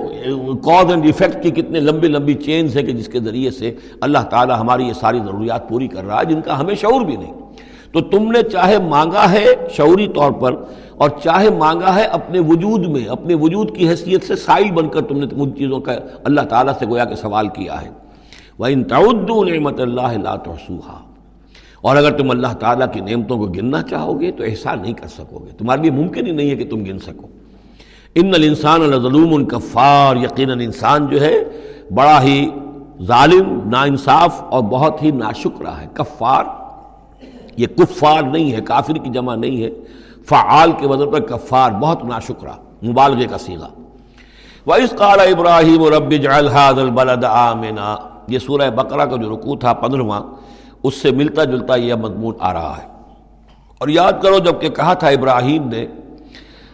کاز 0.56 0.86
اینڈ 0.90 1.06
ایفیکٹ 1.06 1.44
کی 1.44 1.52
کتنے 1.52 1.80
لمبی 1.80 2.08
لمبی 2.08 2.34
چینز 2.34 2.78
ہیں 2.78 2.84
کہ 2.84 2.92
جس 2.92 3.08
کے 3.08 3.20
ذریعے 3.20 3.52
سے 3.52 3.76
اللہ 4.02 4.18
تعالیٰ 4.18 4.60
ہماری 4.60 4.84
یہ 4.84 4.94
ساری 4.94 5.20
ضروریات 5.26 5.70
پوری 5.70 5.88
کر 5.88 6.04
رہا 6.06 6.20
ہے، 6.20 6.26
جن 6.26 6.42
کا 6.42 6.60
ہمیں 6.60 6.76
شعور 6.76 7.02
بھی 7.02 7.16
نہیں۔ 7.16 7.34
تو 7.96 8.02
تم 8.02 8.32
نے 8.32 8.42
چاہے 8.44 8.80
مانگا 8.80 9.32
ہے 9.32 9.46
شعوری 9.72 10.08
طور 10.08 10.32
پر 10.32 10.56
اور 10.98 11.10
چاہے 11.24 11.50
مانگا 11.50 11.96
ہے 11.96 12.04
اپنے 12.04 12.40
وجود 12.40 12.88
میں، 12.88 13.06
اپنے 13.06 13.34
وجود 13.34 13.78
کی 13.78 13.90
حیثیت 13.90 14.24
سے 14.24 14.36
سائل 14.36 14.72
بن 14.72 14.90
کر 14.90 15.02
تم 15.02 15.18
نے 15.18 15.26
ان 15.32 15.56
چیزوں 15.56 15.80
کا 15.80 15.94
اللہ 16.24 16.42
تعالیٰ 16.42 16.74
سے 16.80 16.86
گویا 16.86 17.06
کہ 17.06 17.16
سوال 17.16 17.48
کیا 17.48 17.82
ہے۔ 17.82 17.90
وہ 18.60 18.66
ان 18.66 18.84
نعمت 19.52 19.80
اللہ 19.80 20.18
لا 20.24 20.36
تحصوها۔ 20.36 21.02
اور 21.82 21.96
اگر 21.96 22.12
تم 22.12 22.30
اللہ 22.30 22.54
تعالیٰ 22.60 22.88
کی 22.94 23.00
نعمتوں 23.00 23.38
کو 23.38 23.46
گننا 23.46 23.82
چاہو 23.82 24.22
گے 24.22 24.32
تو 24.32 24.44
احسان 24.44 24.82
نہیں 24.82 24.94
کر 24.94 25.08
سکو 25.08 25.40
گے 25.40 25.52
تمہارے 25.58 25.82
لیے 25.82 25.92
ممکن 25.92 26.28
ہی 26.28 26.32
نہیں 26.32 26.50
ہے 26.50 26.56
کہ 26.56 26.70
تم 26.70 26.84
گن 26.84 27.00
سکو۔ 27.00 27.28
ان 28.16 28.32
الانسان 28.34 28.82
الظلوم 28.82 29.34
الکفار 29.34 30.16
یقیناً 30.16 30.60
انسان 30.60 31.08
جو 31.08 31.22
ہے 31.22 31.44
بڑا 31.96 32.24
ہی 32.24 32.50
ظالم 33.04 33.70
نا 33.70 33.82
انصاف 33.84 34.44
اور 34.50 34.64
بہت 34.64 35.04
ہی 35.04 35.12
ناشکرہ 35.12 35.72
ہے، 35.82 35.88
کفار۔ 35.94 36.65
یہ 37.58 37.68
کفار 37.68 38.24
نہیں 38.24 38.52
ہے، 38.52 38.62
کافر 38.62 38.94
کی 38.94 39.10
جمع 39.10 39.36
نہیں 39.36 39.64
ہے۔ 39.64 39.70
فعال 40.26 40.72
کے 40.72 40.88
وزن 40.88 41.12
پر 41.12 41.20
کفار 41.20 41.72
بہت 41.72 42.04
ناشکرہ، 42.04 42.86
مبالغے 42.86 43.26
کا 43.26 43.38
سیغا 43.38 43.68
وَإِذْ 44.66 44.98
قَالَ 44.98 45.22
إِبْرَاهِيمُ 45.22 45.90
رَبِّ 45.90 46.18
جَعَلْ 46.18 46.48
هَذَا 46.48 46.82
الْبَلَدَ 46.82 47.26
آمِنًا۔ 47.26 47.96
یہ 48.28 48.40
سورہ 48.40 48.70
بقرہ 48.70 49.06
کا 49.06 49.16
جو 49.16 49.36
رکوع 49.36 49.56
تھا 49.56 49.74
پندرواں 49.74 50.22
اس 50.84 50.94
سے 50.96 51.12
ملتا 51.12 51.44
جلتا 51.44 51.76
یہ 51.76 51.94
مضمون 51.94 52.36
آ 52.40 52.54
رہا 52.54 52.78
ہے۔ 52.84 52.88
اور 53.78 53.88
یاد 53.88 54.14
کرو 54.22 54.40
جبکہ 54.40 54.70
کہا 54.70 54.94
تھا 54.94 55.08
ابراہیم 55.08 55.68
نے، 55.68 55.86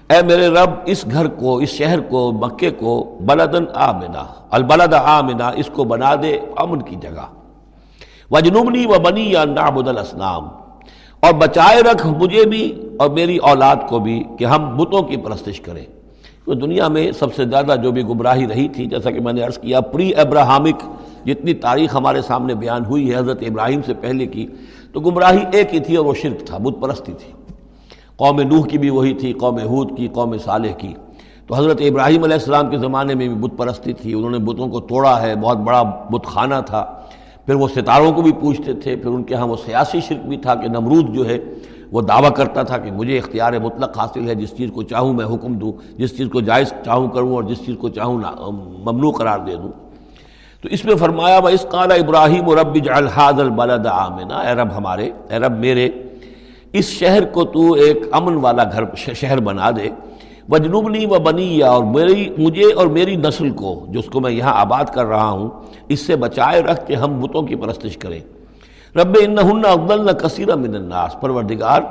اے 0.10 0.26
میرے 0.26 0.48
رب، 0.48 0.70
اس 0.86 1.06
گھر 1.12 1.28
کو، 1.28 1.58
اس 1.58 1.70
شہر 1.70 2.02
کو 2.02 2.32
مکے 2.32 2.70
کو 2.70 3.18
بلدن 3.22 3.64
آمنا 3.74 4.24
البلد 4.52 4.94
آمنا 4.94 5.50
اس 5.50 5.70
کو 5.74 5.84
بنا 5.84 6.16
دے 6.16 6.40
امن 6.58 6.82
کی 6.82 6.96
جگہ۔ 6.96 7.26
وجنبنی 8.32 8.86
و 8.86 9.00
بنی 9.00 9.32
یا 9.32 9.46
نعبد 9.46 9.88
الاسنام 9.88 10.48
اور 11.22 11.34
بچائے 11.34 11.82
رکھ 11.82 12.08
مجھے 12.08 12.46
بھی 12.46 12.88
اور 13.00 13.10
میری 13.10 13.38
اولاد 13.38 13.76
کو 13.90 14.00
بھی 14.00 14.24
کہ 14.40 14.46
ہم 14.46 14.78
بتوں 14.78 15.02
کی 15.02 15.18
پرستش 15.18 15.62
کریں۔ 15.62 15.86
تو 16.46 16.54
دنیا 16.54 16.88
میں 16.88 17.12
سب 17.12 17.36
سے 17.36 17.46
زیادہ 17.46 17.76
جو 17.84 17.92
بھی 17.92 18.04
گمراہی 18.04 18.48
رہی 18.48 18.68
تھی، 18.68 18.86
جیسا 18.86 19.12
کہ 19.12 19.20
میں 19.20 19.34
نے 19.34 19.42
عرض 19.42 19.58
کیا، 19.58 19.82
پری 19.82 20.16
ابراہمک 20.16 20.84
جتنی 21.26 21.54
تاریخ 21.54 21.96
ہمارے 21.96 22.22
سامنے 22.22 22.56
بیان 22.56 22.86
ہوئی 22.86 23.12
ہے، 23.12 23.18
حضرت 23.18 23.44
ابراہیم 23.48 23.82
سے 23.86 23.94
پہلے 23.94 24.28
کی، 24.28 24.48
تو 24.94 25.00
گمراہی 25.00 25.44
ایک 25.52 25.74
ہی 25.74 25.80
تھی 25.80 25.96
اور 25.96 26.06
وہ 26.06 26.14
شرک 26.14 26.46
تھا، 26.46 26.58
بت 26.58 26.82
پرستی 26.82 27.12
تھی۔ 27.12 27.34
قوم 28.16 28.42
نوح 28.42 28.66
کی 28.66 28.78
بھی 28.78 28.90
وہی 28.90 29.14
تھی، 29.14 29.34
قوم 29.34 29.58
حود 29.58 29.98
کی، 29.98 30.08
قوم 30.08 30.38
صالح 30.38 30.72
کی۔ 30.72 30.94
تو 31.48 31.56
حضرت 31.56 31.82
ابراہیم 31.82 32.24
علیہ 32.24 32.34
السلام 32.34 32.70
کے 32.70 32.78
زمانے 32.78 33.16
میں 33.16 33.28
بھی 33.28 33.36
بت 33.36 33.58
پرستی 33.58 33.94
تھی، 33.94 34.14
انہوں 34.14 34.32
نے 34.32 34.38
بتوں 34.38 34.68
کو 34.68 34.80
توڑا 34.80 35.22
ہے، 35.22 35.36
بہت 35.36 35.58
بڑا 35.58 35.82
بت 35.82 36.26
خانہ 36.26 36.56
تھا۔ 36.66 37.01
پھر 37.46 37.56
وہ 37.56 37.68
ستاروں 37.76 38.12
کو 38.14 38.22
بھی 38.22 38.32
پوچھتے 38.40 38.74
تھے، 38.74 38.96
پھر 38.96 39.10
ان 39.10 39.24
کے 39.24 39.36
ہاں 39.36 39.48
وہ 39.48 39.56
سیاسی 39.66 40.00
شرک 40.08 40.26
بھی 40.28 40.38
تھا 40.38 40.56
کہ 40.56 40.68
نمرود 40.68 41.14
جو 41.16 41.28
ہے 41.30 41.38
وہ 41.92 42.02
دعویٰ 42.02 42.34
کرتا 42.36 42.64
تھا 42.64 42.78
کہ 42.78 42.92
مجھے 42.92 43.18
اختیار 43.18 43.54
مطلق 43.60 43.98
حاصل 43.98 44.28
ہے، 44.30 44.36
جس 44.36 44.54
چیز 44.58 44.70
کو 44.74 44.84
چاہوں 44.84 45.14
میں 45.14 45.26
حکم 45.26 45.54
دوں، 45.60 45.72
جس 45.98 46.18
چیز 46.18 46.28
کو 46.32 46.42
جائز 46.42 46.74
چاہوں 46.86 47.08
کروں 47.10 47.34
اور 47.36 47.44
جس 47.44 47.66
چیز 47.66 47.76
کو 47.80 47.90
چاہوں 47.90 48.18
ممنوع 48.86 49.12
قرار 49.12 49.40
دے 49.48 49.56
دوں۔ 49.56 49.72
تو 50.64 50.70
اس 50.72 50.86
میں 50.86 50.96
فرمایا 50.96 51.40
وہ 51.44 51.50
اس 51.50 51.66
قال 51.70 51.92
ابراہیم 51.92 52.48
و 52.48 52.56
رب 52.56 52.76
جلحاد 52.86 53.40
البلد 53.40 53.86
آمنا 53.92 54.40
اے 54.40 54.54
رب 54.56 54.76
ہمارے، 54.78 55.10
اے 55.30 55.40
رب 55.40 55.58
میرے، 55.60 55.90
اس 56.74 56.90
شہر 56.90 57.26
کو 57.34 57.44
تو 57.54 57.72
ایک 57.74 57.98
امن 58.12 58.36
والا 58.44 58.64
گھر، 58.64 58.84
شہر 58.96 59.40
بنا 59.40 59.72
دے 59.72 59.90
وجنوبنی 60.50 61.06
و 61.06 61.10
بنی 61.10 61.62
اور 61.62 61.84
میری، 61.84 62.30
مجھے 62.38 62.74
اور 62.74 62.88
میری 62.88 63.16
نسل 63.16 63.50
کو 63.50 63.86
جس 63.90 64.06
کو 64.06 64.20
میں 64.20 64.32
یہاں 64.32 64.54
آباد 64.56 64.86
کر 64.86 65.06
رہا 65.06 65.30
ہوں، 65.30 65.50
اس 65.88 66.00
سے 66.00 66.16
بچائے 66.16 66.62
رکھ 66.62 66.88
کے 66.88 66.96
ہم 66.96 67.20
بتوں 67.20 67.42
کی 67.42 67.56
پرستش 67.56 67.98
کریں۔ 67.98 68.20
رب 68.96 69.18
ان 69.22 69.38
افضل 69.40 70.06
نہ 70.06 70.56
من 70.56 70.76
الناس۔ 70.76 71.22
پروردگار، 71.22 71.82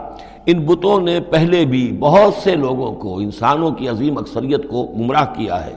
ان 0.47 0.59
بتوں 0.59 1.01
نے 1.01 1.21
پہلے 1.21 1.65
بھی 1.65 1.97
بہت 2.01 2.35
سے 2.35 2.55
لوگوں 2.55 2.93
کو، 2.93 3.19
انسانوں 3.19 3.71
کی 3.71 3.89
عظیم 3.89 4.19
اکثریت 4.19 4.69
کو 4.69 4.87
گمراہ 4.87 5.25
کیا 5.25 5.67
ہے۔ 5.67 5.77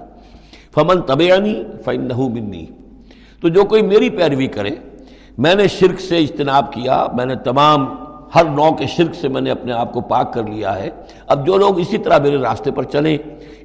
فمن 0.76 1.02
طبعانی 1.02 1.64
فن 1.86 2.08
منی 2.18 2.66
تو 3.42 3.48
جو 3.48 3.64
کوئی 3.64 3.82
میری 3.82 4.10
پیروی 4.10 4.48
کرے، 4.48 4.70
میں 5.38 5.56
نے 5.56 5.68
شرک 5.68 6.00
سے 6.00 6.18
اجتناب 6.18 6.74
کیا، 6.74 7.08
میں 7.14 7.26
نے 7.26 7.36
تمام 7.36 7.86
ہر 8.36 8.46
نو 8.46 8.72
کے 8.72 8.88
شرک 8.88 9.16
سے 9.16 9.28
میں 9.28 9.42
نے 9.42 9.52
اپنے 9.52 9.74
آپ 9.74 9.94
کو 9.94 10.02
پاک 10.02 10.34
کر 10.34 10.44
لیا 10.44 10.80
ہے۔ 10.80 10.90
اب 11.28 11.46
جو 11.46 11.58
لوگ 11.58 11.80
اسی 11.80 11.98
طرح 11.98 12.18
میرے 12.18 12.38
راستے 12.38 12.72
پر 12.72 12.84
چلیں، 12.84 13.18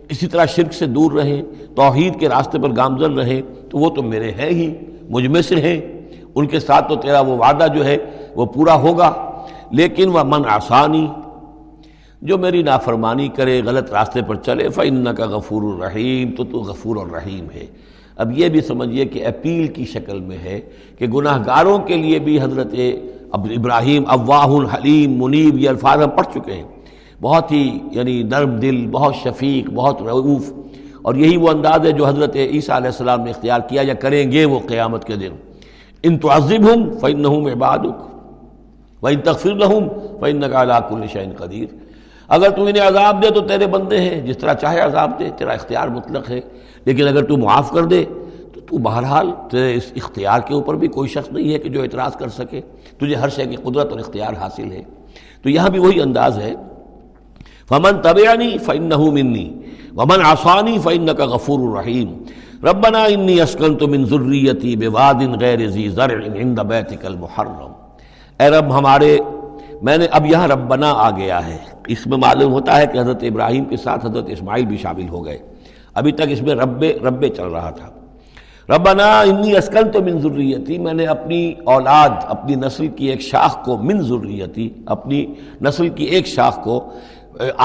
اسی 0.08 0.26
طرح 0.26 0.44
شرک 0.44 0.72
سے 0.72 0.86
دور 0.86 1.12
رہیں، 1.12 1.42
توحید 1.76 2.20
کے 2.20 2.28
راستے 2.28 2.58
پر 2.58 2.76
گامزن 2.76 3.18
رہیں، 3.18 3.42
تو 3.70 3.78
وہ 3.78 3.90
تو 3.90 4.02
میرے 4.02 4.30
ہیں 4.30 4.50
ہی، 4.50 4.74
مجھ 5.10 5.26
میں 5.26 5.42
سے 5.42 5.54
ہیں۔ 5.54 5.80
ان 6.34 6.46
کے 6.46 6.60
ساتھ 6.60 6.88
تو 6.88 6.96
تیرا 6.96 7.20
وہ 7.20 7.36
وعدہ 7.36 7.66
جو 7.74 7.84
ہے، 7.84 7.96
وہ 8.34 8.46
پورا 8.46 8.74
ہوگا۔ 8.74 9.30
لیکن 9.70 10.08
وہ 10.08 10.20
من 10.24 10.42
آسانی، 10.48 11.06
جو 12.22 12.38
میری 12.38 12.62
نافرمانی 12.62 13.28
کرے، 13.28 13.62
غلط 13.64 13.92
راستے 13.92 14.22
پر 14.22 14.34
چلے 14.34 14.68
فن 14.68 15.14
کا 15.14 15.26
غفور 15.26 15.62
الرحیم 15.62 16.30
تو 16.30 16.44
تو 16.44 16.58
غفور 16.58 16.96
الرحیم 16.96 17.46
ہے۔ 17.54 17.66
اب 18.16 18.38
یہ 18.38 18.48
بھی 18.48 18.60
سمجھیے 18.60 19.04
کہ 19.04 19.26
اپیل 19.26 19.66
کی 19.66 19.84
شکل 19.84 20.20
میں 20.20 20.38
ہے 20.38 20.60
کہ 20.98 21.06
گناہ 21.06 21.42
گاروں 21.46 21.78
کے 21.78 21.96
لیے 21.96 22.18
بھی 22.18 22.40
حضرت 22.40 22.74
اب 23.32 23.46
ابراہیم 23.56 24.02
اواہ 24.06 24.46
الحلیم 24.46 25.22
منیب، 25.22 25.58
یہ 25.58 25.68
الفاظ 25.68 26.02
ہم 26.02 26.10
پڑھ 26.10 26.26
چکے 26.34 26.52
ہیں۔ 26.52 26.64
بہت 27.20 27.52
ہی 27.52 27.78
یعنی 27.92 28.22
نرم 28.22 28.50
دل، 28.50 28.86
بہت 28.86 29.14
شفیق، 29.16 29.70
بہت 29.70 30.02
رعوف۔ 30.02 30.52
اور 31.02 31.14
یہی 31.14 31.36
وہ 31.36 31.48
انداز 31.48 31.86
ہے 31.86 31.92
جو 31.92 32.06
حضرت 32.06 32.36
عیسیٰ 32.36 32.76
علیہ 32.76 32.86
السلام 32.86 33.20
نے 33.20 33.30
اختیار 33.30 33.60
کیا، 33.60 33.82
یا 33.86 33.94
کریں 33.94 34.32
گے 34.32 34.44
وہ 34.44 34.58
قیامت 34.66 35.04
کے 35.04 35.16
دن۔ 35.16 35.30
ان 36.02 36.18
تو 36.18 36.28
ہوں 36.32 36.98
فن 37.00 37.22
نہ 37.22 37.26
ہوں 37.26 37.44
وہ 39.02 39.08
ان 39.08 39.20
تقفر 39.20 39.54
نہ 39.54 39.64
ہوں 39.64 39.88
فن 40.20 40.36
نقالاک 40.36 40.92
الشین 40.92 41.30
قدیر۔ 41.36 41.74
اگر 42.28 42.50
تو 42.50 42.66
انہیں 42.66 42.88
عذاب 42.88 43.22
دے 43.22 43.30
تو 43.30 43.40
تیرے 43.40 43.66
بندے 43.66 44.00
ہیں، 44.00 44.20
جس 44.20 44.38
طرح 44.38 44.54
چاہے 44.54 44.80
عذاب 44.80 45.18
دے، 45.18 45.30
تیرا 45.36 45.52
اختیار 45.52 45.88
مطلق 45.88 46.30
ہے۔ 46.30 46.40
لیکن 46.84 47.08
اگر 47.08 47.24
تو 47.24 47.36
معاف 47.36 47.70
کر 47.70 47.84
دے 47.84 48.04
تو 48.68 48.78
بہرحال 48.78 49.30
تیرے 49.50 49.74
اس 49.74 49.92
اختیار 49.96 50.40
کے 50.40 50.54
اوپر 50.54 50.74
بھی 50.74 50.88
کوئی 50.88 51.08
شخص 51.08 51.32
نہیں 51.32 51.52
ہے 51.52 51.58
کہ 51.58 51.68
جو 51.68 51.82
اعتراض 51.82 52.16
کر 52.16 52.28
سکے۔ 52.28 52.60
تجھے 52.98 53.14
ہر 53.14 53.28
شے 53.28 53.46
کی 53.46 53.56
قدرت 53.56 53.90
اور 53.90 54.00
اختیار 54.00 54.32
حاصل 54.32 54.72
ہے۔ 54.72 54.82
تو 55.42 55.50
یہاں 55.50 55.68
بھی 55.68 55.78
وہی 55.78 56.00
انداز 56.00 56.38
ہے۔ 56.38 56.54
فمن 57.68 58.02
طبعانی 58.02 58.58
فن 58.58 58.88
منی 58.98 59.54
ومن 59.96 60.22
آسانی 60.24 60.78
فن 60.78 61.06
کا 61.16 61.24
غفور 61.24 61.58
الرحیم 61.60 62.22
ربنا 62.62 63.04
انی 63.04 63.40
اسکن 63.40 63.76
تو 63.76 63.88
من 63.88 64.04
ضروریتی 64.04 64.76
بے 64.76 64.86
وادن 64.86 65.40
غیر 65.40 65.68
ذی 65.68 65.88
زرع 65.88 66.18
عند 66.34 66.58
بیتک 66.58 67.06
المحرم۔ 67.06 67.72
اے 68.40 68.48
رب 68.48 68.78
ہمارے، 68.78 69.18
میں 69.82 69.98
نے 69.98 70.06
اب 70.10 70.26
یہاں 70.26 70.48
ربنا 70.48 70.92
آ 70.92 71.10
گیا 71.10 71.46
ہے۔ 71.46 71.58
اس 71.86 72.06
میں 72.06 72.18
معلوم 72.18 72.52
ہوتا 72.52 72.80
ہے 72.80 72.86
کہ 72.86 72.98
حضرت 72.98 73.22
ابراہیم 73.22 73.64
کے 73.64 73.76
ساتھ 73.76 74.06
حضرت 74.06 74.24
اسماعیل 74.28 74.66
بھی 74.66 74.76
شامل 74.76 75.08
ہو 75.08 75.24
گئے۔ 75.24 75.38
ابھی 75.94 76.12
تک 76.12 76.22
اس 76.28 76.42
میں 76.42 76.54
رب 76.54 76.82
رب 76.82 77.26
چل 77.36 77.46
رہا 77.46 77.70
تھا۔ 77.70 77.88
ربنا 78.68 79.08
انی 79.20 79.56
اسکن 79.56 79.90
تو 79.90 80.00
من 80.04 80.18
ضروریتی 80.20 80.78
میں 80.78 80.92
نے 80.94 81.04
اپنی 81.06 81.54
اولاد، 81.74 82.24
اپنی 82.28 82.54
نسل 82.54 82.86
کی 82.96 83.06
ایک 83.10 83.20
شاخ 83.22 83.56
کو 83.64 83.76
من 83.82 84.00
ضروریتی 84.08 84.68
اپنی 84.86 85.24
نسل 85.62 85.88
کی 85.88 86.04
ایک 86.04 86.26
شاخ 86.26 86.62
کو 86.64 86.78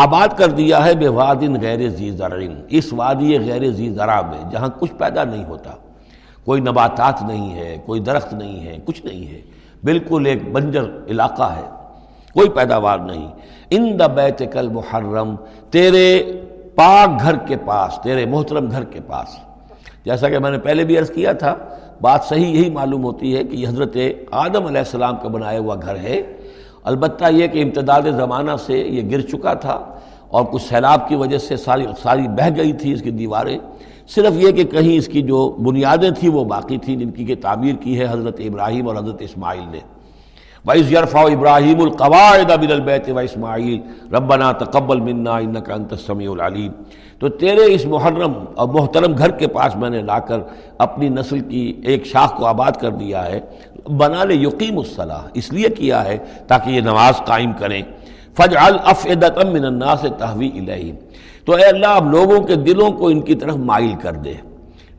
آباد 0.04 0.38
کر 0.38 0.50
دیا 0.58 0.86
ہے 0.86 0.96
بے 0.96 1.08
وادن 1.18 1.62
غیر 1.62 1.88
زی 1.90 2.10
زرعین 2.12 2.56
اس 2.78 2.92
وادی 2.94 3.38
غیر 3.46 3.70
زی 3.72 3.90
ذرا 3.94 4.20
میں 4.30 4.44
جہاں 4.52 4.70
کچھ 4.80 4.94
پیدا 4.98 5.24
نہیں 5.24 5.44
ہوتا، 5.44 5.72
کوئی 6.46 6.62
نباتات 6.62 7.22
نہیں 7.28 7.54
ہے، 7.56 7.78
کوئی 7.86 8.00
درخت 8.00 8.34
نہیں 8.34 8.66
ہے، 8.66 8.78
کچھ 8.86 9.06
نہیں 9.06 9.28
ہے، 9.28 9.42
بالکل 9.84 10.26
ایک 10.26 10.52
بنجر 10.52 10.90
علاقہ 11.08 11.54
ہے، 11.56 11.68
کوئی 12.34 12.50
پیداوار 12.50 13.00
نہیں۔ 13.00 13.28
ان 13.70 14.00
دا 14.00 14.08
بیت 14.18 14.42
کل 14.52 14.68
محرم 14.68 15.36
تیرے 15.72 16.08
پاک 16.76 17.22
گھر 17.22 17.36
کے 17.48 17.58
پاس، 17.66 18.00
تیرے 18.04 18.26
محترم 18.26 18.72
گھر 18.72 18.84
کے 18.84 19.00
پاس۔ 19.08 19.38
جیسا 20.06 20.30
کہ 20.30 20.40
میں 20.40 20.52
نے 20.52 20.58
پہلے 20.58 20.84
بھی 20.84 20.98
عرض 20.98 21.12
کیا 21.12 21.34
تھا، 21.34 21.56
بات 22.02 22.24
صحیح 22.24 22.46
یہی 22.46 22.70
معلوم 22.70 23.04
ہوتی 23.04 23.38
ہے 23.38 23.44
کہ 23.44 23.56
یہ 23.56 23.68
حضرت 23.68 23.98
آدم 24.32 24.66
علیہ 24.66 24.78
السلام 24.78 25.16
کا 25.22 25.28
بنایا 25.28 25.60
ہوا 25.60 25.76
گھر 25.76 25.96
ہے۔ 25.96 26.22
البتہ 26.84 27.26
یہ 27.32 27.48
کہ 27.48 27.64
امتداد 27.64 28.02
زمانہ 28.18 28.52
سے 28.66 28.78
یہ 28.78 29.12
گر 29.12 29.22
چکا 29.22 29.54
تھا 29.54 30.00
اور 30.28 30.46
کچھ 30.52 30.62
سیلاب 30.62 31.08
کی 31.08 31.16
وجہ 31.16 31.38
سے 31.38 31.58
ساری 31.58 31.86
ساری 32.02 32.28
بہہ 32.28 32.50
گئی 32.56 32.74
تھی 32.74 32.94
اس 32.94 33.02
کی 33.02 33.12
دیواریں۔ 33.12 33.58
صرف 34.08 34.34
یہ 34.36 34.52
کہ 34.52 34.64
کہیں 34.64 34.98
اس 34.98 35.08
کی 35.08 35.22
جو 35.22 35.50
بنیادیں 35.50 36.12
تھیں 36.12 36.30
وہ 36.30 36.44
باقی 36.44 36.78
تھیں، 36.78 36.96
جن 36.96 37.12
کی 37.12 37.26
کہ 37.26 37.36
تعمیر 37.42 37.76
کی 37.76 38.00
ہے 38.00 38.06
حضرت 38.10 38.40
ابراہیم 38.40 38.88
اور 38.88 38.96
حضرت 38.96 39.22
اسماعیل 39.22 39.72
نے۔ 39.72 39.80
وَإِذْ 40.66 40.92
يَرْفَعُ 40.92 41.30
إِبْرَاهِيمُ 41.30 41.82
الْقَوَاعِدَ 41.82 42.60
مِنَ 42.60 42.74
الْبَيْتِ 42.74 43.12
وَإِسْمَاعِيلُ 43.12 43.82
رَبَّنَا 44.16 44.52
تَقَبَّلْ 44.52 45.02
مِنَّا 45.02 45.40
إِنَّكَ 45.40 45.74
أَنْتَ 45.74 45.96
السَّمِيعُ 45.96 46.32
الْعَلِيمُ۔ 46.32 46.74
تو 47.20 47.30
تیرے 47.30 47.74
اس 47.74 47.86
محرم 47.86 48.32
اور 48.56 48.68
محترم 48.68 49.18
گھر 49.18 49.32
کے 49.32 49.48
پاس 49.48 49.76
میں 49.76 49.90
نے 49.90 50.02
لا 50.02 50.20
کر 50.20 50.40
اپنی 50.78 51.10
نسل 51.10 51.40
کی 51.40 51.82
ایک 51.84 52.06
شاخ 52.06 52.38
کو 52.38 52.46
آباد 52.46 52.72
کر 52.72 52.90
دیا 52.90 53.26
ہے۔ 53.26 53.40
بنا 53.98 54.24
لے 54.24 54.34
یقیم 54.34 54.78
الصلاح، 54.78 55.22
اس 55.34 55.54
لیے 55.54 55.70
کیا 55.70 56.06
ہے 56.06 56.18
تاکہ 56.48 56.70
یہ 56.70 56.82
نماز 56.82 57.18
قائم 57.18 57.52
کریں۔ 57.54 57.82
فج 58.34 58.56
الفعدت 58.56 59.46
من 59.46 59.66
الناس 59.66 60.06
تحوی 60.18 60.48
الہی 60.48 60.92
تو 61.46 61.54
اے 61.54 61.66
اللہ، 61.66 61.88
اب 61.88 62.12
لوگوں 62.12 62.42
کے 62.42 62.56
دلوں 62.56 62.92
کو 62.92 63.08
ان 63.08 63.22
کی 63.22 63.36
طرف 63.36 63.56
مائل 63.56 63.94
کر 64.02 64.12
دے۔ 64.12 64.34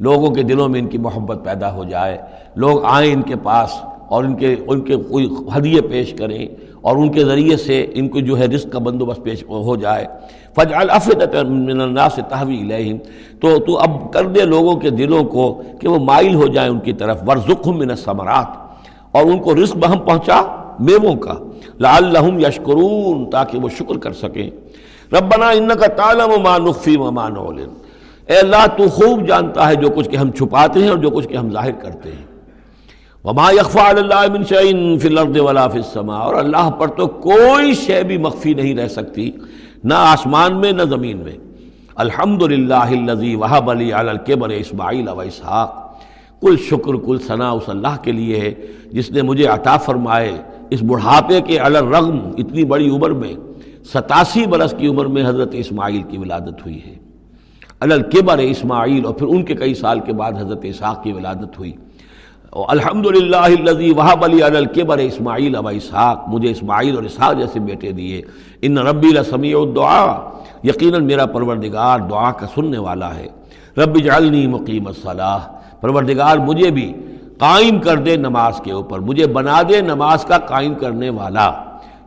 لوگوں 0.01 0.31
کے 0.31 0.43
دلوں 0.43 0.69
میں 0.69 0.81
ان 0.81 0.87
کی 0.87 0.99
محبت 0.99 1.45
پیدا 1.45 1.73
ہو 1.73 1.85
جائے۔ 1.85 2.19
لوگ 2.57 2.85
آئیں 2.85 3.13
ان 3.13 3.23
کے 3.23 3.37
پاس۔ 3.37 3.71
اور 4.15 4.25
ان 4.25 4.35
کے 4.35 4.57
ان 4.67 4.81
کے 4.81 4.97
کوئی 4.97 5.29
ہدیے 5.57 5.81
پیش 5.81 6.13
کریں 6.13 6.47
اور 6.81 6.97
ان 6.97 7.13
کے 7.13 7.25
ذریعے 7.25 7.57
سے 7.57 7.87
ان 7.95 8.09
کو 8.09 8.21
جو 8.21 8.39
ہے 8.39 8.47
رزق 8.47 8.73
کا 8.73 8.79
بندوبست 8.79 9.23
پیش 9.23 9.45
ہو 9.45 9.77
جائے۔ 9.77 10.07
فج 10.55 10.75
الفعدت 10.75 11.35
من 11.45 11.81
الناس 11.81 12.19
تحوی 12.29 12.59
الہم 12.59 12.97
تو 13.41 13.59
تو 13.59 13.79
اب 13.79 14.13
کر 14.13 14.27
دے 14.27 14.41
لوگوں 14.41 14.77
کے 14.77 14.91
دلوں 14.91 15.25
کو 15.25 15.63
کہ 15.81 15.89
وہ 15.89 15.99
مائل 15.99 16.35
ہو 16.35 16.47
جائیں 16.47 16.71
ان 16.71 16.79
کی 16.79 16.93
طرف۔ 16.93 17.23
ورژم 17.27 17.79
من 17.79 17.91
الثمرات۔ 17.91 18.47
اور 19.11 19.23
ان 19.23 19.39
کو 19.39 19.55
رزق 19.55 19.77
بہم 19.77 19.99
پہنچا 19.99 20.43
میووں 20.81 21.15
کا۔ 21.17 21.35
لعلہم 21.81 22.39
یشکرون 22.39 23.31
تاکہ 23.31 23.59
وہ 23.59 23.69
شکر 23.69 23.99
کر 23.99 24.13
سکیں۔ 24.13 24.51
ربنا 25.13 25.51
انکا 25.51 25.87
تعلم 25.87 26.43
ما 26.43 26.59
نخفی 26.59 26.97
وما 26.97 27.29
نعلن۔ 27.29 27.69
اے 28.27 28.37
اللہ 28.37 28.67
تو 28.77 28.89
خوب 28.89 29.29
جانتا 29.29 29.69
ہے 29.69 29.75
جو 29.75 29.89
کچھ 29.91 30.09
کہ 30.09 30.17
ہم 30.17 30.31
چھپاتے 30.31 30.81
ہیں 30.83 30.89
اور 30.89 30.99
جو 30.99 31.11
کچھ 31.11 31.29
کہ 31.29 31.37
ہم 31.37 31.51
ظاہر 31.51 31.73
کرتے 31.73 32.09
ہیں۔ 32.09 32.34
وما 33.25 33.51
یخفا 33.51 33.91
علی 33.91 34.01
اللہ 34.01 34.33
من 34.33 34.45
شئین 34.45 34.99
فی 34.99 35.09
الارض 35.09 35.41
ولا 35.41 35.69
فی 35.69 35.79
السماء 35.79 36.19
اور 36.19 36.35
اللہ 36.35 36.71
پر 36.71 36.89
تو 36.89 37.07
کوئی 37.07 37.75
شے 37.75 38.03
بھی 38.03 38.19
مخفی 38.19 38.55
نہیں 38.55 38.75
رہ 38.75 38.89
سکتی، 38.89 39.31
نہ 39.85 39.95
آسمان 39.97 40.57
میں، 40.57 40.73
نہ 40.73 40.83
زمین 40.83 41.17
میں۔ 41.17 41.33
الحمدللہ 41.95 42.75
اللذی 42.75 43.37
وحب 43.37 43.71
علی 43.71 43.93
علی 43.93 44.11
الکبر 44.11 44.49
اسماعیل 44.49 45.09
و 45.09 45.21
اسحاق۔ 45.21 45.99
کل 46.41 46.57
شکر، 46.57 47.07
کل 47.07 47.19
ثنا 47.27 47.51
اس 47.51 47.63
اللہ 47.67 47.97
کے 48.03 48.13
لیے 48.13 48.41
ہے 48.41 48.55
جس 48.93 49.11
نے 49.11 49.23
مجھے 49.23 49.47
عطا 49.47 49.77
فرمائے۔ 49.77 50.33
اس 50.71 50.83
بڑھاپے 50.83 51.41
کے 51.41 51.59
الرغم 51.59 52.19
اتنی 52.39 52.65
بڑی 52.65 52.91
عمر 52.91 53.11
میں، 53.11 53.35
ستاسی 53.95 54.47
برس 54.47 54.75
کی 54.79 54.87
عمر 54.87 55.07
میں 55.07 55.27
حضرت 55.27 55.49
اسماعیل 55.53 56.03
کی 56.03 56.19
ولادت 56.19 56.67
ہوئی 56.67 56.81
ہے۔ 56.87 56.95
الکبر 57.81 58.39
اسماعیل 58.39 59.05
اور 59.07 59.15
پھر 59.15 59.27
ان 59.27 59.43
کے 59.43 59.55
کئی 59.55 59.75
سال 59.75 60.01
کے 60.01 60.13
بعد 60.13 60.33
حضرت 60.33 60.61
اسحاق 60.63 61.03
کی 61.03 61.13
ولادت 61.13 61.59
ہوئی۔ 61.59 61.73
الحمد 62.55 63.07
للہ 63.07 63.93
وحب 63.97 64.25
علی 64.25 64.43
الکبر 64.43 64.99
اسماعیل 64.99 65.57
اب 65.57 65.69
اسحاق، 65.69 66.25
مجھے 66.27 66.51
اسماعیل 66.51 66.95
اور 66.95 67.03
اسحاق 67.03 67.39
جیسے 67.39 67.61
بیٹے 67.61 67.93
دیے۔ 67.93 68.23
ان 68.63 68.79
ربی 68.79 69.19
السمیع 69.19 69.59
الدعا 69.59 70.31
یقیناً 70.65 71.05
میرا 71.05 71.27
پروردگار 71.27 71.99
دعا 71.99 72.33
کا 72.33 72.47
سننے 72.55 72.79
والا 72.79 73.17
ہے۔ 73.17 73.27
رب 73.77 74.05
جعلنی 74.05 74.47
مقیم 74.47 74.87
الصلاح 74.87 75.39
پروردگار 75.81 76.39
مجھے 76.39 76.71
بھی 76.71 76.93
قائم 77.39 77.79
کر 77.79 77.97
دے 77.97 78.17
نماز 78.17 78.61
کے 78.65 78.73
اوپر، 78.73 78.99
مجھے 78.99 79.27
بنا 79.27 79.63
دے 79.69 79.81
نماز 79.81 80.25
کا 80.25 80.39
قائم 80.39 80.75
کرنے 80.75 81.11
والا۔ 81.11 81.53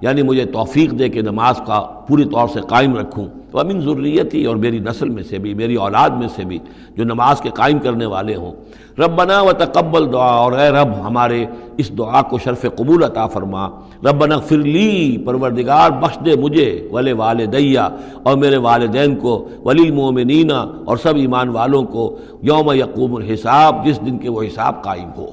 یعنی 0.02 0.22
مجھے 0.22 0.46
توفیق 0.46 0.92
دے 0.92 1.10
کہ 1.10 1.22
نماز 1.22 1.62
کا 1.66 1.80
پوری 1.80 2.26
طور 2.26 2.48
سے 2.48 2.60
قائم 2.62 2.96
رکھوں۔ 2.96 3.28
تو 3.58 3.62
امین 3.62 3.82
ضروریتی 3.82 4.46
اور 4.46 4.56
میری 4.56 4.80
نسل 4.80 5.10
میں 5.10 5.24
سے 5.24 5.38
بھی، 5.38 5.54
میری 5.54 5.76
اولاد 5.76 6.10
میں 6.10 6.28
سے 6.36 6.46
بھی، 6.46 6.60
جو 6.98 7.04
نماز 7.04 7.42
کے 7.42 7.50
قائم 7.50 7.80
کرنے 7.80 8.06
والے 8.06 8.36
ہوں۔ 8.36 8.52
رب 9.00 9.16
بنا 9.16 9.42
و 9.42 9.52
تقبل 9.52 10.14
دعا، 10.14 10.32
اور 10.32 10.52
اے 10.52 10.70
رب، 10.70 10.88
ہمارے 11.08 11.46
اس 11.78 11.98
دعا 11.98 12.22
کو 12.22 12.38
شرف 12.38 12.62
قبول 12.62 13.04
عطا 13.04 13.28
فرما۔ 13.28 13.68
رب 14.04 14.18
بنا 14.18 14.40
فرلی 14.40 15.18
پروردگار، 15.26 15.90
بخش 15.90 16.18
دے 16.26 16.36
مجھے 16.36 16.88
ولے 16.92 17.14
والدیا 17.14 17.90
اور 18.24 18.38
میرے 18.38 18.58
والدین 18.58 19.16
کو 19.16 19.50
ولی 19.66 19.84
المومنین 19.84 20.52
اور 20.86 20.98
سب 20.98 21.16
ایمان 21.16 21.50
والوں 21.50 21.84
کو، 21.84 22.18
یوم 22.42 22.72
یقوم 22.72 23.16
الحساب، 23.16 23.86
جس 23.86 24.00
دن 24.06 24.18
کے 24.18 24.30
وہ 24.30 24.44
حساب 24.44 24.84
قائم 24.84 25.10
ہو۔ 25.18 25.28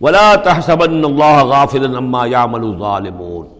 ولا 0.00 0.34
تحسبن 0.34 1.04
اللہ 1.04 1.44
غافل 1.44 1.96
عما 1.96 2.26
یعمل 2.26 2.60
الظالمون۔ 2.60 3.59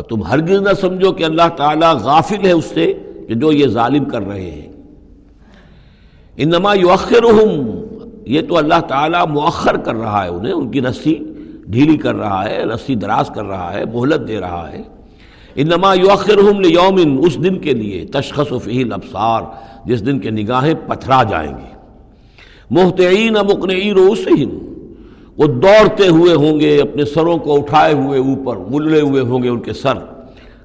اور 0.00 0.08
تم 0.08 0.22
ہرگز 0.22 0.62
نہ 0.62 0.72
سمجھو 0.80 1.12
کہ 1.12 1.24
اللہ 1.24 1.48
تعالیٰ 1.56 1.94
غافل 1.94 2.46
ہے 2.46 2.52
اس 2.52 2.64
سے 2.64 2.92
کہ 3.28 3.34
جو 3.34 3.52
یہ 3.52 3.66
ظالم 3.66 4.04
کر 4.04 4.22
رہے 4.22 4.50
ہیں۔ 4.50 4.72
انما 6.36 6.74
یؤخرہم، 6.74 7.70
یہ 8.26 8.40
تو 8.48 8.56
اللہ 8.56 8.80
تعالیٰ 8.88 9.26
مؤخر 9.26 9.76
کر 9.76 9.94
رہا 9.94 10.24
ہے 10.24 10.28
انہیں، 10.28 10.52
ان 10.52 10.70
کی 10.70 10.80
رسی 10.80 11.14
ڈھیلی 11.66 11.96
کر 11.96 12.14
رہا 12.14 12.44
ہے، 12.44 12.64
رسی 12.64 12.94
دراز 12.94 13.30
کر 13.34 13.44
رہا 13.44 13.74
ہے، 13.74 13.84
مہلت 13.84 14.28
دے 14.28 14.40
رہا 14.40 14.72
ہے۔ 14.72 14.82
انما 15.54 15.94
یؤخرہم 15.94 16.60
لیوم 16.60 17.20
اس 17.26 17.44
دن 17.44 17.58
کے 17.58 17.72
لیے، 17.72 18.04
تشخص 18.04 18.64
فیہ 18.64 18.84
الابصار، 18.84 19.42
جس 19.84 20.06
دن 20.06 20.18
کے 20.18 20.30
نگاہیں 20.30 20.74
پتھرا 20.86 21.22
جائیں 21.22 21.52
گے 21.52 21.74
محتعین 22.70 23.34
مقنعی 23.34 23.92
رؤوسہم۔ 23.92 24.69
وہ 25.40 25.46
دوڑتے 25.46 26.08
ہوئے 26.08 26.34
ہوں 26.34 26.60
گے، 26.60 26.80
اپنے 26.80 27.04
سروں 27.04 27.38
کو 27.38 27.56
اٹھائے 27.56 27.94
ہوئے 27.94 28.18
اوپر 28.20 28.56
گلے 28.56 29.00
ہوئے 29.00 29.22
ہوں 29.22 29.42
گے 29.42 29.48
ان 29.48 29.60
کے 29.60 29.72
سر۔ 29.72 29.94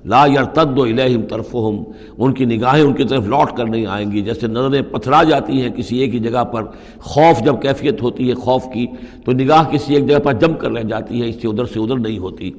لا 0.06 0.26
یرتد 0.26 0.80
و 0.80 0.84
الہم 0.84 1.22
طرفہم، 1.22 1.84
ان 2.18 2.34
کی 2.34 2.46
نگاہیں 2.46 2.84
ان 2.84 2.94
کی 2.94 3.04
طرف 3.04 3.26
لوٹ 3.26 3.58
کر 3.58 3.66
نہیں 3.66 3.86
آئیں 3.86 4.12
گی۔ 4.12 4.22
جیسے 4.22 4.48
نظریں 4.48 4.82
پتھرا 4.82 5.24
جاتی 5.24 5.62
ہیں 5.62 5.70
کسی 5.70 5.98
ایک 5.98 6.14
ہی 6.14 6.20
جگہ 6.20 6.44
پر، 6.44 6.64
خوف 7.00 7.42
جب 7.44 7.62
کیفیت 7.62 8.02
ہوتی 8.02 8.30
ہے 8.30 8.34
خوف 8.34 8.64
کی، 8.74 8.88
تو 9.26 9.32
نگاہ 9.32 9.64
کسی 9.72 9.96
ایک 9.96 10.08
جگہ 10.08 10.20
پر 10.20 10.34
جم 10.34 10.54
کر 10.54 10.72
رہ 10.72 10.84
جاتی 10.84 11.22
ہے، 11.22 11.30
اس 11.30 11.36
سے 11.42 11.48
ادھر 11.48 11.66
سے 11.66 11.80
ادھر 11.80 11.96
نہیں 11.96 12.20
ہوتی۔ 12.20 12.52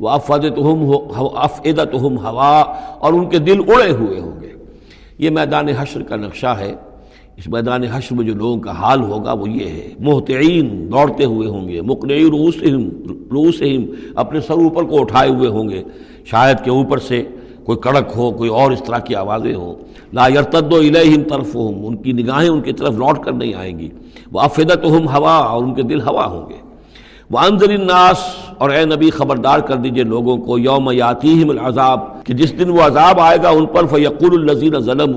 وہ 0.00 0.08
افادت 0.08 0.58
افعدت 1.36 1.94
ہوا، 1.94 2.60
اور 2.98 3.12
ان 3.12 3.28
کے 3.28 3.38
دل 3.38 3.60
اڑے 3.68 3.90
ہوئے 3.90 4.20
ہوں 4.20 4.40
گے۔ 4.40 4.52
یہ 5.18 5.30
میدان 5.30 5.68
حشر 5.68 6.02
کا 6.02 6.16
نقشہ 6.16 6.56
ہے۔ 6.58 6.74
اس 7.36 7.48
میدان 7.48 7.82
حشر 7.82 8.14
میں 8.14 8.24
جو 8.24 8.34
لوگوں 8.34 8.56
کا 8.56 8.70
حال 8.70 9.02
ہوگا 9.02 9.32
وہ 9.32 9.48
یہ 9.48 9.68
ہے 9.68 9.88
محتعین 9.98 10.92
دوڑتے 10.92 11.24
ہوئے 11.24 11.48
ہوں 11.48 11.68
گے، 11.68 11.80
مقنعی 11.80 12.24
روسہم 12.24 12.88
روسہم 13.32 13.84
اپنے 14.14 14.40
سر 14.40 14.54
اوپر 14.54 14.82
کو 14.82 15.00
اٹھائے 15.00 15.30
ہوئے 15.30 15.48
ہوں 15.48 15.68
گے۔ 15.68 15.82
شاید 16.24 16.56
کے 16.64 16.70
اوپر 16.70 16.98
سے 16.98 17.22
کوئی 17.64 17.78
کڑک 17.78 18.12
ہو، 18.16 18.30
کوئی 18.30 18.50
اور 18.50 18.70
اس 18.70 18.82
طرح 18.84 18.98
کی 18.98 19.14
آوازیں 19.14 19.54
ہوں۔ 19.54 19.74
لا 20.12 20.28
یرتد 20.28 20.72
و 20.72 20.76
الہم 20.76 21.22
طرف 21.22 21.56
ان 21.56 21.96
کی 21.96 22.12
نگاہیں 22.12 22.48
ان 22.48 22.60
کی 22.60 22.72
طرف 22.72 22.94
لوٹ 22.94 23.18
کر 23.24 23.32
نہیں 23.32 23.54
آئیں 23.54 23.78
گی۔ 23.78 23.88
وہ 24.32 24.40
افیدت 24.40 24.84
ہوا 24.84 25.32
اور 25.32 25.62
ان 25.62 25.74
کے 25.74 25.82
دل 25.82 26.00
ہوا 26.00 26.26
ہوں 26.26 26.48
گے۔ 26.48 26.63
وہ 27.30 27.38
الناس 27.38 28.24
اور 28.58 28.70
اے 28.70 28.84
نبی 28.84 29.10
خبردار 29.10 29.60
کر 29.68 29.76
دیجیے 29.76 30.04
لوگوں 30.04 30.36
کو، 30.36 30.58
یوم 30.58 30.90
یاتیہم 30.92 31.50
العذاب، 31.50 32.00
کہ 32.24 32.34
جس 32.34 32.58
دن 32.58 32.70
وہ 32.70 32.82
عذاب 32.82 33.20
آئے 33.20 33.38
گا 33.42 33.48
ان 33.48 33.66
پر 33.66 33.86
فیقول 33.86 34.40
الزین 34.40 34.78
ظلم 34.84 35.12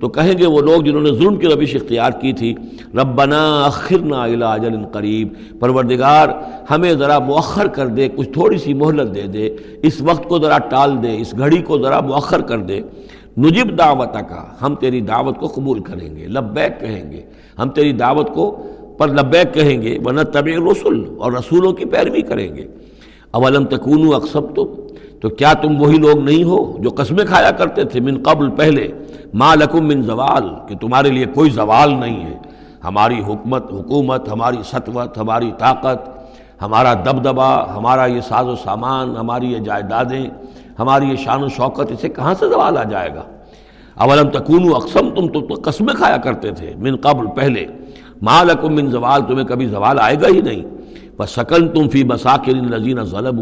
تو 0.00 0.08
کہیں 0.08 0.32
گے 0.38 0.46
وہ 0.46 0.60
لوگ 0.60 0.82
جنہوں 0.82 1.00
نے 1.02 1.10
ظلم 1.18 1.36
کی 1.36 1.46
روش 1.46 1.74
اختیار 1.74 2.10
کی 2.20 2.32
تھی، 2.38 2.54
ربنا 2.94 3.40
اخرنا 3.64 4.22
الى 4.22 4.44
اجل 4.44 4.76
قریب 4.92 5.32
پروردگار، 5.60 6.28
ہمیں 6.70 6.92
ذرا 6.92 7.18
مؤخر 7.18 7.66
کر 7.76 7.86
دے، 7.96 8.08
کچھ 8.16 8.28
تھوڑی 8.32 8.58
سی 8.58 8.74
مہلت 8.74 9.14
دے 9.14 9.26
دے، 9.34 9.48
اس 9.82 10.00
وقت 10.00 10.28
کو 10.28 10.38
ذرا 10.38 10.58
ٹال 10.70 11.02
دے، 11.02 11.16
اس 11.20 11.34
گھڑی 11.38 11.62
کو 11.62 11.78
ذرا 11.82 12.00
مؤخر 12.00 12.40
کر 12.50 12.58
دے۔ 12.68 12.80
نجب 13.38 13.78
دعوت 13.78 14.14
کا 14.28 14.44
ہم 14.62 14.74
تیری 14.80 15.00
دعوت 15.08 15.38
کو 15.38 15.46
قبول 15.54 15.80
کریں 15.82 16.14
گے، 16.16 16.26
لبیک 16.26 16.80
کہیں 16.80 17.10
گے، 17.12 17.22
ہم 17.58 17.70
تیری 17.70 17.92
دعوت 17.92 18.34
کو 18.34 18.44
پر 18.98 19.08
لبیک 19.08 19.54
کہیں 19.54 19.82
گے، 19.82 19.98
ورنہ 20.04 20.20
طبع 20.20 20.72
رسول 20.72 21.04
اور 21.18 21.32
رسولوں 21.32 21.72
کی 21.72 21.84
پیروی 21.84 22.22
کریں 22.22 22.56
گے۔ 22.56 22.66
اولم 23.30 23.64
تکون 23.64 24.14
اقسب 24.14 24.54
تو 24.54 24.64
تو 25.20 25.28
کیا 25.28 25.52
تم 25.52 25.80
وہی 25.82 25.98
لوگ 25.98 26.18
نہیں 26.18 26.44
ہو 26.44 26.76
جو 26.78 26.90
قسمیں 26.90 27.24
کھایا 27.24 27.50
کرتے 27.50 27.84
تھے 27.84 28.00
من 28.00 28.22
قبل 28.22 28.50
پہلے؟ 28.50 28.88
ما 29.34 29.54
لکم 29.54 29.86
من 29.86 30.02
زوال، 30.02 30.44
کہ 30.68 30.76
تمہارے 30.76 31.10
لیے 31.10 31.26
کوئی 31.34 31.50
زوال 31.50 31.94
نہیں 31.94 32.24
ہے۔ 32.24 32.34
ہماری 32.84 33.20
حکمت، 33.20 33.72
حکومت، 33.72 34.28
ہماری 34.28 34.56
سطوت، 34.64 35.18
ہماری 35.18 35.50
طاقت، 35.58 36.08
ہمارا 36.62 36.94
دبدبا 36.94 37.76
ہمارا 37.76 38.06
یہ 38.06 38.20
ساز 38.20 38.46
و 38.46 38.56
سامان، 38.56 39.16
ہماری 39.16 39.52
یہ 39.52 39.58
جائیدادیں، 39.58 40.26
ہماری 40.78 41.08
یہ 41.10 41.16
شان 41.16 41.42
و 41.42 41.48
شوکت، 41.48 41.92
اسے 41.92 42.08
کہاں 42.08 42.34
سے 42.38 42.48
زوال 42.48 42.78
آ 42.78 42.82
جائے 42.82 43.14
گا؟ 43.14 43.22
اولم 43.94 44.28
تکون 44.30 44.72
اقسم 44.74 45.10
تم 45.10 45.28
تو 45.28 45.54
قسمیں 45.64 45.94
کھایا 45.94 46.16
کرتے 46.16 46.50
تھے 46.50 46.74
من 46.78 46.96
قبل 46.96 47.26
پہلے۔ 47.36 47.66
ما 48.22 48.42
لکم 48.42 48.74
من 48.74 48.90
زوال، 48.90 49.20
تمہیں 49.28 49.46
کبھی 49.46 49.66
زوال 49.66 49.98
آئے 50.00 50.16
گا 50.22 50.28
ہی 50.28 50.40
نہیں۔ 50.40 50.62
بس 51.18 51.28
شکن 51.28 51.68
تم 51.68 51.88
فی 51.88 52.04
مساکر 52.04 52.54
نذین 52.54 53.02
ظلم 53.02 53.40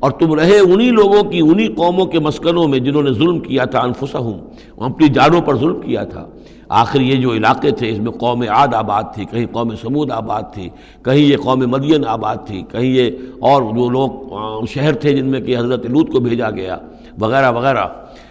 اور 0.00 0.10
تم 0.10 0.34
رہے 0.34 0.58
انہی 0.58 0.90
لوگوں 0.90 1.22
کی، 1.22 1.40
انہی 1.40 1.66
قوموں 1.66 2.06
کے 2.06 2.18
مسکنوں 2.18 2.68
میں 2.68 2.78
جنہوں 2.78 3.02
نے 3.02 3.12
ظلم 3.12 3.38
کیا 3.38 3.64
تھا 3.64 3.80
انفسہم۔ 3.80 4.36
اپنی 4.78 5.08
جانوں 5.08 5.40
پر 5.40 5.56
ظلم 5.56 5.80
کیا 5.80 6.04
تھا۔ 6.04 6.26
آخر 6.68 7.00
یہ 7.00 7.16
جو 7.16 7.32
علاقے 7.32 7.70
تھے، 7.70 7.90
اس 7.90 7.98
میں 7.98 8.12
قوم 8.12 8.44
عاد 8.48 8.74
آباد 8.74 9.02
تھی، 9.14 9.24
کہیں 9.24 9.46
قوم 9.52 9.76
سمود 9.76 10.10
آباد 10.10 10.42
تھی، 10.54 10.68
کہیں 11.02 11.18
یہ 11.18 11.36
قوم 11.36 11.58
مدین 11.58 12.04
آباد 12.06 12.36
تھی، 12.46 12.62
کہیں 12.72 12.90
یہ 12.90 13.10
اور 13.40 13.62
جو 13.62 13.90
لوگ 13.90 14.10
شہر 14.64 14.92
تھے 14.92 15.16
جن 15.16 15.26
میں 15.26 15.40
کہ 15.40 15.58
حضرت 15.58 15.86
لوت 15.86 16.12
کو 16.12 16.20
بھیجا 16.20 16.50
گیا، 16.50 16.78
وغیرہ 17.20 17.52
وغیرہ۔ 17.52 17.84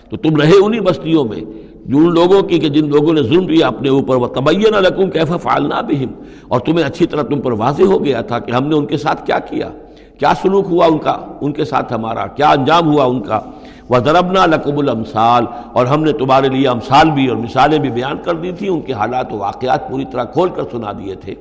تو 0.10 0.18
تم 0.18 0.36
رہے 0.36 0.52
انہی 0.66 0.80
بستیوں 0.80 1.26
میں۔ 1.26 1.42
جن 1.86 2.14
لوگوں 2.14 2.42
کی 2.42 2.60
کہ 2.60 2.70
جن 2.70 2.90
لوگوں 2.90 3.14
نے 3.14 3.24
ظلم 3.24 3.48
کیا 3.48 3.68
اپنے 3.68 3.90
اوپر، 3.90 4.16
وہ 4.16 4.28
تبین 4.28 4.74
لکم 4.74 5.10
کیف 5.10 5.34
فعلنا 5.42 5.82
بہم۔ 5.82 6.24
اور 6.48 6.60
تمہیں 6.60 6.86
اچھی 6.86 7.06
طرح 7.06 7.22
تم 7.22 7.42
پر 7.42 7.52
واضح 7.52 7.84
ہو 7.84 8.06
گیا 8.06 8.22
تھا 8.22 8.40
کہ 8.40 8.52
ہم 8.52 8.68
نے 8.68 8.76
ان 8.76 8.86
کے 8.86 8.98
ساتھ 8.98 9.26
کیا 9.26 9.40
کیا۔ 9.40 9.70
کیا 10.20 10.34
سلوک 10.42 10.66
ہوا 10.70 10.86
ان 10.86 10.98
کا؟ 10.98 11.18
ان 11.42 11.52
کے 11.52 11.66
ساتھ 11.66 11.94
ہمارا۔ 11.94 12.28
کیا 12.28 12.50
انجام 12.50 12.94
ہوا 12.94 13.06
ان 13.06 13.22
کا؟ 13.22 13.40
وہ 13.90 14.00
ضربنا 14.00 14.46
لقب 14.46 14.80
الامثال 14.80 15.46
اور 15.74 15.86
ہم 15.86 16.04
نے 16.04 16.12
تمہارے 16.12 16.50
لیے 16.50 16.68
امثال 16.68 17.12
بھی 17.12 17.28
اور 17.28 17.38
مثالیں 17.38 17.80
بھی 17.80 17.90
بیان 17.90 18.18
کر 18.24 18.36
دی 18.36 18.52
تھیں، 18.52 18.70
ان 18.70 18.82
کے 18.82 18.94
حالات 18.94 19.34
و 19.34 19.38
واقعات 19.38 19.90
پوری 19.90 20.06
طرح 20.12 20.24
کھول 20.24 20.50
کر 20.50 20.64
سنا 20.72 20.92
دیے 20.92 21.16
تھے۔ 21.16 21.36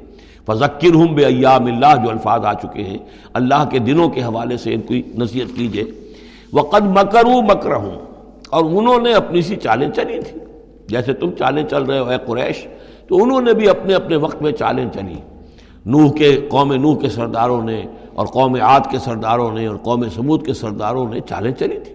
فذکر 0.46 0.94
ہوں 0.94 1.08
بے 1.08 1.24
ایام 1.24 1.66
اللہ 1.66 2.04
جو 2.04 2.10
الفاظ 2.10 2.44
آ 2.44 2.52
چکے 2.52 2.82
ہیں۔ 2.82 2.98
اللہ 3.32 3.64
کے 3.70 3.78
دنوں 3.78 4.08
کے 4.08 4.22
حوالے 4.22 4.56
سے 4.56 4.74
ان 4.74 4.80
کی 4.80 5.02
نصیحت 5.18 5.56
کیجیے 5.56 5.84
وہ 6.52 6.62
قد 6.62 6.86
مکروں 6.86 7.42
مکر 7.42 7.74
ہوں 7.74 8.11
اور 8.52 8.64
انہوں 8.64 9.00
نے 9.00 9.12
اپنی 9.14 9.42
سی 9.42 9.56
چالیں 9.56 9.90
چلی 9.90 10.20
تھی 10.20 10.40
جیسے 10.86 11.12
تم 11.12 11.30
چالیں 11.38 11.62
چل 11.64 11.82
رہے 11.82 11.98
ہو، 11.98 12.08
اے 12.08 12.16
قریش، 12.26 12.66
تو 13.08 13.22
انہوں 13.22 13.40
نے 13.40 13.54
بھی 13.54 13.68
اپنے 13.68 13.94
اپنے 13.94 14.16
وقت 14.16 14.42
میں 14.42 14.52
چالیں 14.52 14.86
چلی۔ 14.94 15.16
نوح 15.86 16.12
کے، 16.12 16.36
قوم 16.48 16.72
نوح 16.72 16.96
کے 16.96 17.08
سرداروں 17.08 17.64
نے 17.64 17.82
اور 18.14 18.26
قوم 18.26 18.54
عاد 18.54 18.80
کے 18.90 18.98
سرداروں 18.98 19.52
نے 19.52 19.66
اور 19.66 19.76
قوم 19.76 20.08
سمود 20.08 20.46
کے 20.46 20.52
سرداروں 20.52 21.08
نے 21.08 21.20
چالیں 21.20 21.52
چلی 21.52 21.78
تھی 21.78 21.94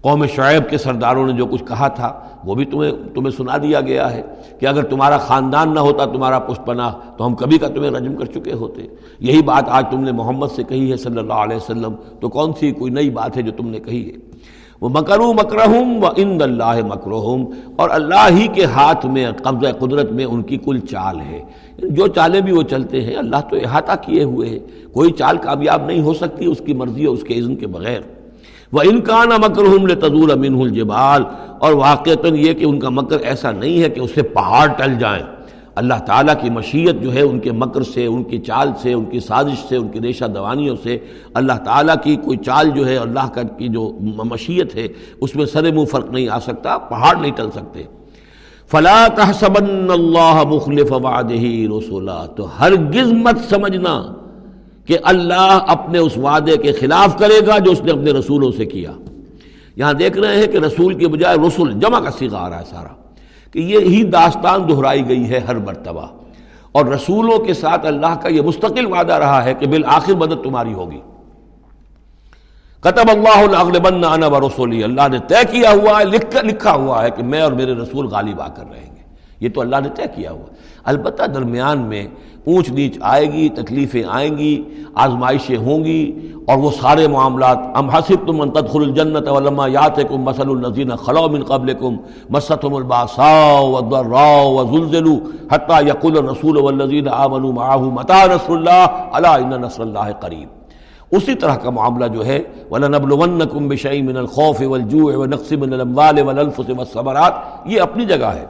قوم 0.00 0.26
شعیب 0.26 0.70
کے 0.70 0.78
سرداروں 0.78 1.26
نے 1.26 1.32
جو 1.32 1.46
کچھ 1.46 1.64
کہا 1.64 1.88
تھا، 1.88 2.20
وہ 2.44 2.54
بھی 2.54 2.64
تمہیں 2.64 2.90
تمہیں 3.14 3.30
سنا 3.30 3.56
دیا 3.56 3.80
گیا 3.80 4.14
ہے 4.14 4.22
کہ 4.60 4.66
اگر 4.66 4.82
تمہارا 4.82 5.18
خاندان 5.18 5.74
نہ 5.74 5.80
ہوتا، 5.80 6.04
تمہارا 6.04 6.38
پشپنا 6.38 6.92
تو 7.18 7.26
ہم 7.26 7.34
کبھی 7.34 7.58
کا 7.58 7.68
تمہیں 7.68 7.90
رجم 7.90 8.14
کر 8.16 8.24
چکے 8.24 8.52
ہوتے۔ 8.52 8.82
یہی 9.20 9.42
بات 9.42 9.64
آج 9.68 9.84
تم 9.90 10.00
نے 10.00 10.12
محمد 10.12 10.46
سے 10.56 10.62
کہی 10.62 10.90
ہے 10.90 10.96
صلی 10.96 11.18
اللہ 11.18 11.40
علیہ 11.44 11.56
وسلم۔ 11.56 11.94
تو 12.20 12.28
کون 12.28 12.52
سی 12.60 12.72
کوئی 12.72 12.92
نئی 12.92 13.10
بات 13.10 13.36
ہے 13.36 13.42
جو 13.42 13.52
تم 13.52 13.68
نے 13.68 13.80
کہی 13.80 14.10
ہے؟ 14.10 14.29
وہ 14.80 14.88
مکرو 14.88 15.32
مکرہم 15.32 16.04
و 16.04 16.06
ان 16.16 16.42
اللہ 16.42 16.80
مکرہم، 16.86 17.44
اور 17.76 17.90
اللہ 17.90 18.28
ہی 18.30 18.46
کے 18.46 18.64
ہاتھ 18.64 19.06
میں، 19.06 19.30
قبضہ 19.42 19.72
قدرت 19.78 20.12
میں 20.12 20.24
ان 20.24 20.42
کی 20.42 20.56
کل 20.56 20.78
چال 20.78 21.20
ہے۔ 21.20 21.42
جو 21.82 22.06
چالیں 22.06 22.40
بھی 22.40 22.52
وہ 22.52 22.62
چلتے 22.62 23.00
ہیں، 23.00 23.16
اللہ 23.16 23.40
تو 23.50 23.56
احاطہ 23.56 23.92
کیے 24.02 24.24
ہوئے 24.24 24.48
ہیں۔ 24.48 24.58
کوئی 24.92 25.12
چال 25.12 25.36
کامیاب 25.36 25.86
نہیں 25.86 26.00
ہو 26.00 26.14
سکتی 26.14 26.46
اس 26.46 26.62
کی 26.66 26.74
مرضی 26.74 27.04
اور 27.04 27.16
اس 27.16 27.22
کے 27.22 27.34
اذن 27.34 27.56
کے 27.56 27.66
بغیر۔ 27.66 28.00
وہ 28.72 28.80
انکان 28.80 29.28
مکرحم 29.28 29.86
تضور 30.00 30.30
امین 30.30 30.60
الجبال، 30.60 31.22
اور 31.58 31.72
واقعتاً 31.72 32.34
یہ 32.34 32.52
کہ 32.52 32.64
ان 32.64 32.78
کا 32.78 32.88
مکر 32.88 33.20
ایسا 33.20 33.50
نہیں 33.50 33.82
ہے 33.82 33.90
کہ 33.90 34.00
اس 34.00 34.10
سے 34.14 34.22
پہاڑ 34.22 34.68
ٹل 34.68 34.94
جائیں۔ 34.98 35.22
اللہ 35.74 35.94
تعالیٰ 36.06 36.34
کی 36.42 36.50
مشیت 36.50 37.02
جو 37.02 37.14
ہے 37.14 37.20
ان 37.20 37.38
کے 37.38 37.52
مکر 37.52 37.82
سے، 37.82 38.06
ان 38.06 38.22
کی 38.22 38.38
چال 38.38 38.70
سے، 38.82 38.92
ان 38.92 39.04
کی 39.04 39.20
سازش 39.20 39.68
سے، 39.68 39.76
ان 39.76 39.88
کی 39.88 40.00
ریشہ 40.00 40.24
دوانیوں 40.24 40.76
سے 40.82 40.98
اللہ 41.34 41.52
تعالیٰ 41.64 41.94
کی 42.02 42.16
کوئی 42.16 42.36
چال 42.36 42.70
جو 42.70 42.86
ہے، 42.86 42.96
اللہ 42.96 43.28
کا 43.34 43.42
کی 43.42 43.68
جو 43.68 43.98
مشیت 44.00 44.74
ہے، 44.74 44.88
اس 45.20 45.36
میں 45.36 45.46
سر 45.46 45.72
منہ 45.72 45.84
فرق 45.84 46.10
نہیں 46.10 46.28
آ 46.28 46.40
سکتا، 46.40 46.78
پہاڑ 46.78 47.16
نہیں 47.16 47.32
ٹل 47.32 47.50
سکتے۔ 47.50 47.82
فلا 48.70 49.06
تحسبن 49.14 49.90
اللہ 49.90 50.42
مخلف 50.44 50.92
وعدہ 50.92 51.42
رسولا۔ 51.78 52.26
تو 52.26 52.48
ہرگز 52.60 53.12
مت 53.12 53.50
سمجھنا 53.50 54.14
کہ 54.84 54.98
اللہ 55.02 55.58
اپنے 55.68 55.98
اس 55.98 56.18
وعدے 56.18 56.56
کے 56.56 56.72
خلاف 56.72 57.18
کرے 57.18 57.46
گا 57.46 57.58
جو 57.58 57.70
اس 57.70 57.82
نے 57.82 57.92
اپنے 57.92 58.10
رسولوں 58.10 58.52
سے 58.56 58.64
کیا۔ 58.64 58.92
یہاں 59.76 59.92
دیکھ 59.92 60.18
رہے 60.18 60.36
ہیں 60.36 60.46
کہ 60.46 60.56
رسول 60.56 60.94
کے 60.94 61.08
بجائے 61.08 61.36
رسول 61.48 61.72
جمع 61.72 62.00
کا 62.00 62.10
سیگا 62.10 62.38
آ 62.38 62.50
رہا 62.50 62.58
ہے 62.58 62.64
سارا۔ 62.70 62.99
کہ 63.52 63.58
یہ 63.58 63.78
ہی 63.78 64.02
داستان 64.02 64.68
دہرائی 64.68 65.08
گئی 65.08 65.30
ہے 65.30 65.38
ہر 65.38 65.54
مرتبہ۔ 65.54 66.06
اور 66.72 66.86
رسولوں 66.86 67.38
کے 67.38 67.54
ساتھ 67.54 67.86
اللہ 67.86 68.14
کا 68.22 68.28
یہ 68.28 68.40
مستقل 68.40 68.86
وعدہ 68.86 69.12
رہا 69.12 69.44
ہے 69.44 69.54
کہ 69.54 69.66
بالآخر 69.66 70.12
مدد 70.12 70.44
تمہاری 70.44 70.72
ہوگی۔ 70.72 71.00
قطب 72.80 73.10
اللہ 73.10 74.06
انا 74.06 74.26
و 74.26 74.40
رسولی۔ 74.40 74.84
اللہ 74.84 75.02
نے 75.12 75.18
طے 75.28 75.34
کیا 75.50 75.70
ہوا 75.70 76.00
ہے 76.00 76.04
لکھا 76.42 76.72
ہوا 76.72 77.04
ہے 77.04 77.10
کہ 77.10 77.22
میں 77.22 77.40
اور 77.40 77.52
میرے 77.52 77.74
رسول 77.74 78.06
غالب 78.06 78.40
آ 78.40 78.48
کر 78.48 78.64
رہیں 78.72 78.96
گے۔ 78.96 79.00
یہ 79.40 79.48
تو 79.48 79.60
اللہ 79.60 79.76
نے 79.82 79.88
طے 79.94 80.02
کیا 80.14 80.30
ہوا۔ 80.30 80.46
البتہ 80.84 81.24
درمیان 81.24 81.78
میں 81.78 82.06
اونچ 82.44 82.70
نیچ 82.70 82.98
آئے 83.00 83.32
گی، 83.32 83.48
تکلیفیں 83.48 84.02
آئیں 84.08 84.38
گی، 84.38 84.64
آزمائشیں 84.94 85.56
ہوں 85.56 85.84
گی 85.84 86.32
اور 86.50 86.58
وہ 86.58 86.70
سارے 86.80 87.08
معاملات 87.08 87.58
ام 87.74 87.90
حسب 87.90 88.26
تم 88.26 88.44
تدخل 88.44 88.80
الجنت 88.80 89.28
ولما 89.28 89.66
یاتکم 89.66 90.24
مثل 90.24 90.50
الذین 90.50 90.96
خلو 90.96 91.28
من 91.28 91.42
قبلکم 91.42 91.96
مستهم 92.30 92.74
الباساء 92.74 93.60
والضراء 93.60 94.44
وزلزلوا 94.44 95.18
حتى 95.52 95.86
يقول 95.86 96.18
الرسول 96.18 96.56
والذین 96.56 97.08
آمنوا 97.08 97.52
معه 97.52 97.80
متى 97.80 98.34
نصر 98.34 98.52
الله؟ 98.52 98.86
الا 99.12 99.34
ان 99.34 99.62
نصر 99.62 99.82
الله 99.82 100.10
قریب 100.20 100.48
اسی 101.10 101.34
طرح 101.34 101.54
کا 101.54 101.70
معاملہ 101.70 102.06
جو 102.06 102.26
ہے، 102.26 102.38
وَلَنَبْلُوَنَّكُمْ 102.70 103.68
بِشَيْءٍ 103.68 104.04
مِّنَ 104.04 104.18
الْخَوْفِ 104.18 104.64
وَالْجُوعِ 104.64 105.14
وَنَقْصٍ 105.14 105.58
مِّنَ 105.58 105.74
الْأَمْوَالِ 105.74 106.20
وَالْأَنفُسِ 106.20 106.70
وَالثَّمَرَاتِ. 106.70 107.34
یہ 107.64 107.80
اپنی 107.80 108.04
جگہ 108.04 108.24
ہے۔ 108.24 108.46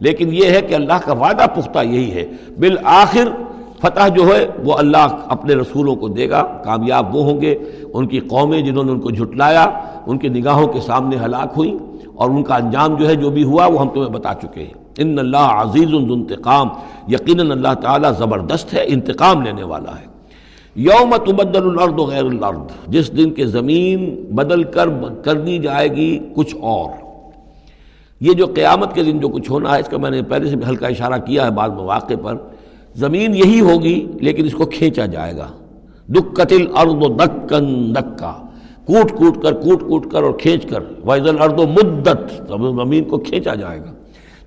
لیکن 0.00 0.28
یہ 0.32 0.50
ہے 0.50 0.60
کہ 0.60 0.74
اللہ 0.74 0.92
کا 1.04 1.12
وعدہ 1.12 1.46
پختہ 1.54 1.78
یہی 1.84 2.14
ہے۔ 2.14 2.24
بالآخر 2.60 3.28
فتح 3.86 4.08
جو 4.08 4.26
ہے 4.26 4.46
وہ 4.64 4.74
اللہ 4.78 5.06
اپنے 5.28 5.54
رسولوں 5.54 5.96
کو 5.96 6.08
دے 6.08 6.30
گا، 6.30 6.42
کامیاب 6.64 7.16
وہ 7.16 7.22
ہوں 7.22 7.40
گے۔ 7.40 7.54
ان 7.94 8.06
کی 8.06 8.20
قومیں 8.20 8.60
جنہوں 8.60 8.84
نے 8.84 8.92
ان 8.92 9.00
کو 9.00 9.10
جھٹلایا، 9.10 9.66
ان 10.06 10.18
کی 10.18 10.28
نگاہوں 10.28 10.66
کے 10.66 10.80
سامنے 10.80 11.16
ہلاک 11.16 11.52
ہوئیں۔ 11.56 11.94
اور 12.14 12.30
ان 12.30 12.42
کا 12.42 12.54
انجام 12.54 12.94
جو 12.94 13.08
ہے، 13.08 13.14
جو 13.14 13.30
بھی 13.30 13.44
ہوا، 13.44 13.66
وہ 13.66 13.80
ہم 13.80 13.88
تمہیں 13.88 14.08
بتا 14.08 14.34
چکے 14.42 14.62
ہیں۔ 14.62 14.84
ان 14.98 15.18
اللہ 15.18 15.36
عزیز 15.36 15.88
انتقام، 15.92 16.68
یقیناً 17.08 17.50
اللہ 17.50 17.74
تعالیٰ 17.82 18.12
زبردست 18.18 18.74
ہے، 18.74 18.84
انتقام 18.86 19.42
لینے 19.42 19.62
والا 19.62 19.90
ہے۔ 19.90 20.04
یوم 20.74 21.16
تبدل 21.16 21.66
الارض 21.68 21.94
غیر 21.94 22.24
الارض، 22.24 22.58
جس 22.86 23.16
دن 23.16 23.30
کے 23.30 23.46
زمین 23.46 24.26
بدل 24.30 24.62
کر 24.62 24.88
کر 25.24 25.34
دی 25.34 25.58
جائے 25.58 25.88
گی 25.88 26.18
کچھ 26.34 26.56
اور۔ 26.60 26.90
یہ 28.20 28.32
جو 28.32 28.46
قیامت 28.46 28.94
کے 28.94 29.02
دن 29.02 29.18
جو 29.18 29.28
کچھ 29.28 29.50
ہونا 29.50 29.74
ہے، 29.74 29.80
اس 29.80 29.88
کا 29.88 29.98
میں 29.98 30.10
نے 30.10 30.22
پہلے 30.22 30.50
سے 30.50 30.56
بھی 30.56 30.66
ہلکا 30.68 30.86
اشارہ 30.86 31.18
کیا 31.24 31.44
ہے 31.44 31.50
بعض 31.50 31.70
مواقع 31.70 32.14
پر۔ 32.22 32.36
زمین 32.94 33.34
یہی 33.34 33.60
ہوگی 33.60 34.06
لیکن 34.20 34.44
اس 34.44 34.52
کو 34.52 34.66
کھینچا 34.66 35.06
جائے 35.06 35.36
گا۔ 35.36 35.46
دکھ 36.08 36.34
قتل 36.34 36.66
ارد 36.76 36.90
و 36.90 37.08
دکن 37.08 37.94
دکا 37.94 38.46
کوٹ 38.84 39.12
کوٹ 39.12 39.42
کر، 39.42 39.52
کوٹ 39.52 39.80
کوٹ 39.80 40.12
کر 40.12 40.22
اور 40.22 40.32
کھینچ 40.32 40.66
کر۔ 40.66 40.78
وائزل 41.04 41.42
ارد 41.42 41.60
و 41.60 41.66
مدت۔ 41.66 42.42
زمین 42.48 43.04
کو 43.04 43.18
کھینچا 43.18 43.54
جائے 43.54 43.80
گا۔ 43.80 43.92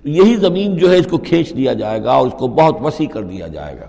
یہی 0.04 0.36
زمین 0.36 0.76
جو 0.76 0.92
ہے 0.92 0.96
اس 0.96 1.06
کو 1.06 1.18
کھینچ 1.18 1.56
دیا 1.56 1.72
جائے 1.72 2.04
گا 2.04 2.12
اور 2.12 2.26
اس 2.26 2.32
کو 2.38 2.48
بہت 2.48 2.76
وسیع 2.82 3.06
کر 3.06 3.22
دیا 3.22 3.46
جائے 3.46 3.76
گا۔ 3.76 3.86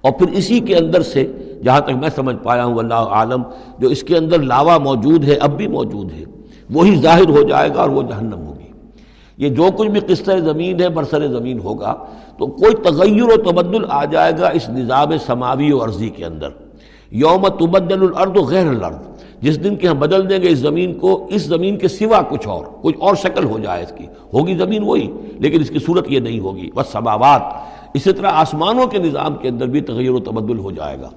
اور 0.00 0.12
پھر 0.12 0.26
اسی 0.28 0.60
کے 0.60 0.76
اندر 0.76 1.02
سے 1.02 1.32
جہاں 1.64 1.80
تک 1.80 1.90
میں 1.90 2.08
سمجھ 2.14 2.36
پایا 2.42 2.64
ہوں 2.64 2.78
اللہ 2.78 2.94
عالم، 2.94 3.42
جو 3.78 3.88
اس 3.88 4.02
کے 4.02 4.16
اندر 4.16 4.42
لاوا 4.42 4.78
موجود 4.78 5.24
ہے، 5.24 5.34
اب 5.34 5.56
بھی 5.56 5.68
موجود 5.68 6.12
ہے، 6.12 6.24
وہی 6.70 6.96
ظاہر 6.96 7.28
ہو 7.28 7.42
جائے 7.42 7.68
گا 7.74 7.80
اور 7.80 7.90
وہ 7.90 8.02
جہنم 8.02 8.46
ہوگی۔ 8.46 8.62
یہ 9.38 9.48
جو 9.48 9.68
کچھ 9.76 9.88
بھی 9.88 10.00
قصہ 10.00 10.30
زمین 10.38 10.80
ہے، 10.80 10.88
برسر 10.88 11.26
زمین 11.26 11.58
ہوگا۔ 11.58 11.94
تو 12.38 12.46
کوئی 12.46 12.74
تغیر 12.74 13.22
و 13.22 13.50
تبدل 13.50 13.84
آ 13.88 14.04
جائے 14.04 14.32
گا 14.40 14.48
اس 14.48 14.68
نظام 14.68 15.18
سماوی 15.26 15.72
و 15.72 15.84
عرضی 15.84 16.08
کے 16.08 16.24
اندر۔ 16.24 16.48
یوم 17.10 17.48
تبدل 17.48 18.02
الارض 18.02 18.30
غیر 18.30 18.66
الارض۔ 18.66 18.96
جس 19.40 19.64
دن 19.64 19.76
کے 19.76 19.88
ہم 19.88 19.98
بدل 19.98 20.30
دیں 20.30 20.38
گے 20.42 20.48
اس 20.48 20.58
زمین 20.58 20.98
کو، 20.98 21.26
اس 21.30 21.42
زمین 21.42 21.76
کے 21.76 21.88
سوا 21.88 22.22
کچھ 22.22 22.48
اور 22.48 22.66
کچھ 22.82 22.96
اور 23.00 23.14
شکل 23.14 23.44
ہو 23.44 23.58
جائے 23.58 23.82
اس 23.82 23.92
کی۔ 23.98 24.06
ہوگی 24.34 24.56
زمین 24.56 24.82
وہی، 24.82 25.12
لیکن 25.38 25.60
اس 25.60 25.70
کی 25.70 25.78
صورت 25.78 26.06
یہ 26.08 26.20
نہیں 26.20 26.40
ہوگی۔ 26.40 26.70
بس 26.74 26.86
سماوات۔ 26.86 27.42
اسی 27.94 28.12
طرح 28.12 28.30
آسمانوں 28.32 28.86
کے 28.86 28.98
نظام 28.98 29.34
کے 29.34 29.48
اندر 29.48 29.66
بھی 29.66 29.80
تغیر 29.80 30.10
و 30.10 30.20
تبدل 30.20 30.58
ہو 30.58 30.70
جائے 30.70 31.00
گا۔ 31.00 31.10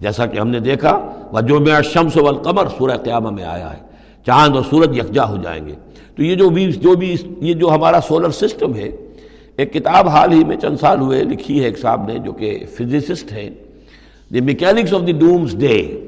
جیسا 0.00 0.26
کہ 0.26 0.38
ہم 0.38 0.48
نے 0.48 0.60
دیکھا 0.60 1.10
وہ 1.32 1.40
جو 1.40 1.60
میں 1.60 1.82
شمس 1.82 2.16
والقمر 2.16 2.66
سورہ 2.78 2.96
قیامہ 2.96 3.30
میں 3.30 3.44
آیا 3.44 3.72
ہے۔ 3.72 3.78
چاند 4.26 4.56
اور 4.56 4.64
سورج 4.70 4.98
یکجا 4.98 5.28
ہو 5.28 5.36
جائیں 5.36 5.66
گے۔ 5.66 5.74
تو 6.16 6.22
یہ 6.22 6.34
جو 6.34 6.50
بھی 6.50 6.72
جو 6.72 6.94
بھی 6.94 7.16
یہ 7.40 7.54
جو 7.54 7.70
ہمارا 7.70 8.00
سولر 8.08 8.30
سسٹم 8.30 8.74
ہے 8.74 8.90
ایک 9.58 9.72
کتاب 9.72 10.08
حال 10.08 10.32
ہی 10.32 10.44
میں 10.44 10.56
چند 10.56 10.76
سال 10.76 11.00
ہوئے 11.00 11.24
لکھی 11.24 11.60
ہے 11.60 11.64
ایک 11.64 11.78
صاحب 11.78 12.08
نے 12.08 12.18
جو 12.18 12.32
کہ 12.32 12.58
فزسسٹ 12.72 13.32
ہیں۔ 13.32 13.50
The 14.34 14.40
mechanics 14.40 14.94
of 14.94 15.06
the 15.06 15.12
doomsday 15.56 16.00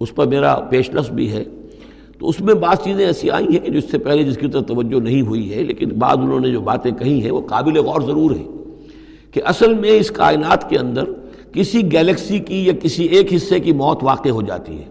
اس 0.00 0.14
پر 0.14 0.26
میرا 0.26 0.54
پیشلس 0.54 1.10
بھی 1.10 1.32
ہے۔ 1.32 1.44
تو 2.18 2.28
اس 2.28 2.40
میں 2.40 2.54
بعض 2.54 2.76
چیزیں 2.84 3.06
ایسی 3.06 3.30
آئی 3.30 3.46
ہیں 3.46 3.58
کہ 3.58 3.70
جو 3.72 3.78
اس 3.78 3.90
سے 3.90 3.98
پہلے 3.98 4.22
جس 4.22 4.36
کی 4.36 4.48
طرف 4.48 4.66
توجہ 4.66 5.00
نہیں 5.00 5.20
ہوئی 5.20 5.54
ہے، 5.54 5.62
لیکن 5.62 5.88
بعض 5.88 6.16
انہوں 6.18 6.40
نے 6.40 6.50
جو 6.50 6.60
باتیں 6.60 6.90
کہی 6.90 7.22
ہیں 7.22 7.30
وہ 7.30 7.40
قابل 7.40 7.76
غور 7.76 8.00
ضرور 8.00 8.30
ہیں 8.30 8.48
کہ 9.32 9.40
اصل 9.44 9.74
میں 9.74 9.90
اس 9.90 10.10
کائنات 10.10 10.70
کے 10.70 10.78
اندر 10.78 11.04
کسی 11.52 11.92
گیلیکسی 11.92 12.38
کی 12.38 12.66
یا 12.66 12.72
کسی 12.82 13.04
ایک 13.04 13.34
حصے 13.34 13.60
کی 13.60 13.72
موت 13.72 13.98
واقع 14.02 14.28
ہو 14.28 14.42
جاتی 14.42 14.78
ہے۔ 14.78 14.84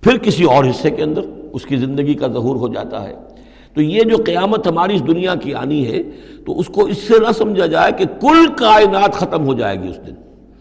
پھر 0.00 0.18
کسی 0.18 0.44
اور 0.44 0.64
حصے 0.64 0.90
کے 0.90 1.02
اندر 1.02 1.20
اس 1.52 1.66
کی 1.66 1.76
زندگی 1.76 2.14
کا 2.14 2.26
ظہور 2.28 2.56
ہو 2.56 2.68
جاتا 2.68 3.08
ہے۔ 3.08 3.14
تو 3.78 3.82
یہ 3.82 4.02
جو 4.02 4.16
قیامت 4.26 4.66
ہماری 4.66 4.94
اس 4.94 5.06
دنیا 5.06 5.34
کی 5.34 5.52
آنی 5.54 5.86
ہے، 5.86 6.02
تو 6.46 6.58
اس 6.60 6.66
کو 6.66 6.84
اس 6.84 6.98
سے 6.98 7.18
نہ 7.18 7.32
سمجھا 7.32 7.66
جائے 7.66 7.92
کہ 7.98 8.04
کل 8.20 8.46
کائنات 8.58 9.14
ختم 9.14 9.46
ہو 9.46 9.52
جائے 9.54 9.76
گی 9.82 9.88
اس 9.88 9.96
دن۔ 10.06 10.14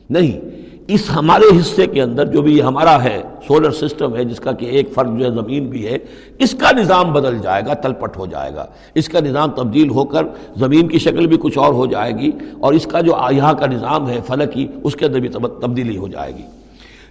نہیں، 0.10 0.40
اس 0.88 1.10
ہمارے 1.16 1.46
حصے 1.60 1.86
کے 1.86 2.02
اندر 2.02 2.26
جو 2.26 2.42
بھی 2.42 2.62
ہمارا 2.62 3.04
ہے 3.04 3.22
سولر 3.48 3.72
سسٹم 3.72 4.16
ہے، 4.16 4.24
جس 4.24 4.40
کا 4.40 4.52
کہ 4.52 4.66
ایک 4.66 4.94
فرد 4.94 5.18
جو 5.20 5.26
ہے 5.26 5.32
زمین 5.32 5.66
بھی 5.70 5.86
ہے، 5.88 5.98
اس 6.40 6.54
کا 6.60 6.72
نظام 6.78 7.14
بدل 7.14 7.38
جائے 7.44 7.62
گا، 7.68 7.74
تلپٹ 7.74 8.18
ہو 8.18 8.26
جائے 8.26 8.54
گا۔ 8.56 8.66
اس 8.96 9.10
کا 9.10 9.20
نظام 9.20 9.52
تبدیل 9.52 9.90
ہو 9.90 10.04
کر 10.06 10.26
زمین 10.56 10.88
کی 10.88 11.00
شکل 11.00 11.28
بھی 11.28 11.38
کچھ 11.42 11.58
اور 11.58 11.74
ہو 11.74 11.86
جائے 11.86 12.12
گی، 12.18 12.32
اور 12.60 12.74
اس 12.74 12.86
کا 12.86 13.02
جو 13.02 13.16
یہاں 13.32 13.54
کا 13.54 13.66
نظام 13.66 14.10
ہے 14.10 14.20
فلکی 14.28 14.68
اس 14.84 14.96
کے 14.96 15.06
اندر 15.06 15.20
بھی 15.20 15.30
تبدیلی 15.62 15.98
ہو 15.98 16.08
جائے 16.08 16.36
گی۔ 16.36 16.46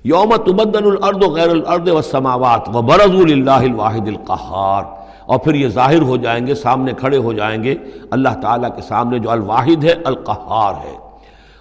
یوم 0.05 0.37
تبدل 0.47 0.87
الارض 0.87 1.25
غیر 1.35 1.51
الارض 1.51 1.89
والسماوات 1.89 2.69
وبرزوا 2.75 3.27
للہ 3.27 3.63
الواحد 3.71 4.09
القہار۔ 4.09 4.85
اور 5.27 5.39
پھر 5.39 5.55
یہ 5.55 5.69
ظاہر 5.69 6.03
ہو 6.03 6.17
جائیں 6.17 6.47
گے، 6.47 6.55
سامنے 6.55 6.93
کھڑے 6.93 7.17
ہو 7.17 7.33
جائیں 7.33 7.65
گے، 7.65 7.75
اللہ 8.11 8.29
تعالیٰ 8.43 8.77
کے 8.77 8.83
سامنے 8.83 9.19
جو 9.19 9.31
الواحد 9.31 9.85
ہے، 9.85 9.93
القہار 10.05 10.75
ہے۔ 10.85 10.97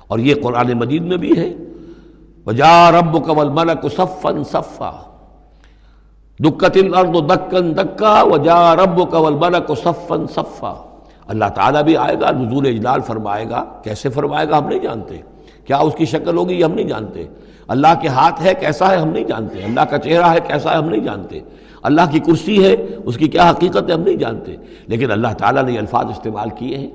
اور 0.07 0.19
یہ 0.19 0.35
قرآن 0.43 0.73
مجید 0.73 1.01
میں 1.01 1.17
بھی 1.17 1.37
ہے۔ 1.37 1.53
وجا 2.45 2.91
رب 2.91 3.25
قبل 3.25 3.49
ملک 3.49 3.93
صفن 3.95 4.43
صفا۔ 4.43 4.91
دکت 6.39 6.77
الارض 6.77 7.29
دکن 7.29 7.77
دکا 7.77 8.23
وجا 8.23 8.75
رب 8.75 9.11
قبل 9.11 9.33
ملک 9.33 9.71
صفن 9.83 10.27
صفا۔ 10.27 10.97
اللہ 11.27 11.45
تعالیٰ 11.45 11.83
بھی 11.83 11.97
آئے 11.97 12.15
گا، 12.21 12.31
نزول 12.31 12.67
اجلال 12.67 13.01
فرمائے 13.01 13.49
گا۔ 13.49 13.65
کیسے 13.83 14.09
فرمائے 14.09 14.49
گا، 14.49 14.57
ہم 14.57 14.67
نہیں 14.67 14.79
جانتے۔ 14.79 15.17
کیا 15.65 15.77
اس 15.77 15.95
کی 15.95 16.05
شکل 16.05 16.37
ہوگی، 16.37 16.55
یہ 16.55 16.65
ہم 16.65 16.71
نہیں 16.71 16.87
جانتے۔ 16.87 17.25
اللہ 17.67 17.87
کے 18.01 18.07
ہاتھ 18.07 18.41
ہے، 18.41 18.53
کیسا 18.53 18.91
ہے، 18.91 18.97
ہم 18.97 19.09
نہیں 19.09 19.23
جانتے۔ 19.23 19.63
اللہ 19.63 19.81
کا 19.81 19.97
چہرہ 19.97 20.23
ہے، 20.23 20.39
کیسا 20.47 20.71
ہے، 20.71 20.77
ہم 20.77 20.89
نہیں 20.89 21.01
جانتے۔ 21.01 21.39
اللہ 21.85 22.01
کی 22.11 22.19
کرسی 22.19 22.63
ہے، 22.63 22.75
اس 23.05 23.17
کی 23.17 23.27
کیا 23.27 23.49
حقیقت 23.49 23.89
ہے 23.89 23.93
ہم 23.93 24.01
نہیں 24.01 24.15
جانتے۔ 24.15 24.55
لیکن 24.87 25.11
اللہ 25.11 25.27
تعالیٰ 25.37 25.63
نے 25.63 25.71
یہ 25.71 25.79
الفاظ 25.79 26.05
استعمال 26.05 26.49
کیے 26.49 26.77
ہیں۔ 26.77 26.89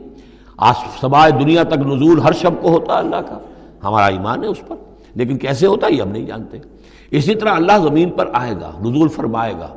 آج 0.56 0.74
سبائے 1.00 1.32
دنیا 1.32 1.62
تک 1.62 1.78
نزول 1.78 2.20
ہر 2.20 2.32
شب 2.32 2.62
کو 2.62 2.68
ہوتا 2.68 2.94
ہے 2.94 2.98
اللہ 2.98 3.16
کا۔ 3.16 3.38
ہمارا 3.84 4.06
ایمان 4.06 4.42
ہے 4.42 4.48
اس 4.48 4.60
پر۔ 4.68 4.76
لیکن 5.14 5.38
کیسے 5.38 5.66
ہوتا 5.66 5.86
ہے 5.86 5.92
یہ 5.92 6.02
ہم 6.02 6.08
نہیں 6.08 6.26
جانتے۔ 6.26 6.58
اسی 7.10 7.34
طرح 7.34 7.50
اللہ 7.50 7.72
زمین 7.88 8.10
پر 8.10 8.30
آئے 8.32 8.52
گا، 8.52 8.70
نزول 8.80 9.08
فرمائے 9.08 9.52
گا۔ 9.52 9.68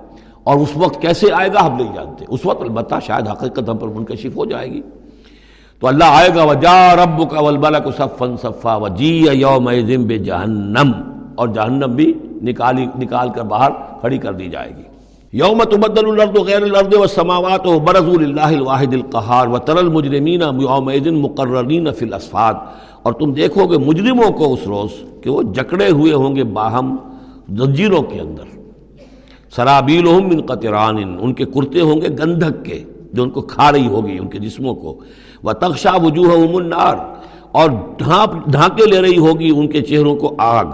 اور 0.43 0.57
اس 0.57 0.71
وقت 0.75 1.01
کیسے 1.01 1.27
آئے 1.31 1.49
گا 1.53 1.65
ہم 1.65 1.75
نہیں 1.75 1.95
جانتے۔ 1.95 2.25
اس 2.27 2.45
وقت 2.45 2.61
البتہ 2.61 2.95
شاید 3.05 3.27
حقیقت 3.27 3.69
ہم 3.69 3.77
پر 3.77 3.87
منکشف 3.87 4.37
ہو 4.37 4.45
جائے 4.45 4.71
گی۔ 4.71 4.81
تو 5.79 5.87
اللہ 5.87 6.03
آئے 6.07 6.29
گا 6.35 6.43
وجا 6.43 6.95
رب 6.95 7.31
کا 7.31 7.41
ولبلا 7.41 7.79
کو 7.79 7.91
صفن 7.91 8.37
صفا 8.37 8.75
وجی 8.75 9.27
یوم 9.31 9.71
جہنم 10.25 10.91
اور 11.35 11.47
جہنم 11.47 11.91
بھی 11.95 12.13
نکالی، 12.43 12.85
نکال 12.99 13.29
کر 13.29 13.41
باہر 13.41 13.71
کھڑی 13.99 14.17
کر 14.17 14.33
دی 14.33 14.49
جائے 14.49 14.71
گی۔ 14.77 14.92
یوم 15.33 15.63
تبدل 15.63 16.09
الارض 16.09 16.39
غیر 16.39 16.63
الارض 16.63 16.95
والسماوات 16.95 17.67
وبرزوا 17.67 18.21
للہ 18.21 18.41
الواحد 18.41 18.93
القہار 18.93 19.47
وتر 19.47 19.77
المجرمین 19.77 20.41
یومئذ 20.41 21.07
مقررین 21.07 21.91
فی 21.91 22.05
الاسفاد۔ 22.05 22.53
اور 23.03 23.13
تم 23.13 23.33
دیکھو 23.33 23.65
گے 23.65 23.77
مجرموں 23.77 24.31
کو 24.31 24.53
اس 24.53 24.59
روز 24.67 24.89
کہ 25.23 25.29
وہ 25.29 25.41
جکڑے 25.41 25.89
ہوئے 25.89 26.13
ہوں 26.13 26.35
گے 26.35 26.43
باہم 26.43 26.95
زنجیروں 27.49 28.01
کے 28.01 28.19
اندر۔ 28.19 28.43
سرابیلہم 29.55 30.27
من 30.27 30.41
قطران، 30.41 31.17
ان 31.19 31.33
کے 31.33 31.45
کرتے 31.45 31.81
ہوں 31.81 32.01
گے 32.01 32.07
گندھک 32.07 32.65
کے، 32.65 32.83
جو 33.13 33.23
ان 33.23 33.29
کو 33.29 33.41
کھا 33.41 33.71
رہی 33.71 33.87
ہوگی، 33.87 34.17
ان 34.17 34.27
کے 34.27 34.39
جسموں 34.39 34.75
کو۔ 34.75 34.99
وہ 35.43 35.51
تخشا 35.51 35.91
وجوہ 36.03 36.57
النار، 36.57 36.95
اور 37.51 37.69
ڈھانپ 37.97 38.47
ڈھانکے 38.47 38.85
لے 38.85 39.01
رہی 39.01 39.17
ہوگی 39.17 39.51
ان 39.55 39.67
کے 39.67 39.81
چہروں 39.81 40.15
کو 40.15 40.35
آگ۔ 40.37 40.65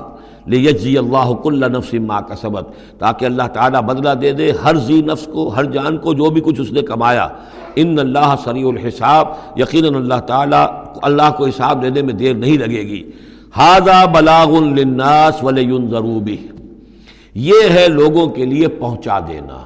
لیجزی 0.46 0.98
اللہ 0.98 1.34
کل 1.44 1.72
نفس 1.72 1.94
ما 1.94 2.22
کا 2.22 2.36
سبق 2.36 2.64
تاکہ 2.98 3.26
اللہ 3.26 3.44
تعالیٰ 3.54 3.82
بدلہ 3.82 4.14
دے 4.14 4.32
دے 4.32 4.52
ہر 4.64 4.76
زی 4.76 5.02
نفس 5.02 5.26
کو، 5.26 5.48
ہر 5.48 5.64
جان 5.64 5.98
کو، 5.98 6.14
جو 6.14 6.30
بھی 6.30 6.42
کچھ 6.42 6.62
اس 6.62 6.72
نے 6.72 6.82
کمایا۔ 6.82 7.28
ان 7.76 8.00
اللہ 8.00 8.36
سریع 8.44 8.68
الحساب، 8.68 9.28
یقیناً 9.56 9.96
اللہ 9.96 10.20
تعالیٰ 10.28 10.66
اللہ 11.02 11.32
کو 11.38 11.46
حساب 11.46 11.84
دینے 11.84 12.02
میں 12.02 12.14
دیر 12.14 12.34
نہیں 12.34 12.58
لگے 12.58 12.82
گی۔ 12.82 13.12
ہاضا 13.58 14.06
بلاغ 14.06 14.56
الناس 14.56 15.44
ولین 15.44 15.90
ضروبی 15.90 16.38
یہ 17.34 17.70
ہے 17.70 17.88
لوگوں 17.88 18.28
کے 18.28 18.46
لیے 18.46 18.68
پہنچا 18.68 19.20
دینا۔ 19.20 19.64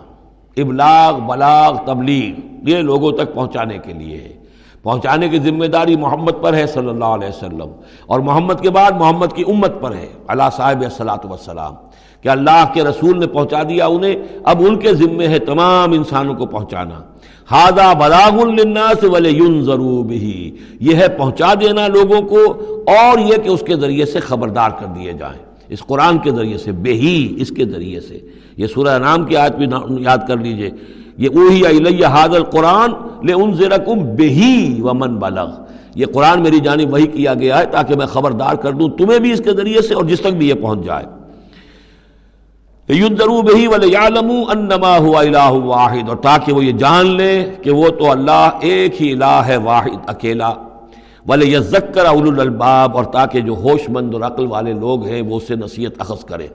ابلاغ، 0.58 1.20
بلاغ، 1.20 1.76
تبلیغ، 1.86 2.40
یہ 2.70 2.78
لوگوں 2.78 3.12
تک 3.12 3.34
پہنچانے 3.34 3.78
کے 3.78 3.94
لیے۔ 3.94 4.18
ہے 4.18 4.43
پہنچانے 4.84 5.30
کی 5.30 5.40
ذمہ 5.40 5.66
داری 5.66 5.96
محمد 5.96 6.32
پر 6.42 6.54
ہے 6.54 6.68
صلی 6.68 6.90
اللہ 6.90 7.06
علیہ 7.06 7.28
وسلم 7.28 7.72
اور 8.08 8.20
محمد 8.20 8.54
کے 8.62 8.70
بعد 8.70 8.92
محمد 8.92 9.26
کی 9.36 9.44
امت 9.48 9.82
پر 9.82 9.96
ہے 9.96 10.08
اللہ 10.28 10.44
صاحب 10.56 10.84
صلاۃ 10.98 11.26
وسلام 11.30 11.76
کہ 12.22 12.30
اللہ 12.30 12.66
کے 12.74 12.84
رسول 12.84 13.20
نے 13.20 13.28
پہنچا 13.28 13.64
دیا 13.64 13.86
انہیں، 13.86 14.16
اب 14.44 14.62
ان 14.66 14.80
کے 14.80 14.94
ذمے 14.94 15.28
ہے 15.28 15.40
تمام 15.40 15.92
انسانوں 15.92 16.36
کو 16.36 16.46
پہنچانا۔ 16.46 17.02
ہادہ 17.52 17.94
بلاغ 18.00 18.42
الناس 18.42 19.04
ولی 19.04 19.30
یون 19.30 19.62
ضرور 19.62 20.12
یہ 20.80 20.96
ہے 20.96 21.08
پہنچا 21.08 21.54
دینا 21.54 21.88
لوگوں 21.88 22.22
کو 22.22 22.44
اور 22.88 23.20
یہ 23.20 23.36
کہ 23.44 23.50
اس 23.50 23.64
کے 23.68 23.76
ذریعے 23.76 24.06
سے 24.06 24.20
خبردار 24.20 24.70
کر 24.70 24.86
دیے 24.86 25.14
جائیں۔ 25.14 25.40
اس 25.70 25.80
قرآن 25.80 26.18
کے 26.18 26.32
ذریعے 26.32 26.58
سے، 26.58 26.72
بے 26.72 26.94
ہی 26.94 27.36
اس 27.38 27.50
کے 27.50 27.66
ذریعے 27.66 28.00
سے۔ 28.00 28.20
یہ 28.58 28.68
سورہ 28.68 29.00
نام 29.00 29.24
کی 29.24 29.38
آیت 29.38 29.56
بھی 29.56 29.68
یاد 30.00 30.18
کر 30.28 30.38
لیجیے۔ 30.38 30.70
یہ 31.18 31.30
اوہی 31.36 31.66
الیہ 31.66 32.06
حاضر 32.06 32.36
القرآن 32.36 32.92
لے 33.24 33.34
ان 33.34 33.54
زیرکم 33.54 34.16
بہی 34.16 34.82
ومن 34.82 35.16
بلغ۔ 35.16 35.50
یہ 35.96 36.06
قرآن 36.14 36.42
میری 36.42 36.60
جانب 36.60 36.94
وہی 36.94 37.08
کیا 37.08 37.34
گیا 37.34 37.60
ہے 37.60 37.66
تاکہ 37.66 37.96
میں 37.96 38.06
خبردار 38.06 38.56
کر 38.56 38.72
دوں 38.72 38.90
تمہیں 38.90 39.20
بھی 39.20 39.32
اس 39.32 39.42
کے 39.46 39.52
ذریعے 39.52 39.82
سے 39.82 39.94
اور 39.94 40.04
جس 40.04 40.20
تک 40.20 40.34
بھی 40.38 40.50
یہ 40.50 40.54
پہنچ 40.54 40.86
جائے۔ 40.86 41.06
بہی 42.88 43.68
انما 43.68 44.98
ہوا 44.98 45.22
الہ 45.22 45.50
واحد 45.50 46.10
اور 46.10 46.18
تاکہ 46.18 46.54
وہ 46.54 46.66
یہ 46.66 46.72
جان 46.72 47.06
لے 47.06 47.52
کہ 47.62 47.72
وہ 47.72 47.90
تو 47.90 48.12
اللہ 48.12 48.50
ایک 48.60 49.02
ہی 49.02 49.12
الہ 49.12 49.42
ہے 49.48 49.58
واحد 49.58 49.98
اکیلا۔ 50.08 50.54
ولے 51.28 51.46
یزکر 51.46 52.06
اول 52.06 52.40
الباب 52.40 52.98
اور 52.98 53.06
تاکہ 53.06 53.40
جو 53.40 53.54
ہوش 53.54 53.90
مند 53.90 54.14
اور 54.14 54.22
عقل 54.22 54.48
والے 54.48 54.74
لوگ 54.74 55.06
ہیں 55.06 55.22
وہ 55.22 55.38
اس 55.38 55.48
سے 55.48 55.56
نصیحت 55.56 55.92
اخذ 55.98 56.26
کریں۔ 56.26 56.48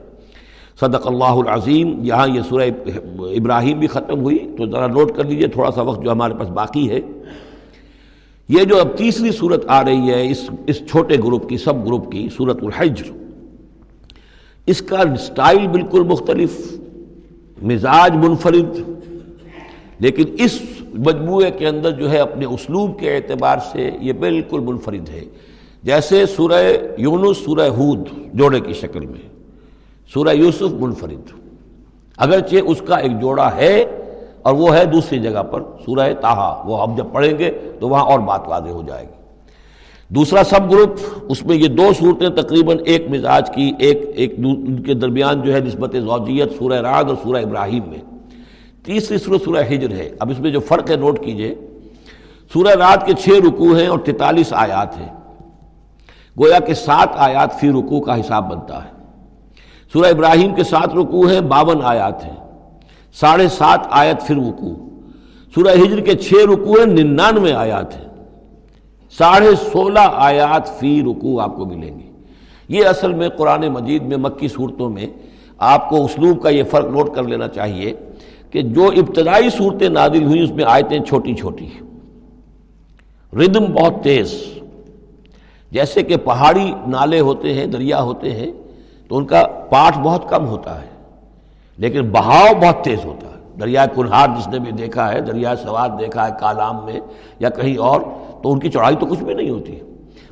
صدق 0.79 1.07
اللہ 1.07 1.25
العظیم، 1.25 2.05
یہاں 2.05 2.27
یہ 2.27 2.41
سورہ 2.49 2.69
ابراہیم 3.37 3.79
بھی 3.79 3.87
ختم 3.87 4.21
ہوئی، 4.21 4.37
تو 4.57 4.65
ذرا 4.65 4.87
نوٹ 4.87 5.11
کر 5.15 5.23
لیجیے، 5.23 5.47
تھوڑا 5.47 5.71
سا 5.71 5.81
وقت 5.81 6.03
جو 6.03 6.11
ہمارے 6.11 6.33
پاس 6.33 6.49
باقی 6.49 6.89
ہے۔ 6.89 6.99
یہ 8.49 8.63
جو 8.63 8.79
اب 8.79 8.97
تیسری 8.97 9.31
صورت 9.31 9.65
آ 9.67 9.83
رہی 9.83 10.11
ہے، 10.11 10.29
اس 10.31 10.49
اس 10.67 10.81
چھوٹے 10.87 11.15
گروپ 11.17 11.49
کی، 11.49 11.57
سب 11.57 11.85
گروپ 11.85 12.11
کی 12.11 12.27
صورت 12.37 12.63
الحجر، 12.63 13.11
اس 14.65 14.81
کا 14.81 15.03
سٹائل 15.19 15.67
بالکل 15.67 16.03
مختلف، 16.03 16.77
مزاج 17.61 18.15
منفرد، 18.15 18.79
لیکن 19.99 20.23
اس 20.37 20.59
مجموعے 20.93 21.51
کے 21.51 21.67
اندر 21.67 21.91
جو 21.91 22.11
ہے، 22.11 22.17
اپنے 22.17 22.45
اسلوب 22.45 22.99
کے 22.99 23.15
اعتبار 23.15 23.57
سے 23.71 23.89
یہ 24.01 24.13
بالکل 24.13 24.59
منفرد 24.59 25.09
ہے۔ 25.09 25.25
جیسے 25.83 26.25
سورہ 26.25 26.61
یونس، 26.97 27.37
سورہ 27.37 27.69
ہود، 27.69 28.07
جوڑے 28.33 28.59
کی 28.59 28.73
شکل 28.73 29.05
میں۔ 29.05 29.38
سورہ 30.13 30.29
یوسف 30.29 30.73
منفرد۔ 30.79 31.31
اگرچہ 32.17 32.55
اس 32.65 32.81
کا 32.87 32.95
ایک 32.95 33.21
جوڑا 33.21 33.55
ہے 33.55 33.85
اور 34.41 34.53
وہ 34.53 34.75
ہے 34.75 34.85
دوسری 34.85 35.19
جگہ 35.19 35.43
پر، 35.43 35.63
سورہ 35.85 36.13
تاہا 36.21 36.63
وہ 36.65 36.77
اب 36.77 36.97
جب 36.97 37.05
پڑھیں 37.11 37.39
گے 37.39 37.51
تو 37.79 37.89
وہاں 37.89 38.03
اور 38.03 38.19
بات 38.19 38.41
واضح 38.47 38.69
ہو 38.69 38.81
جائے 38.87 39.05
گی۔ 39.05 39.13
دوسرا 40.09 40.43
سب 40.43 40.71
گروپ، 40.71 40.89
اس 41.21 41.45
میں 41.45 41.55
یہ 41.55 41.67
دو 41.67 41.89
صورتیں 41.99 42.29
تقریباً 42.29 42.77
ایک 42.85 43.09
مزاج 43.09 43.51
کی، 43.55 43.71
ایک 43.79 44.01
ایک 44.15 44.35
ان 44.37 44.83
کے 44.83 44.93
درمیان 44.93 45.41
جو 45.41 45.53
ہے 45.53 45.59
نسبت 45.59 45.93
زوجیت، 45.93 46.51
سورہ 46.59 46.81
راد 46.81 47.03
اور 47.03 47.15
سورہ 47.23 47.37
ابراہیم 47.37 47.81
میں۔ 47.87 47.97
تیسری 48.83 49.17
صورت 49.17 49.41
سورہ 49.41 49.63
ہجر 49.63 49.91
ہے۔ 49.91 50.09
اب 50.19 50.29
اس 50.29 50.39
میں 50.39 50.51
جو 50.51 50.59
فرق 50.59 50.91
ہے 50.91 50.95
نوٹ 50.95 51.25
کیجیے۔ 51.25 51.55
سورہ 52.53 52.67
رات 52.67 53.05
کے 53.05 53.13
چھ 53.13 53.29
رکوع 53.29 53.79
ہیں 53.79 53.87
اور 53.87 53.99
تینتالیس 53.99 54.53
آیات 54.53 54.99
ہیں۔ 54.99 55.09
گویا 56.39 56.59
کہ 56.59 56.73
سات 56.73 57.09
آیات 57.15 57.53
فی 57.59 57.69
رکوع 57.69 58.01
کا 58.01 58.19
حساب 58.19 58.51
بنتا 58.51 58.83
ہے۔ 58.83 58.98
سورہ 59.93 60.07
ابراہیم 60.07 60.55
کے 60.55 60.63
سات 60.63 60.95
رکوع 60.95 61.31
ہیں 61.31 61.41
باون 61.41 61.77
آیات 61.83 62.25
ہیں۔ 62.25 62.35
ساڑھے 63.13 63.47
سات 63.47 63.79
آیت 63.89 64.27
پھر 64.27 64.35
رکوع۔ 64.35 64.75
سورہ 65.55 65.73
ہجر 65.73 65.99
کے 65.99 66.15
چھ 66.15 66.33
رکوع 66.33 66.75
ہیں، 66.79 66.85
ننانوے 66.85 67.53
آیات 67.53 67.97
ہیں۔ 67.97 68.05
ساڑھے 69.17 69.55
سولہ 69.55 70.09
آیات 70.13 70.79
فی 70.79 71.01
رکوع 71.01 71.41
آپ 71.41 71.55
کو 71.55 71.65
ملیں 71.65 71.99
گے۔ 71.99 72.11
یہ 72.69 72.85
اصل 72.85 73.13
میں 73.13 73.29
قرآن 73.29 73.67
مجید 73.67 74.03
میں 74.03 74.17
مکی 74.17 74.47
صورتوں 74.47 74.89
میں 74.89 75.07
آپ 75.57 75.89
کو 75.89 76.05
اسلوب 76.05 76.41
کا 76.41 76.49
یہ 76.49 76.63
فرق 76.63 76.85
نوٹ 76.85 77.15
کر 77.15 77.23
لینا 77.23 77.47
چاہیے 77.47 77.93
کہ 78.51 78.61
جو 78.61 78.85
ابتدائی 78.85 79.49
صورتیں 79.49 79.89
نادل 79.89 80.23
ہوئیں، 80.23 80.43
اس 80.43 80.51
میں 80.51 80.63
آیتیں 80.67 80.99
چھوٹی 80.99 81.35
چھوٹی 81.35 81.67
ردم 83.33 83.65
بہت 83.65 83.93
تیز۔ 84.03 84.33
جیسے 85.71 86.03
کہ 86.03 86.17
پہاڑی 86.17 86.73
نالے 86.87 87.19
ہوتے 87.19 87.53
ہیں، 87.53 87.65
دریا 87.65 88.01
ہوتے 88.01 88.31
ہیں 88.31 88.51
تو 89.09 89.17
ان 89.17 89.25
کا 89.25 89.43
پاٹ 89.69 89.97
بہت 89.97 90.29
کم 90.29 90.47
ہوتا 90.47 90.81
ہے، 90.81 90.87
لیکن 91.77 92.09
بہاؤ 92.09 92.53
بہت 92.61 92.83
تیز 92.83 93.05
ہوتا 93.05 93.27
ہے۔ 93.27 93.59
دریائے 93.59 93.87
کنہار 93.95 94.27
جس 94.37 94.47
نے 94.47 94.59
بھی 94.59 94.71
دیکھا 94.71 95.13
ہے، 95.13 95.21
دریائے 95.21 95.55
سواد 95.55 95.89
دیکھا 95.99 96.27
ہے، 96.27 96.31
کالام 96.39 96.85
میں 96.85 96.99
یا 97.39 97.49
کہیں 97.49 97.77
اور، 97.77 98.01
تو 98.43 98.51
ان 98.51 98.59
کی 98.59 98.69
چوڑائی 98.71 98.95
تو 98.95 99.05
کچھ 99.05 99.23
بھی 99.23 99.33
نہیں 99.33 99.49
ہوتی۔ 99.49 99.79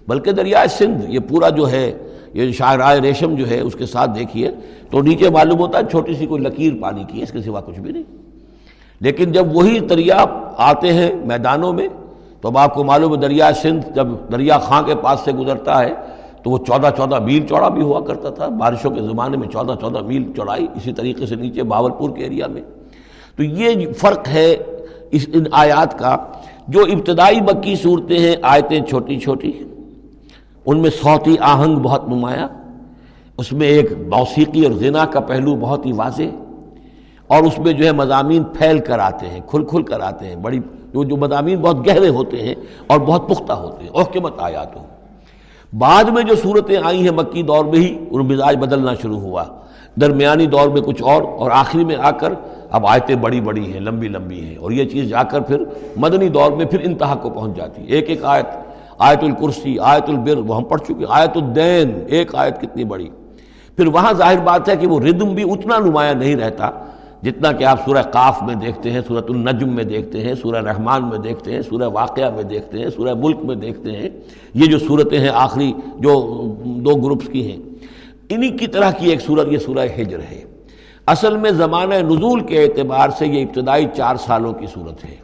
بلکہ 0.07 0.31
دریائے 0.31 0.67
سندھ، 0.67 1.05
یہ 1.07 1.19
پورا 1.19 1.49
جو 1.49 1.71
ہے، 1.71 1.91
یہ 2.33 2.51
شاہراہ 2.51 2.93
ریشم 2.93 3.35
جو 3.35 3.49
ہے، 3.49 3.59
اس 3.59 3.75
کے 3.75 3.85
ساتھ 3.85 4.11
دیکھیے، 4.15 4.51
تو 4.91 5.01
نیچے 5.01 5.29
معلوم 5.29 5.59
ہوتا 5.59 5.77
ہے 5.77 5.83
چھوٹی 5.91 6.13
سی 6.13 6.25
کوئی 6.25 6.41
لکیر 6.41 6.73
پانی 6.81 7.03
کی 7.03 7.17
ہے، 7.17 7.23
اس 7.23 7.31
کے 7.31 7.41
سوا 7.41 7.61
کچھ 7.61 7.79
بھی 7.79 7.91
نہیں۔ 7.91 8.03
لیکن 8.99 9.31
جب 9.31 9.55
وہی 9.55 9.79
دریا 9.79 10.25
آتے 10.57 10.93
ہیں 10.93 11.11
میدانوں 11.25 11.73
میں، 11.73 11.87
تو 12.41 12.47
اب 12.47 12.57
آپ 12.57 12.73
کو 12.73 12.83
معلوم 12.83 13.13
ہے 13.13 13.19
دریا 13.19 13.49
سندھ 13.53 13.89
جب 13.93 14.07
دریا 14.31 14.57
خاں 14.57 14.81
کے 14.81 14.95
پاس 14.95 15.19
سے 15.19 15.31
گزرتا 15.31 15.79
ہے 15.79 15.93
تو 16.47 16.51
وہ 16.51 16.57
چودہ 16.57 16.89
چودہ 16.97 17.19
میل 17.19 17.47
چوڑا 17.47 17.69
بھی 17.69 17.81
ہوا 17.81 17.99
کرتا 17.99 18.29
تھا۔ 18.29 18.47
بارشوں 18.47 18.91
کے 18.91 19.01
زمانے 19.01 19.37
میں 19.37 19.47
چودہ 19.47 19.73
چودہ 19.81 20.01
میل 20.01 20.31
چوڑائی 20.35 20.67
اسی 20.75 20.93
طریقے 20.93 21.25
سے 21.25 21.35
نیچے 21.35 21.63
باولپور 21.63 22.09
کے 22.09 22.23
ایریا 22.23 22.47
میں۔ 22.47 22.61
تو 23.35 23.43
یہ 23.43 23.91
فرق 23.91 24.27
ہے 24.27 24.57
اس 25.11 25.29
ان 25.33 25.43
آیات 25.51 25.99
کا۔ 25.99 26.17
جو 26.67 26.81
ابتدائی 26.81 27.41
مکی 27.41 27.75
صورتیں 27.75 28.19
ہیں، 28.19 28.35
آیتیں 28.41 28.79
چھوٹی 28.81 29.19
چھوٹی 29.19 29.51
ان 30.65 30.79
میں 30.79 30.89
صوتی 30.89 31.35
آہنگ 31.39 31.75
بہت 31.75 32.09
نمایاں۔ 32.09 32.47
اس 33.37 33.53
میں 33.53 33.67
ایک 33.67 33.91
موسیقی 33.91 34.65
اور 34.65 34.73
غنا 34.73 35.05
کا 35.05 35.19
پہلو 35.19 35.55
بہت 35.55 35.85
ہی 35.85 35.91
واضح۔ 35.91 36.23
اور 37.27 37.43
اس 37.43 37.59
میں 37.59 37.73
جو 37.73 37.85
ہے 37.85 37.91
مضامین 37.91 38.43
پھیل 38.43 38.79
کر 38.79 38.99
آتے 38.99 39.25
ہیں، 39.25 39.39
کھل 39.47 39.63
کھل 39.63 39.83
کر 39.83 39.99
آتے 39.99 40.25
ہیں۔ 40.25 40.35
بڑی 40.35 40.59
جو 40.93 41.03
جو 41.03 41.17
مضامین 41.17 41.59
بہت 41.59 41.87
گہرے 41.87 42.09
ہوتے 42.09 42.37
ہیں 42.37 42.55
اور 42.87 42.99
بہت 42.99 43.29
پختہ 43.29 43.53
ہوتے 43.53 43.83
ہیں۔ 43.83 43.89
اوکمت 43.89 44.33
آیات 44.37 44.75
ہوں 44.75 44.96
بعد 45.73 46.03
میں 46.03 46.23
جو 46.23 46.35
صورتیں 46.35 46.77
آئی 46.83 47.03
ہیں 47.03 47.15
مکی 47.15 47.43
دور 47.43 47.65
میں 47.65 47.79
ہی، 47.79 47.97
ان 48.11 48.27
مزاج 48.27 48.57
بدلنا 48.57 48.93
شروع 49.01 49.19
ہوا۔ 49.19 49.43
درمیانی 50.01 50.45
دور 50.45 50.69
میں 50.69 50.81
کچھ 50.81 51.03
اور 51.03 51.21
اور 51.21 51.51
آخری 51.51 51.85
میں 51.85 51.95
آ 51.95 52.11
کر 52.11 52.33
اب 52.71 52.87
آیتیں 52.87 53.15
بڑی 53.15 53.41
بڑی 53.41 53.73
ہیں، 53.73 53.79
لمبی 53.79 54.07
لمبی 54.07 54.41
ہیں۔ 54.41 54.55
اور 54.55 54.71
یہ 54.71 54.85
چیز 54.85 55.09
جا 55.09 55.23
کر 55.23 55.39
پھر 55.39 55.63
مدنی 55.97 56.29
دور 56.29 56.51
میں 56.51 56.65
پھر 56.65 56.79
انتہا 56.83 57.15
کو 57.15 57.29
پہنچ 57.29 57.57
جاتی۔ 57.57 57.81
ہے 57.81 57.87
ایک 57.87 58.09
ایک 58.09 58.23
آیت 58.23 58.45
آیت 58.97 59.23
الکرسی، 59.23 59.79
آیت 59.79 60.09
البر، 60.09 60.37
وہ 60.37 60.55
ہم 60.55 60.63
پڑھ 60.63 60.81
چکے 60.81 61.05
آیت 61.09 61.37
الدین، 61.37 62.03
ایک 62.07 62.35
آیت 62.35 62.61
کتنی 62.61 62.83
بڑی۔ 62.83 63.09
پھر 63.75 63.87
وہاں 63.87 64.13
ظاہر 64.13 64.39
بات 64.39 64.69
ہے 64.69 64.77
کہ 64.77 64.87
وہ 64.87 64.99
ردم 64.99 65.33
بھی 65.33 65.43
اتنا 65.51 65.79
نمایاں 65.79 66.13
نہیں 66.13 66.35
رہتا 66.35 66.69
جتنا 67.21 67.51
کہ 67.51 67.63
آپ 67.63 67.85
سورہ 67.85 68.01
قاف 68.01 68.43
میں 68.43 68.55
دیکھتے 68.55 68.91
ہیں 68.91 69.01
سورت 69.07 69.25
النجم 69.29 69.69
میں 69.69 69.83
دیکھتے 69.83 70.21
ہیں، 70.21 70.33
سورہ 70.35 70.57
رحمان 70.57 71.09
میں 71.09 71.17
دیکھتے 71.17 71.53
ہیں، 71.53 71.61
سورہ 71.61 71.87
واقعہ 71.87 72.29
میں 72.35 72.43
دیکھتے 72.43 72.79
ہیں، 72.79 72.89
سورہ 72.89 73.13
ملک 73.13 73.37
میں 73.43 73.55
دیکھتے 73.55 73.91
ہیں۔ 73.91 74.09
یہ 74.53 74.65
جو 74.65 74.79
صورتیں 74.79 75.19
ہیں، 75.19 75.29
آخری 75.33 75.73
جو 75.99 76.43
دو 76.65 76.95
گروپس 76.95 77.27
کی 77.27 77.51
ہیں۔ 77.51 77.57
انہی 78.29 78.49
کی 78.49 78.67
طرح 78.67 78.91
کی 78.91 79.09
ایک 79.09 79.21
صورت 79.21 79.47
یہ 79.51 79.57
سورہ 79.57 80.01
ہجر 80.01 80.19
ہے۔ 80.19 80.43
اصل 81.05 81.37
میں 81.37 81.51
زمانہ 81.51 81.93
نزول 81.93 82.39
کے 82.39 82.63
اعتبار 82.63 83.09
سے 83.17 83.27
یہ 83.27 83.45
ابتدائی 83.45 83.85
چار 83.95 84.15
سالوں 84.15 84.53
کی 84.53 84.65
صورت 84.73 85.05
ہے۔ 85.05 85.15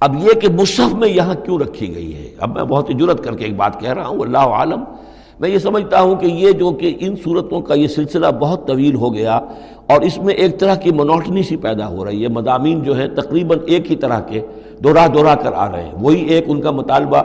اب 0.00 0.16
یہ 0.16 0.40
کہ 0.40 0.48
مصحف 0.48 0.94
میں 0.94 1.08
یہاں 1.08 1.34
کیوں 1.34 1.58
رکھی 1.58 1.94
گئی 1.94 2.14
ہے؟ 2.14 2.34
اب 2.38 2.54
میں 2.54 2.64
بہت 2.64 2.90
ہی 2.90 2.94
جرت 2.94 3.24
کر 3.24 3.36
کے 3.36 3.44
ایک 3.44 3.56
بات 3.56 3.80
کہہ 3.80 3.92
رہا 3.92 4.06
ہوں 4.06 4.20
اللہ 4.20 4.38
عالم۔ 4.38 4.84
میں 5.42 5.50
یہ 5.50 5.58
سمجھتا 5.58 6.00
ہوں 6.00 6.16
کہ 6.16 6.26
یہ 6.26 6.52
جو 6.52 6.70
کہ 6.70 6.96
ان 7.00 7.14
صورتوں 7.24 7.60
کا 7.60 7.74
یہ 7.74 7.86
سلسلہ 7.86 8.26
بہت 8.40 8.66
طویل 8.66 8.94
ہو 8.94 9.14
گیا 9.14 9.36
اور 9.86 10.00
اس 10.00 10.18
میں 10.18 10.34
ایک 10.34 10.60
طرح 10.60 10.74
کی 10.74 10.90
منوٹنی 10.90 11.42
سی 11.42 11.56
پیدا 11.56 11.88
ہو 11.88 12.04
رہی 12.04 12.22
ہے۔ 12.22 12.28
مضامین 12.28 12.82
جو 12.82 12.98
ہیں 12.98 13.08
تقریباً 13.08 13.58
ایک 13.66 13.90
ہی 13.90 13.96
طرح 13.96 14.20
کے 14.20 14.40
دوہرا 14.84 15.06
دوہرا 15.06 15.34
کر 15.34 15.52
آ 15.52 15.72
رہے 15.72 15.82
ہیں۔ 15.82 15.92
وہی 16.00 16.24
ایک 16.24 16.44
ان 16.46 16.60
کا 16.60 16.70
مطالبہ، 16.70 17.22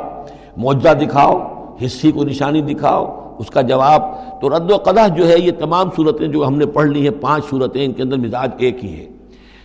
معجزہ 0.57 0.93
دکھاؤ 0.93 1.38
حصی 1.86 2.11
کو 2.11 2.24
نشانی 2.24 2.61
دکھاؤ، 2.61 3.36
اس 3.39 3.47
کا 3.47 3.61
جواب۔ 3.61 4.01
تو 4.41 4.57
رد 4.57 4.72
و 4.72 4.78
قدح 4.78 5.07
جو 5.07 5.28
ہے 5.28 5.39
یہ 5.39 5.51
تمام 5.59 5.89
صورتیں 5.95 6.28
جو 6.28 6.47
ہم 6.47 6.55
نے 6.55 6.65
پڑھ 6.65 6.88
لی 6.88 7.01
ہیں، 7.01 7.22
پانچ 7.22 7.45
صورتیں 7.49 7.86
ان 7.86 7.91
کے 7.91 8.03
اندر 8.03 8.18
مزاج 8.18 8.49
ایک 8.57 8.86
ہی 8.86 8.93
ہے 8.99 9.05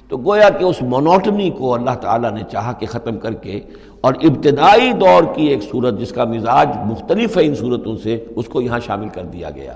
تو 0.09 0.17
گویا 0.17 0.49
کہ 0.49 0.65
اس 0.65 0.83
منوٹنی 0.83 1.51
کو 1.51 1.75
اللہ 1.75 1.95
تعالیٰ 2.01 2.33
نے 2.33 2.41
چاہا 2.53 2.73
کہ 2.73 2.87
ختم 2.87 3.19
کر 3.19 3.33
کے 3.33 3.61
اور 4.03 4.15
ابتدائی 4.23 4.93
دور 4.93 5.35
کی 5.35 5.47
ایک 5.47 5.63
صورت 5.63 5.99
جس 5.99 6.13
کا 6.13 6.25
مزاج 6.25 6.69
مختلف 6.85 7.37
ہے 7.37 7.47
ان 7.47 7.55
صورتوں 7.55 7.97
سے، 7.97 8.25
اس 8.37 8.47
کو 8.47 8.61
یہاں 8.61 8.79
شامل 8.87 9.09
کر 9.09 9.23
دیا 9.23 9.51
گیا۔ 9.51 9.73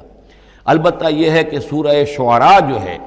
البتہ 0.64 1.06
یہ 1.10 1.30
ہے 1.30 1.44
کہ 1.44 1.58
سورہ 1.58 2.04
شعراء 2.04 2.68
جو 2.68 2.82
ہے، 2.82 2.98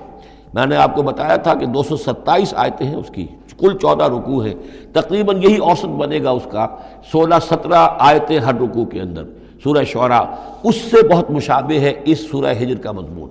میں 0.54 0.66
نے 0.66 0.76
آپ 0.76 0.96
کو 0.96 1.02
بتایا 1.02 1.36
تھا 1.36 1.54
کہ 1.54 1.66
دو 1.66 1.84
سو 1.84 1.98
ستائیس 1.98 2.54
آیتیں 2.58 2.88
ہیں 2.88 2.96
اس 2.96 3.10
کی، 3.10 3.28
کل 3.58 3.78
چودہ 3.78 4.04
رکوع 4.04 4.46
ہیں۔ 4.46 4.54
تقریباً 4.94 5.44
یہی 5.44 5.58
اوسط 5.58 5.86
بنے 5.86 6.24
گا 6.24 6.30
اس 6.30 6.48
کا، 6.52 6.68
سولہ 7.12 7.36
سترہ 7.44 7.88
آیتیں 8.00 8.40
ہر 8.40 8.56
رکوع 8.56 8.86
کے 8.86 9.02
اندر۔ 9.02 9.24
سورہ 9.64 9.84
شعراء 9.84 10.24
اس 10.64 10.76
سے 10.76 11.08
بہت 11.08 11.32
مشابہ 11.32 11.80
ہے 11.80 11.94
اس 12.06 12.30
سورہ 12.32 12.54
ہجر 12.64 12.76
کا 12.76 12.92
مضمون۔ 12.92 13.30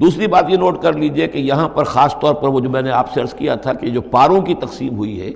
دوسری 0.00 0.26
بات 0.26 0.44
یہ 0.48 0.56
نوٹ 0.56 0.82
کر 0.82 0.92
لیجیے 0.92 1.28
کہ 1.28 1.38
یہاں 1.38 1.68
پر 1.68 1.84
خاص 1.84 2.14
طور 2.20 2.34
پر 2.34 2.48
وہ 2.48 2.60
جو 2.60 2.70
میں 2.70 2.82
نے 2.82 2.90
آپ 2.90 3.12
سے 3.14 3.20
عرض 3.20 3.34
کیا 3.34 3.54
تھا 3.54 3.72
کہ 3.72 3.90
جو 3.90 4.00
پاروں 4.00 4.40
کی 4.40 4.54
تقسیم 4.54 4.96
ہوئی 4.96 5.20
ہے 5.20 5.30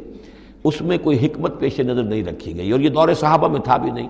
اس 0.65 0.81
میں 0.81 0.99
کوئی 0.99 1.27
حکمت 1.27 1.61
پیش 1.61 1.81
نظر 1.81 2.03
نہیں 2.03 2.25
رکھی 2.25 2.57
گئی 2.57 2.71
اور 2.71 2.81
یہ 2.81 2.89
دور 2.89 3.15
صحابہ 3.15 3.49
میں 3.49 3.61
تھا 3.61 3.77
بھی 3.77 3.91
نہیں۔ 3.91 4.09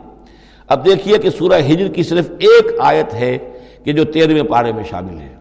اب 0.68 0.84
دیکھیے 0.84 1.18
کہ 1.18 1.30
سورہ 1.30 1.60
ہجر 1.72 1.88
کی 1.88 2.02
صرف 2.02 2.30
ایک 2.38 2.66
آیت 2.80 3.14
ہے 3.14 3.38
کہ 3.84 3.92
جو 3.92 4.04
تیرہویں 4.04 4.42
پارے 4.42 4.72
میں 4.72 4.84
شامل 4.90 5.18
ہے۔ 5.18 5.36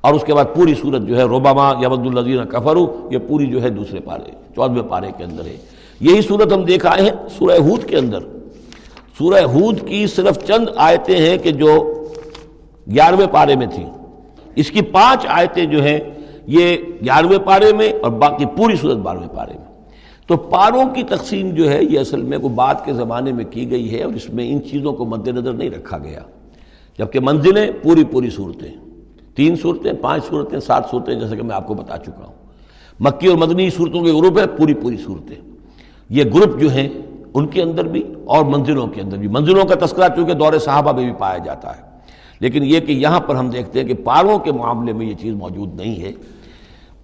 اور 0.00 0.14
اس 0.14 0.24
کے 0.24 0.34
بعد 0.34 0.44
پوری 0.54 0.74
صورت 0.74 1.02
جو 1.02 1.16
ہے 1.16 1.22
روباما 1.22 1.72
یمد 1.82 2.16
الزین 2.16 2.44
کفرو 2.44 3.08
یہ 3.10 3.18
پوری 3.28 3.46
جو 3.46 3.62
ہے 3.62 3.70
دوسرے 3.70 4.00
پارے 4.00 4.30
چودھویں 4.54 4.82
پارے 4.82 5.06
کے 5.16 5.24
اندر 5.24 5.44
ہے۔ 5.44 5.56
یہی 6.00 6.22
صورت 6.22 6.52
ہم 6.52 6.62
دیکھ 6.62 6.86
آئے 6.86 7.02
ہیں 7.02 7.10
سورہ 7.38 7.58
ہود 7.58 7.84
کے 7.84 7.96
اندر۔ 7.96 8.18
سورہ 9.18 9.42
ہود 9.42 9.88
کی 9.88 10.06
صرف 10.06 10.46
چند 10.46 10.68
آیتیں 10.76 11.16
ہیں 11.16 11.38
کہ 11.38 11.50
جو 11.50 11.94
گیارہویں 12.90 13.26
پارے 13.26 13.56
میں 13.56 13.66
تھیں۔ 13.66 13.90
اس 14.56 14.70
کی 14.70 14.82
پانچ 14.82 15.26
آیتیں 15.28 15.66
جو 15.66 15.82
ہیں، 15.82 16.00
یہ 16.46 16.76
گیارہویں 17.04 17.38
پارے 17.38 17.72
میں 17.72 17.92
اور 17.92 18.10
باقی 18.10 18.44
پوری 18.46 18.76
صورت 18.76 18.96
بارہویں 18.96 19.28
پارے 19.28 19.52
میں۔ 19.54 19.63
تو 20.26 20.36
پاروں 20.36 20.94
کی 20.94 21.02
تقسیم 21.02 21.50
جو 21.50 21.70
ہے 21.70 21.84
یہ 21.84 22.00
اصل 22.00 22.22
میں 22.22 22.38
کوئی 22.38 22.54
بات 22.54 22.84
کے 22.84 22.92
زمانے 22.92 23.32
میں 23.32 23.44
کی 23.44 23.70
گئی 23.70 23.98
ہے 23.98 24.02
اور 24.02 24.12
اس 24.12 24.30
میں 24.30 24.50
ان 24.50 24.62
چیزوں 24.62 24.92
کو 24.92 25.04
مد 25.04 25.28
نظر 25.28 25.52
نہیں 25.52 25.70
رکھا 25.70 25.98
گیا۔ 25.98 26.20
جبکہ 26.98 27.20
منزلیں 27.20 27.70
پوری 27.82 28.04
پوری 28.04 28.30
صورتیں، 28.30 28.74
تین 29.34 29.56
صورتیں، 29.56 29.92
پانچ 29.92 30.24
صورتیں، 30.24 30.60
سات 30.60 30.84
صورتیں 30.90 31.14
جیسے 31.14 31.36
کہ 31.36 31.42
میں 31.42 31.56
آپ 31.56 31.66
کو 31.66 31.74
بتا 31.74 31.98
چکا 31.98 32.24
ہوں۔ 32.26 32.34
مکی 33.00 33.26
اور 33.26 33.36
مدنی 33.36 33.70
صورتوں 33.70 34.04
کے 34.04 34.12
گروپ 34.12 34.38
ہے 34.38 34.46
پوری 34.46 34.74
پوری 34.74 34.96
صورتیں۔ 34.96 35.36
یہ 36.10 36.24
گروپ 36.24 36.60
جو 36.60 36.70
ہیں، 36.70 36.88
ان 37.34 37.46
کے 37.46 37.62
اندر 37.62 37.84
بھی 37.84 38.02
اور 38.24 38.44
منزلوں 38.44 38.86
کے 38.86 39.00
اندر 39.00 39.16
بھی۔ 39.16 39.28
منزلوں 39.28 39.64
کا 39.64 39.86
تذکرہ 39.86 40.08
چونکہ 40.16 40.32
دور 40.32 40.52
صحابہ 40.58 40.92
میں 40.92 41.04
بھی 41.04 41.12
پایا 41.18 41.38
جاتا 41.38 41.76
ہے۔ 41.76 41.82
لیکن 42.40 42.62
یہ 42.62 42.80
کہ 42.80 42.92
یہاں 42.92 43.20
پر 43.20 43.34
ہم 43.34 43.50
دیکھتے 43.50 43.80
ہیں 43.80 43.88
کہ 43.88 43.94
پاروں 43.94 44.38
کے 44.38 44.52
معاملے 44.52 44.92
میں 44.92 45.06
یہ 45.06 45.14
چیز 45.20 45.34
موجود 45.34 45.74
نہیں 45.74 46.02
ہے۔ 46.02 46.12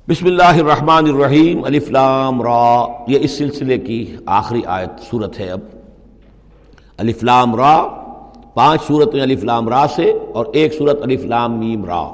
بسم 0.09 0.27
اللہ 0.27 0.43
الرحمن 0.43 1.05
الرحیم 1.15 1.65
لام 1.91 2.43
را۔ 2.43 2.87
یہ 3.09 3.19
اس 3.21 3.39
سلسلے 3.39 3.79
کی 3.79 4.17
آخری 4.27 4.63
آیت 4.67 5.11
صورت 5.11 5.41
ہے 5.41 5.51
اب۔ 5.51 5.61
لام 7.23 7.57
را، 7.57 7.87
پانچ 8.55 8.83
صورتیں 8.83 9.27
لام 9.43 9.69
را 9.69 9.87
سے 9.95 10.13
اور 10.35 10.47
ایک 10.53 10.75
صورت 10.75 11.03
لام 11.25 11.59
میم 11.59 11.85
را۔ 11.85 12.09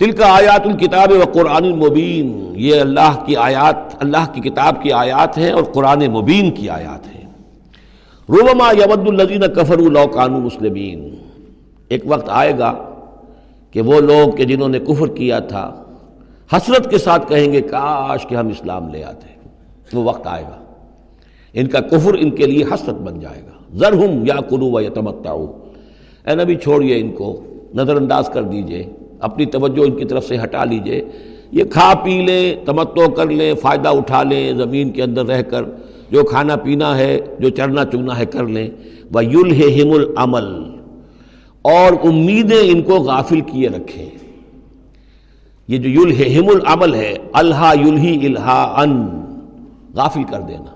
دل 0.00 0.10
کا 0.10 0.36
آیات 0.36 0.66
الکتاب 0.66 1.10
و 1.10 1.24
قرآن 1.32 1.64
المبین۔ 1.64 2.52
یہ 2.56 2.80
اللہ 2.80 3.22
کی 3.26 3.36
آیات، 3.36 3.76
اللہ 3.98 4.32
کی 4.32 4.40
کتاب 4.40 4.82
کی 4.82 4.92
آیات 4.92 5.38
ہیں 5.38 5.52
اور 5.52 5.62
قرآن 5.62 5.98
مبین 5.98 6.50
کی 6.50 6.68
آیات 6.68 7.06
ہیں۔ 7.06 7.24
روبما 8.28 8.70
یود 8.70 9.08
الزین 9.08 9.42
کفر 9.56 10.06
قانو 10.06 10.40
مسلمین۔ 10.40 11.14
ایک 11.88 12.02
وقت 12.06 12.28
آئے 12.28 12.58
گا 12.58 12.74
کہ 13.70 13.80
وہ 13.80 14.00
لوگ 14.00 14.36
کہ 14.36 14.44
جنہوں 14.44 14.68
نے 14.68 14.78
کفر 14.78 15.06
کیا 15.06 15.38
تھا 15.38 15.84
حسرت 16.56 16.90
کے 16.90 16.98
ساتھ 16.98 17.28
کہیں 17.28 17.52
گے، 17.52 17.60
کاش 17.60 18.26
کہ 18.26 18.34
ہم 18.34 18.48
اسلام 18.48 18.88
لے 18.88 19.04
آتے۔ 19.04 19.28
وہ 19.92 20.04
وقت 20.04 20.26
آئے 20.26 20.42
گا۔ 20.42 20.64
ان 21.52 21.66
کا 21.66 21.80
کفر 21.80 22.14
ان 22.18 22.30
کے 22.30 22.46
لیے 22.46 22.64
حسرت 22.64 22.94
بن 22.94 23.20
جائے 23.20 23.42
گا۔ 23.42 23.76
ذر 23.76 23.92
یا 24.26 24.34
کنو 24.50 24.70
و 24.70 24.80
یا 24.80 24.90
اے 26.26 26.34
نبی، 26.34 26.54
چھوڑیے 26.54 27.00
ان 27.00 27.12
کو۔ 27.12 27.40
نظر 27.74 27.96
انداز 27.96 28.28
کر 28.28 28.42
دیجیے۔ 28.42 28.86
اپنی 29.20 29.46
توجہ 29.46 29.82
ان 29.82 29.90
کی 29.90 30.04
طرف 30.04 30.26
سے 30.26 30.36
ہٹا 30.42 30.64
لیجیے۔ 30.64 31.04
یہ 31.52 31.64
کھا 31.64 31.94
پی 32.04 32.22
لیں 32.26 32.66
تمتو 32.66 33.10
کر 33.10 33.26
لیں، 33.26 33.54
فائدہ 33.54 33.88
اٹھا 33.88 34.22
لیں 34.22 34.52
زمین 34.52 34.90
کے 34.90 35.02
اندر 35.02 35.26
رہ 35.26 35.42
کر۔ 35.42 35.62
جو 36.10 36.24
کھانا 36.24 36.56
پینا 36.56 36.98
ہے، 36.98 37.20
جو 37.38 37.48
چرنا 37.48 37.84
چگنا 37.84 38.18
ہے، 38.18 38.26
کر 38.26 38.46
لیں۔ 38.46 38.70
وہ 39.12 39.24
یل 39.24 39.52
ہے 39.52 39.82
ہم 39.82 39.90
العمل 39.90 40.76
اور 41.62 42.06
امیدیں 42.08 42.60
ان 42.60 42.82
کو 42.82 42.94
غافل 42.94 43.40
کیے 43.40 43.68
رکھیں۔ 43.68 44.17
یہ 45.68 45.78
جو 45.78 45.88
یل 45.88 46.12
ہے 46.18 46.34
ہم 46.34 46.48
العمل 46.48 46.94
ہے 46.94 47.14
اللہ 47.32 47.72
یلہی 47.86 48.26
الہا 48.26 48.82
ان 48.82 49.08
غافل 49.94 50.22
کر 50.22 50.40
دینا۔ 50.40 50.74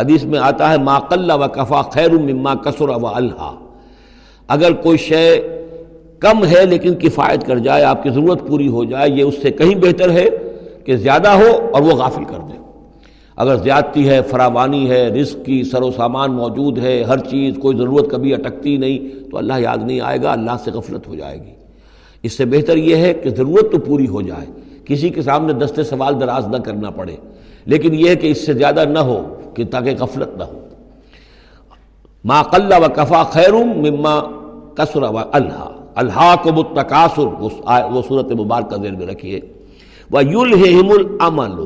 حدیث 0.00 0.24
میں 0.24 0.38
آتا 0.38 0.70
ہے، 0.70 0.78
ما 0.78 0.98
قل 0.98 1.30
و 1.30 1.48
کفا 1.54 1.82
خیر 1.82 2.10
مما 2.10 2.54
کسر 2.54 2.88
و 2.88 3.06
اللہ 3.06 3.54
اگر 4.48 4.72
کوئی 4.72 4.98
شے 4.98 5.40
کم 6.20 6.44
ہے 6.44 6.64
لیکن 6.66 6.94
کفایت 6.94 7.46
کر 7.46 7.58
جائے، 7.58 7.82
آپ 7.84 8.02
کی 8.02 8.10
ضرورت 8.10 8.46
پوری 8.46 8.68
ہو 8.68 8.84
جائے، 8.84 9.10
یہ 9.10 9.22
اس 9.22 9.34
سے 9.42 9.50
کہیں 9.50 9.74
بہتر 9.74 10.10
ہے 10.10 10.28
کہ 10.84 10.96
زیادہ 10.96 11.28
ہو 11.28 11.70
اور 11.72 11.82
وہ 11.82 11.90
غافل 11.90 12.24
کر 12.24 12.38
دے۔ 12.38 12.56
اگر 13.36 13.56
زیادتی 13.56 14.08
ہے، 14.08 14.22
فراوانی 14.22 14.90
ہے، 14.90 15.08
رزق 15.08 15.44
کی 15.44 15.62
سر 15.62 15.82
و 15.82 15.90
سامان 15.90 16.32
موجود 16.32 16.78
ہے، 16.78 17.02
ہر 17.02 17.18
چیز، 17.18 17.54
کوئی 17.62 17.76
ضرورت 17.76 18.10
کبھی 18.10 18.34
اٹکتی 18.34 18.76
نہیں، 18.76 19.30
تو 19.30 19.38
اللہ 19.38 19.52
یاد 19.58 19.78
نہیں 19.82 20.00
آئے 20.00 20.22
گا، 20.22 20.32
اللہ 20.32 20.56
سے 20.64 20.70
غفلت 20.70 21.08
ہو 21.08 21.14
جائے 21.14 21.36
گی۔ 21.36 21.65
اس 22.26 22.32
سے 22.32 22.44
بہتر 22.44 22.76
یہ 22.76 22.96
ہے 22.96 23.14
کہ 23.14 23.30
ضرورت 23.30 23.72
تو 23.72 23.78
پوری 23.78 24.08
ہو 24.08 24.20
جائے، 24.22 24.46
کسی 24.84 25.08
کے 25.10 25.22
سامنے 25.22 25.52
دستے 25.52 25.82
سوال 25.82 26.20
دراز 26.20 26.46
نہ 26.48 26.56
کرنا 26.56 26.90
پڑے۔ 26.90 27.16
لیکن 27.66 27.94
یہ 27.94 28.08
ہے 28.08 28.16
کہ 28.16 28.30
اس 28.30 28.46
سے 28.46 28.52
زیادہ 28.52 28.84
نہ 28.88 28.98
ہو، 28.98 29.18
کہ 29.54 29.64
تاکہ 29.64 29.94
غفلت 30.00 30.36
نہ 30.38 30.44
ہو۔ 30.44 30.58
ما 32.24 32.42
قل 32.42 32.72
و 32.72 32.84
کفا 32.94 33.22
خیرم 33.22 33.68
مما 33.84 34.14
کسر 34.74 35.02
و 35.02 35.18
اللہ 35.32 35.64
اللہ 35.94 36.34
کو 36.42 36.52
متقاصر 36.52 37.26
وہ 37.92 38.02
صورت 38.08 38.32
مبارکہ 38.32 38.76
ذہن 38.82 38.98
میں 38.98 39.06
رکھیے۔ 39.06 39.40
وہ 40.10 40.24
یل 40.24 40.52
العمل 40.90 41.58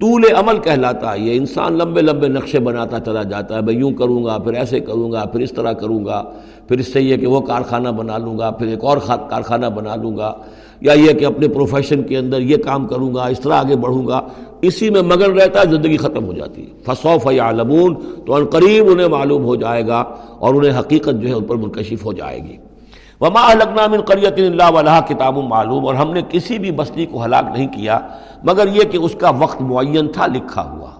طول 0.00 0.24
عمل 0.36 0.58
کہلاتا 0.58 1.12
ہے، 1.12 1.18
یہ 1.18 1.36
انسان 1.36 1.78
لمبے 1.78 2.02
لمبے 2.02 2.28
نقشے 2.28 2.58
بناتا 2.58 3.00
چلا 3.00 3.22
جاتا 3.22 3.56
ہے، 3.56 3.60
میں 3.60 3.74
یوں 3.74 3.92
کروں 3.92 4.24
گا، 4.24 4.38
پھر 4.38 4.52
ایسے 4.52 4.80
کروں 4.80 5.12
گا، 5.12 5.24
پھر 5.24 5.40
اس 5.40 5.52
طرح 5.52 5.72
کروں 5.72 6.04
گا، 6.04 6.22
پھر 6.68 6.78
اس 6.78 6.92
سے 6.92 7.00
یہ 7.00 7.16
کہ 7.16 7.26
وہ 7.26 7.40
کارخانہ 7.40 7.88
بنا 7.88 8.18
لوں 8.18 8.38
گا، 8.38 8.50
پھر 8.50 8.66
ایک 8.66 8.84
اور 8.84 8.98
کارخانہ 9.30 9.66
بنا 9.66 9.96
لوں 9.96 10.16
گا، 10.16 10.32
یا 10.80 10.92
یہ 10.92 11.12
کہ 11.12 11.24
اپنے 11.24 11.48
پروفیشن 11.48 12.02
کے 12.02 12.18
اندر 12.18 12.40
یہ 12.40 12.56
کام 12.56 12.86
کروں 12.86 13.14
گا، 13.14 13.26
اس 13.26 13.40
طرح 13.40 13.54
آگے 13.54 13.76
بڑھوں 13.76 14.06
گا، 14.06 14.20
اسی 14.62 14.90
میں 14.90 15.02
مگن 15.02 15.38
رہتا 15.38 15.60
ہے، 15.60 15.64
زندگی 15.70 15.96
ختم 15.96 16.24
ہو 16.24 16.32
جاتی 16.32 16.62
ہے۔ 16.62 16.72
فصوف 16.84 17.26
یا 17.32 17.50
لمون 17.50 17.94
تو 18.26 18.34
ان 18.34 18.44
قریب 18.44 18.90
انہیں 18.90 19.08
معلوم 19.08 19.44
ہو 19.44 19.56
جائے 19.56 19.86
گا 19.86 20.04
اور 20.38 20.54
انہیں 20.54 20.78
حقیقت 20.78 21.20
جو 21.22 21.28
ہے 21.28 21.34
ان 21.34 21.44
پر 21.44 21.56
منکشف 21.56 22.04
ہو 22.04 22.12
جائے 22.12 22.38
گی۔ 22.38 22.56
وما 23.20 23.52
لگنا 23.52 23.86
من 23.86 24.00
قریت 24.00 24.34
اللہ 24.36 24.70
وََ 24.74 24.82
کتاب 25.08 25.38
معلوم 25.38 25.86
اور 25.86 25.94
ہم 25.94 26.12
نے 26.12 26.22
کسی 26.28 26.58
بھی 26.58 26.70
بستی 26.70 27.06
کو 27.06 27.24
ہلاک 27.24 27.44
نہیں 27.52 27.66
کیا، 27.66 27.98
مگر 28.44 28.68
یہ 28.68 28.84
کہ 28.84 28.96
اس 28.96 29.14
کا 29.14 29.30
وقت 29.30 29.62
معین 29.62 30.08
تھا، 30.08 30.26
لکھا 30.26 30.70
ہوا۔ 30.70 30.90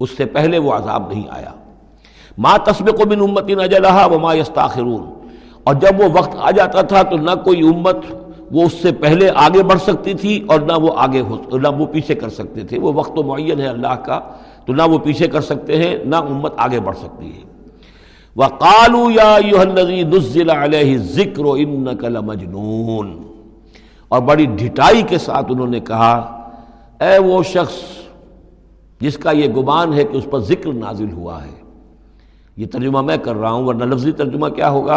اس 0.00 0.10
سے 0.16 0.24
پہلے 0.24 0.58
وہ 0.58 0.72
عذاب 0.72 1.12
نہیں 1.12 1.22
آیا۔ 1.30 1.50
ما 2.38 2.56
تسبق 2.56 3.06
من 3.06 3.20
امت 3.20 3.50
اجلها 3.50 4.06
وما 4.14 4.34
يستاخرون 4.34 5.28
اور 5.64 5.74
جب 5.74 6.00
وہ 6.00 6.18
وقت 6.18 6.36
آ 6.38 6.50
جاتا 6.50 6.82
تھا 6.82 7.02
تو 7.02 7.16
نہ 7.16 7.30
کوئی 7.44 7.68
امت 7.68 7.96
وہ 8.50 8.62
اس 8.62 8.72
سے 8.72 8.92
پہلے 8.92 9.30
آگے 9.34 9.62
بڑھ 9.62 9.80
سکتی 9.80 10.14
تھی 10.14 10.46
اور 10.48 10.60
نہ 10.60 10.72
وہ 10.72 10.90
آگے 10.96 11.20
ہو، 11.20 11.58
نہ 11.58 11.68
وہ 11.68 11.86
پیچھے 11.86 12.14
کر 12.14 12.28
سکتے 12.28 12.60
تھے۔ 12.60 12.78
وہ 12.78 12.92
وقت 12.92 13.16
تو 13.16 13.22
معین 13.22 13.60
ہے 13.60 13.66
اللہ 13.66 13.94
کا، 13.94 14.20
تو 14.66 14.72
نہ 14.72 14.82
وہ 14.82 14.98
پیچھے 14.98 15.26
کر 15.26 15.40
سکتے 15.40 15.76
ہیں، 15.76 16.04
نہ 16.04 16.16
امت 16.16 16.52
آگے 16.56 16.80
بڑھ 16.80 16.96
سکتی 16.96 17.26
ہے۔ 17.26 17.51
وَقَالُوا 18.36 19.12
يَا 19.12 19.36
أَيُّهَا 19.38 19.62
الَّذِي 19.62 20.02
نُزِّلَ 20.02 20.50
عَلَيْهِ 20.50 20.90
الذِّكْرُ 21.00 21.44
إِنَّكَ 21.56 22.06
اور 24.08 24.20
بڑی 24.20 24.46
ڈھٹائی 24.46 25.02
کے 25.02 25.18
ساتھ 25.18 25.46
انہوں 25.48 25.66
نے 25.66 25.80
کہا، 25.80 26.12
اے 27.00 27.18
وہ 27.18 27.42
شخص 27.42 27.74
جس 29.00 29.18
کا 29.18 29.30
یہ 29.30 29.48
گمان 29.48 29.92
ہے 29.92 30.04
کہ 30.04 30.16
اس 30.16 30.26
پر 30.30 30.38
ذکر 30.38 30.72
نازل 30.72 31.12
ہوا 31.12 31.44
ہے۔ 31.44 31.60
یہ 32.56 32.66
ترجمہ 32.66 33.00
میں 33.02 33.16
کر 33.16 33.36
رہا 33.36 33.50
ہوں، 33.50 33.66
ورنہ 33.66 33.84
لفظی 33.84 34.12
ترجمہ 34.12 34.48
کیا 34.48 34.70
ہوگا؟ 34.70 34.94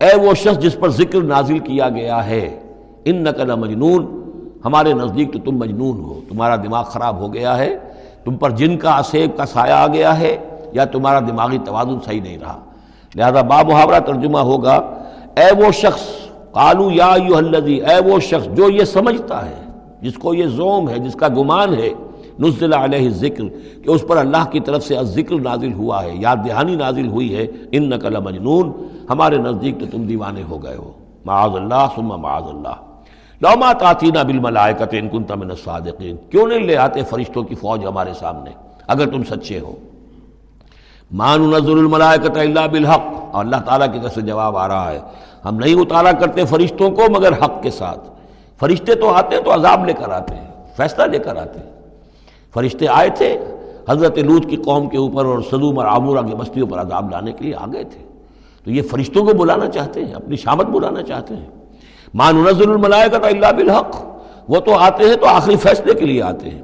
اے 0.00 0.14
وہ 0.16 0.34
شخص 0.34 0.58
جس 0.58 0.76
پر 0.80 0.88
ذکر 0.88 1.20
نازل 1.20 1.58
کیا 1.58 1.88
گیا 1.88 2.26
ہے 2.26 2.60
ان 3.04 3.16
نقل 3.16 3.54
مجنون 3.54 4.06
ہمارے 4.64 4.92
نزدیک 4.92 5.32
تو 5.32 5.38
تم 5.38 5.56
مجنون 5.56 6.00
ہو، 6.00 6.20
تمہارا 6.28 6.56
دماغ 6.56 6.84
خراب 6.84 7.18
ہو 7.18 7.34
گیا 7.34 7.58
ہے، 7.58 7.78
تم 8.24 8.36
پر 8.36 8.50
جن 8.50 8.76
کا 8.76 8.96
اسیب 8.96 9.36
کا 9.36 9.46
سایہ 9.46 9.72
آ 9.72 9.86
گیا 9.86 10.18
ہے، 10.18 10.36
یا 10.72 10.84
تمہارا 10.84 11.20
دماغی 11.20 11.58
توازن 11.64 11.98
صحیح 12.04 12.20
نہیں 12.20 12.38
رہا۔ 12.38 12.60
لہذا 13.14 13.42
با 13.42 13.62
محاورہ 13.62 14.00
ترجمہ 14.00 14.38
ہوگا۔ 14.38 14.76
اے 15.36 15.66
وہ 15.66 15.72
شخص، 15.72 16.02
قالو 16.52 16.90
یا 16.90 17.14
یو 17.28 17.36
اے 17.64 18.00
وہ 18.06 18.20
شخص 18.20 18.56
جو 18.56 18.70
یہ 18.70 18.84
سمجھتا 18.84 19.46
ہے، 19.46 19.64
جس 20.02 20.14
کو 20.14 20.34
یہ 20.34 20.46
زوم 20.46 20.88
ہے، 20.88 20.98
جس 20.98 21.14
کا 21.14 21.28
گمان 21.28 21.74
ہے، 21.74 21.88
نزل 22.38 22.74
علیہ 22.74 23.10
ذکر 23.10 23.44
کہ 23.82 23.90
اس 23.90 24.06
پر 24.06 24.16
اللہ 24.16 24.44
کی 24.50 24.60
طرف 24.60 24.84
سے 24.84 24.94
ذکر 25.02 25.34
نازل 25.34 25.72
ہوا 25.72 26.04
ہے، 26.04 26.10
یاد 26.14 26.36
دہانی 26.36 26.76
نازل 26.76 27.08
ہوئی 27.08 27.36
ہے 27.36 27.46
ان 27.72 27.90
نقل 27.90 28.20
مجنون 28.20 28.72
ہمارے 29.10 29.36
نزدیک 29.36 29.80
تو 29.80 29.86
تم 29.90 30.02
دیوانے 30.02 30.42
ہو 30.50 30.62
گئے 30.62 30.76
ہو۔ 30.76 30.92
معاذ 31.24 31.50
اللہ، 31.54 31.86
ثم 31.94 32.06
معاذ 32.06 32.42
اللہ۔ 32.42 32.76
لوما 33.40 33.72
تعطینہ 33.72 34.18
بالملائکت 34.18 34.88
ان 34.92 35.08
کنت 35.08 35.32
من 35.32 35.50
الصادقین۔ 35.50 36.16
کیوں 36.30 36.46
نہیں 36.46 36.58
لے 36.58 36.76
آتے 36.76 37.02
فرشتوں 37.02 37.42
کی 37.42 37.54
فوج 37.54 37.86
ہمارے 37.86 38.14
سامنے، 38.14 38.50
اگر 38.86 39.06
تم 39.10 39.22
سچے 39.22 39.60
ہو؟ 39.60 39.72
مان 41.12 41.42
نظر 41.42 41.70
الملائکت 41.70 42.36
اللہ 42.36 42.66
بالحق 42.66 43.02
اور 43.32 43.44
اللہ 43.44 43.56
تعالیٰ 43.56 43.92
کی 43.92 43.98
طرف 44.02 44.14
سے 44.14 44.20
جواب 44.20 44.56
آ 44.56 44.68
رہا 44.68 44.90
ہے۔ 44.90 44.98
ہم 45.44 45.56
نہیں 45.56 45.74
اتارا 45.74 46.12
کرتے 46.12 46.44
فرشتوں 46.44 46.90
کو 46.90 47.02
مگر 47.10 47.32
حق 47.32 47.62
کے 47.62 47.70
ساتھ۔ 47.70 48.10
فرشتے 48.58 48.94
تو 48.94 49.10
آتے 49.10 49.36
ہیں 49.36 49.42
تو 49.42 49.54
عذاب 49.54 49.86
لے 49.86 49.92
کر 49.92 50.08
آتے 50.08 50.34
ہیں، 50.34 50.48
فیصلہ 50.76 51.04
لے 51.04 51.18
کر 51.18 51.36
آتے 51.36 51.60
ہیں۔ 51.60 51.70
فرشتے 52.54 52.88
آئے 52.88 53.08
تھے، 53.08 53.38
حضرت 53.88 54.18
لوت 54.18 54.50
کی 54.50 54.56
قوم 54.56 54.88
کے 54.88 54.98
اوپر 54.98 55.24
اور 55.24 55.38
صدوم 55.50 55.78
اور 55.78 55.86
عامورہ 55.86 56.26
کی 56.26 56.34
بستیوں 56.34 56.66
پر 56.66 56.80
عذاب 56.80 57.10
لانے 57.10 57.32
کے 57.32 57.44
لیے 57.44 57.54
آ 57.54 57.66
گئے 57.72 57.84
تھے۔ 57.84 58.06
تو 58.64 58.70
یہ 58.70 58.82
فرشتوں 58.82 59.26
کو 59.26 59.34
بلانا 59.34 59.68
چاہتے 59.68 60.04
ہیں، 60.04 60.14
اپنی 60.14 60.36
شامت 60.36 60.66
بلانا 60.66 61.02
چاہتے 61.02 61.36
ہیں۔ 61.36 61.46
مان 62.14 62.36
نظر 62.36 62.68
الملائے 62.68 63.08
کا 63.08 63.28
اللہ 63.28 63.52
بالحق، 63.52 63.96
وہ 64.48 64.60
تو 64.60 64.74
آتے 64.74 65.04
ہیں 65.08 65.16
تو 65.16 65.26
آخری 65.26 65.56
فیصلے 65.56 65.94
کے 65.94 66.06
لیے 66.06 66.22
آتے 66.22 66.50
ہیں۔ 66.50 66.62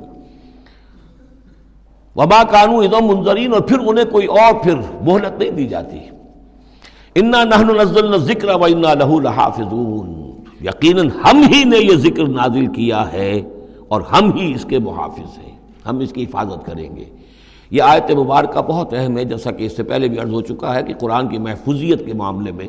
وبا 2.17 2.43
قانون 2.51 2.85
ادم 2.85 3.07
منظرین 3.07 3.53
اور 3.53 3.61
پھر 3.61 3.79
انہیں 3.79 4.05
کوئی 4.05 4.27
اور 4.27 4.55
پھر 4.63 4.75
مہلت 5.03 5.39
نہیں 5.39 5.51
دی 5.51 5.67
جاتی۔ 5.67 5.99
انا 7.15 7.45
نحن 7.45 7.77
نزلنا 7.77 8.17
ذکر 8.17 8.49
و 8.49 8.65
انا 8.65 8.95
لہو 8.95 9.21
لحافظون۔ 9.21 10.31
یقیناً 10.65 11.11
ہم 11.11 11.43
ہی 11.55 11.65
نے 11.65 11.77
یہ 11.77 11.95
ذکر 11.95 12.27
نازل 12.29 12.67
کیا 12.67 13.13
ہے 13.13 13.43
اور 13.89 14.01
ہم 14.01 14.33
ہی 14.33 14.55
اس 14.55 14.65
کے 14.65 14.79
محافظ 14.79 15.39
ہیں۔ 15.39 15.57
ہم 15.87 15.99
اس 15.99 16.13
کی 16.13 16.25
حفاظت 16.25 16.67
کریں 16.67 16.97
گے۔ 16.97 17.05
یہ 17.71 17.83
آیت 17.83 18.11
مبارکہ 18.11 18.61
بہت 18.61 18.95
اہم 18.95 19.19
ہے، 19.19 19.25
جیسا 19.25 19.51
کہ 19.51 19.65
اس 19.65 19.77
سے 19.77 19.83
پہلے 19.83 20.09
بھی 20.09 20.19
عرض 20.19 20.33
ہو 20.33 20.41
چکا 20.41 20.75
ہے 20.75 20.83
کہ 20.83 20.95
قرآن 20.95 21.29
کی 21.29 21.39
محفوظیت 21.39 22.07
کے 22.07 22.15
معاملے 22.15 22.53
میں 22.53 22.69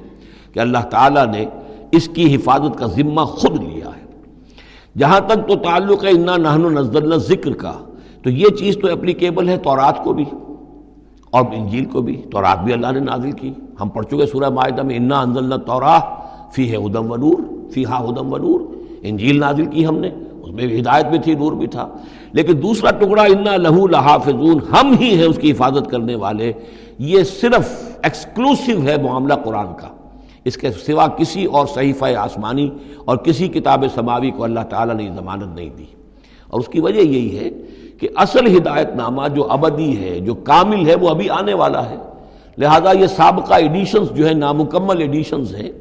کہ 0.53 0.59
اللہ 0.59 0.77
تعالیٰ 0.77 1.27
نے 1.27 1.45
اس 1.91 2.09
کی 2.13 2.35
حفاظت 2.35 2.79
کا 2.79 2.85
ذمہ 2.85 3.21
خود 3.21 3.63
لیا 3.63 3.87
ہے۔ 3.87 4.05
جہاں 4.97 5.19
تک 5.19 5.47
تو 5.47 5.55
تعلق 5.55 6.05
ہے 6.05 6.09
انا 6.09 6.37
نہن 6.37 6.73
نزل 6.73 7.19
ذکر 7.19 7.53
کا۔ 7.53 7.73
تو 8.27 8.31
یہ 8.31 8.45
چیز 8.59 8.77
تو 8.81 8.91
اپلیکیبل 8.91 9.49
ہے 9.49 9.57
تورات 9.57 10.03
کو 10.03 10.13
بھی 10.13 10.25
اور 11.31 11.45
انجیل 11.53 11.85
کو 11.85 12.01
بھی۔ 12.01 12.21
تورات 12.31 12.63
بھی 12.63 12.73
اللہ 12.73 12.91
نے 12.91 12.99
نازل 12.99 13.31
کی۔ 13.31 13.53
ہم 13.81 13.89
پڑھ 13.89 14.05
چکے 14.05 14.25
سورہ 14.25 14.49
معاہدہ 14.49 14.83
میں، 14.83 14.95
انا 14.95 15.21
انزلنا 15.21 15.55
توراہ 15.55 15.99
فی 16.51 16.71
ہے 16.71 16.75
ادم 16.75 17.11
و 17.11 17.15
نور 17.15 17.69
فی 17.71 17.85
ہا 17.85 17.95
ادم 17.95 18.33
و 18.33 18.37
نور 18.37 18.59
انجیل 19.01 19.39
نازل 19.39 19.65
کی 19.65 19.85
ہم 19.85 19.97
نے۔ 19.97 20.09
اس 20.43 20.51
میں 20.51 20.67
بھی 20.67 20.79
ہدایت 20.79 21.05
بھی 21.05 21.19
تھی، 21.19 21.33
نور 21.33 21.51
بھی 21.51 21.67
تھا۔ 21.67 21.87
لیکن 22.31 22.63
دوسرا 22.63 22.91
ٹکڑا، 22.91 23.23
انا 23.23 23.55
لہو 23.55 23.87
لحافظون 23.87 24.59
ہم 24.71 24.95
ہی 24.99 25.15
ہیں 25.15 25.25
اس 25.25 25.37
کی 25.41 25.51
حفاظت 25.51 25.91
کرنے 25.91 26.15
والے۔ 26.15 26.53
یہ 26.99 27.23
صرف 27.23 27.89
ایکسکلوسیو 28.03 28.81
ہے 28.83 28.95
معاملہ 29.03 29.33
قرآن 29.33 29.67
کا۔ 29.81 29.87
اس 30.45 30.57
کے 30.57 30.71
سوا 30.71 31.07
کسی 31.07 31.45
اور 31.45 31.67
صحیفہ 31.67 32.05
آسمانی 32.05 32.69
اور 33.05 33.17
کسی 33.17 33.47
کتاب 33.47 33.85
سماوی 33.95 34.31
کو 34.31 34.43
اللہ 34.43 34.59
تعالیٰ 34.69 34.95
نے 34.95 35.09
ضمانت 35.15 35.55
نہیں 35.55 35.69
دی۔ 35.77 35.96
اور 36.49 36.59
اس 36.59 36.67
کی 36.67 36.79
وجہ 36.79 36.99
یہی 36.99 37.39
ہے 37.39 37.49
کہ 37.99 38.07
اصل 38.15 38.57
ہدایت 38.57 38.95
نامہ 38.95 39.27
جو 39.35 39.51
ابدی 39.51 39.97
ہے، 39.97 40.19
جو 40.19 40.33
کامل 40.33 40.87
ہے، 40.87 40.95
وہ 40.95 41.09
ابھی 41.09 41.29
آنے 41.29 41.53
والا 41.53 41.89
ہے۔ 41.89 41.95
لہذا 42.57 42.91
یہ 42.91 43.07
سابقہ 43.07 43.53
ایڈیشنز 43.53 44.07
جو 44.11 44.27
ہے 44.27 44.33
نامکمل 44.33 45.01
ایڈیشنز 45.01 45.55
ہیں۔ 45.55 45.71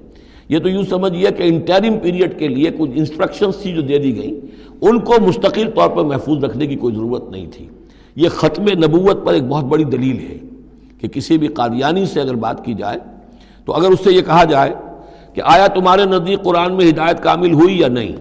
یہ 0.48 0.58
تو 0.58 0.68
یوں 0.68 0.82
سمجھئے 0.82 1.30
کہ 1.30 1.42
انٹرم 1.42 1.98
پیریڈ 2.02 2.38
کے 2.38 2.48
لیے 2.48 2.70
کچھ 2.78 2.90
انسٹرکشنز 2.94 3.56
تھی 3.62 3.72
جو 3.72 3.80
دے 3.80 3.98
دی 3.98 4.16
گئیں۔ 4.16 4.46
ان 4.80 5.00
کو 5.00 5.14
مستقل 5.26 5.70
طور 5.74 5.88
پر 5.90 6.04
محفوظ 6.04 6.44
رکھنے 6.44 6.66
کی 6.66 6.76
کوئی 6.76 6.94
ضرورت 6.94 7.30
نہیں 7.30 7.46
تھی۔ 7.52 7.68
یہ 8.16 8.28
ختم 8.28 8.62
نبوت 8.62 9.26
پر 9.26 9.32
ایک 9.32 9.44
بہت 9.44 9.64
بڑی 9.64 9.84
دلیل 9.84 10.18
ہے 10.18 10.38
کہ 11.00 11.08
کسی 11.08 11.38
بھی 11.38 11.46
قادیانی 11.46 12.06
سے 12.06 12.20
اگر 12.20 12.34
بات 12.34 12.64
کی 12.64 12.74
جائے، 12.74 12.98
تو 13.64 13.72
اگر 13.72 13.86
اس 13.86 13.98
سے 14.04 14.12
یہ 14.12 14.20
کہا 14.20 14.44
جائے 14.44 14.74
کہ 15.34 15.42
آیا 15.44 15.66
تمہارے 15.66 16.04
نزدیک 16.04 16.42
قرآن 16.42 16.74
میں 16.74 16.88
ہدایت 16.88 17.22
کامل 17.22 17.52
ہوئی 17.52 17.80
یا 17.80 17.88
نہیں 17.88 18.12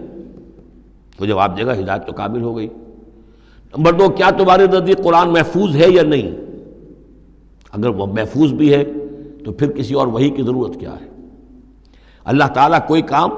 تو 1.17 1.25
جواب 1.25 1.57
دے 1.57 1.65
گا 1.65 1.73
ہدایت 1.73 2.07
تو 2.07 2.13
کامل 2.13 2.41
ہو 2.41 2.57
گئی۔ 2.57 2.67
نمبر 3.77 3.93
دو، 3.93 4.09
کیا 4.09 4.29
تمہارے 4.29 4.67
نزدیک 4.67 5.03
قرآن 5.03 5.29
محفوظ 5.29 5.75
ہے 5.75 5.89
یا 5.89 6.03
نہیں؟ 6.03 6.31
اگر 7.71 7.89
وہ 7.89 8.05
محفوظ 8.05 8.53
بھی 8.53 8.73
ہے، 8.73 8.83
تو 9.45 9.51
پھر 9.51 9.71
کسی 9.71 9.93
اور 9.93 10.07
وہی 10.07 10.29
کی 10.29 10.43
ضرورت 10.43 10.79
کیا 10.79 10.91
ہے؟ 10.91 11.09
اللہ 12.25 12.43
تعالیٰ 12.43 12.79
کوئی 12.87 13.01
کام 13.01 13.29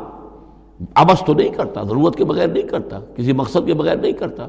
ابس 0.96 1.24
تو 1.26 1.34
نہیں 1.34 1.50
کرتا، 1.50 1.84
ضرورت 1.84 2.16
کے 2.16 2.26
بغیر 2.26 2.48
نہیں 2.48 2.64
کرتا، 2.64 3.00
کسی 3.16 3.34
مقصد 3.34 3.60
کے 3.66 3.74
بغیر 3.74 3.96
نہیں 3.96 4.12
کرتا۔ 4.12 4.48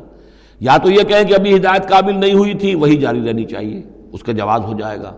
یا 0.61 0.77
تو 0.77 0.91
یہ 0.91 1.03
کہیں 1.03 1.25
کہ 1.25 1.35
ابھی 1.35 1.57
ہدایت 1.57 1.89
کامل 1.89 2.21
نہیں 2.21 2.35
ہوئی 2.35 2.55
تھی 2.55 2.75
وہی 2.75 2.97
جاری 2.97 3.27
رہنی 3.27 3.45
چاہیے، 3.45 3.83
اس 4.13 4.23
کا 4.23 4.33
جواز 4.33 4.61
ہو 4.61 4.73
جائے 4.79 4.99
گا۔ 4.99 5.13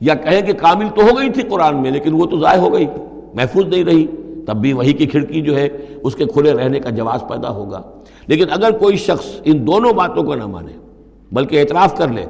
یا 0.00 0.14
کہیں 0.14 0.42
کہ 0.42 0.52
کامل 0.52 0.86
تو 0.94 1.02
ہو 1.02 1.18
گئی 1.18 1.30
تھی 1.30 1.42
قرآن 1.42 1.82
میں، 1.82 1.90
لیکن 1.90 2.12
وہ 2.12 2.26
تو 2.26 2.38
ضائع 2.40 2.60
ہو 2.60 2.72
گئی، 2.72 2.86
محفوظ 3.34 3.64
نہیں 3.64 3.84
رہی۔ 3.84 4.06
تب 4.48 4.56
بھی 4.56 4.72
وہی 4.72 4.92
کی 4.92 5.06
کھڑکی 5.06 5.40
جو 5.40 5.56
ہے، 5.56 5.68
اس 6.02 6.14
کے 6.14 6.24
کھلے 6.24 6.52
رہنے 6.52 6.80
کا 6.80 6.90
جواز 6.90 7.20
پیدا 7.28 7.50
ہوگا۔ 7.50 7.82
لیکن 8.26 8.44
اگر 8.50 8.70
کوئی 8.70 8.96
شخص 8.96 9.26
ان 9.44 9.66
دونوں 9.66 9.92
باتوں 9.92 10.22
کو 10.22 10.34
نہ 10.34 10.46
مانے، 10.46 10.72
بلکہ 11.32 11.60
اعتراف 11.60 11.96
کر 11.96 12.08
لے 12.08 12.24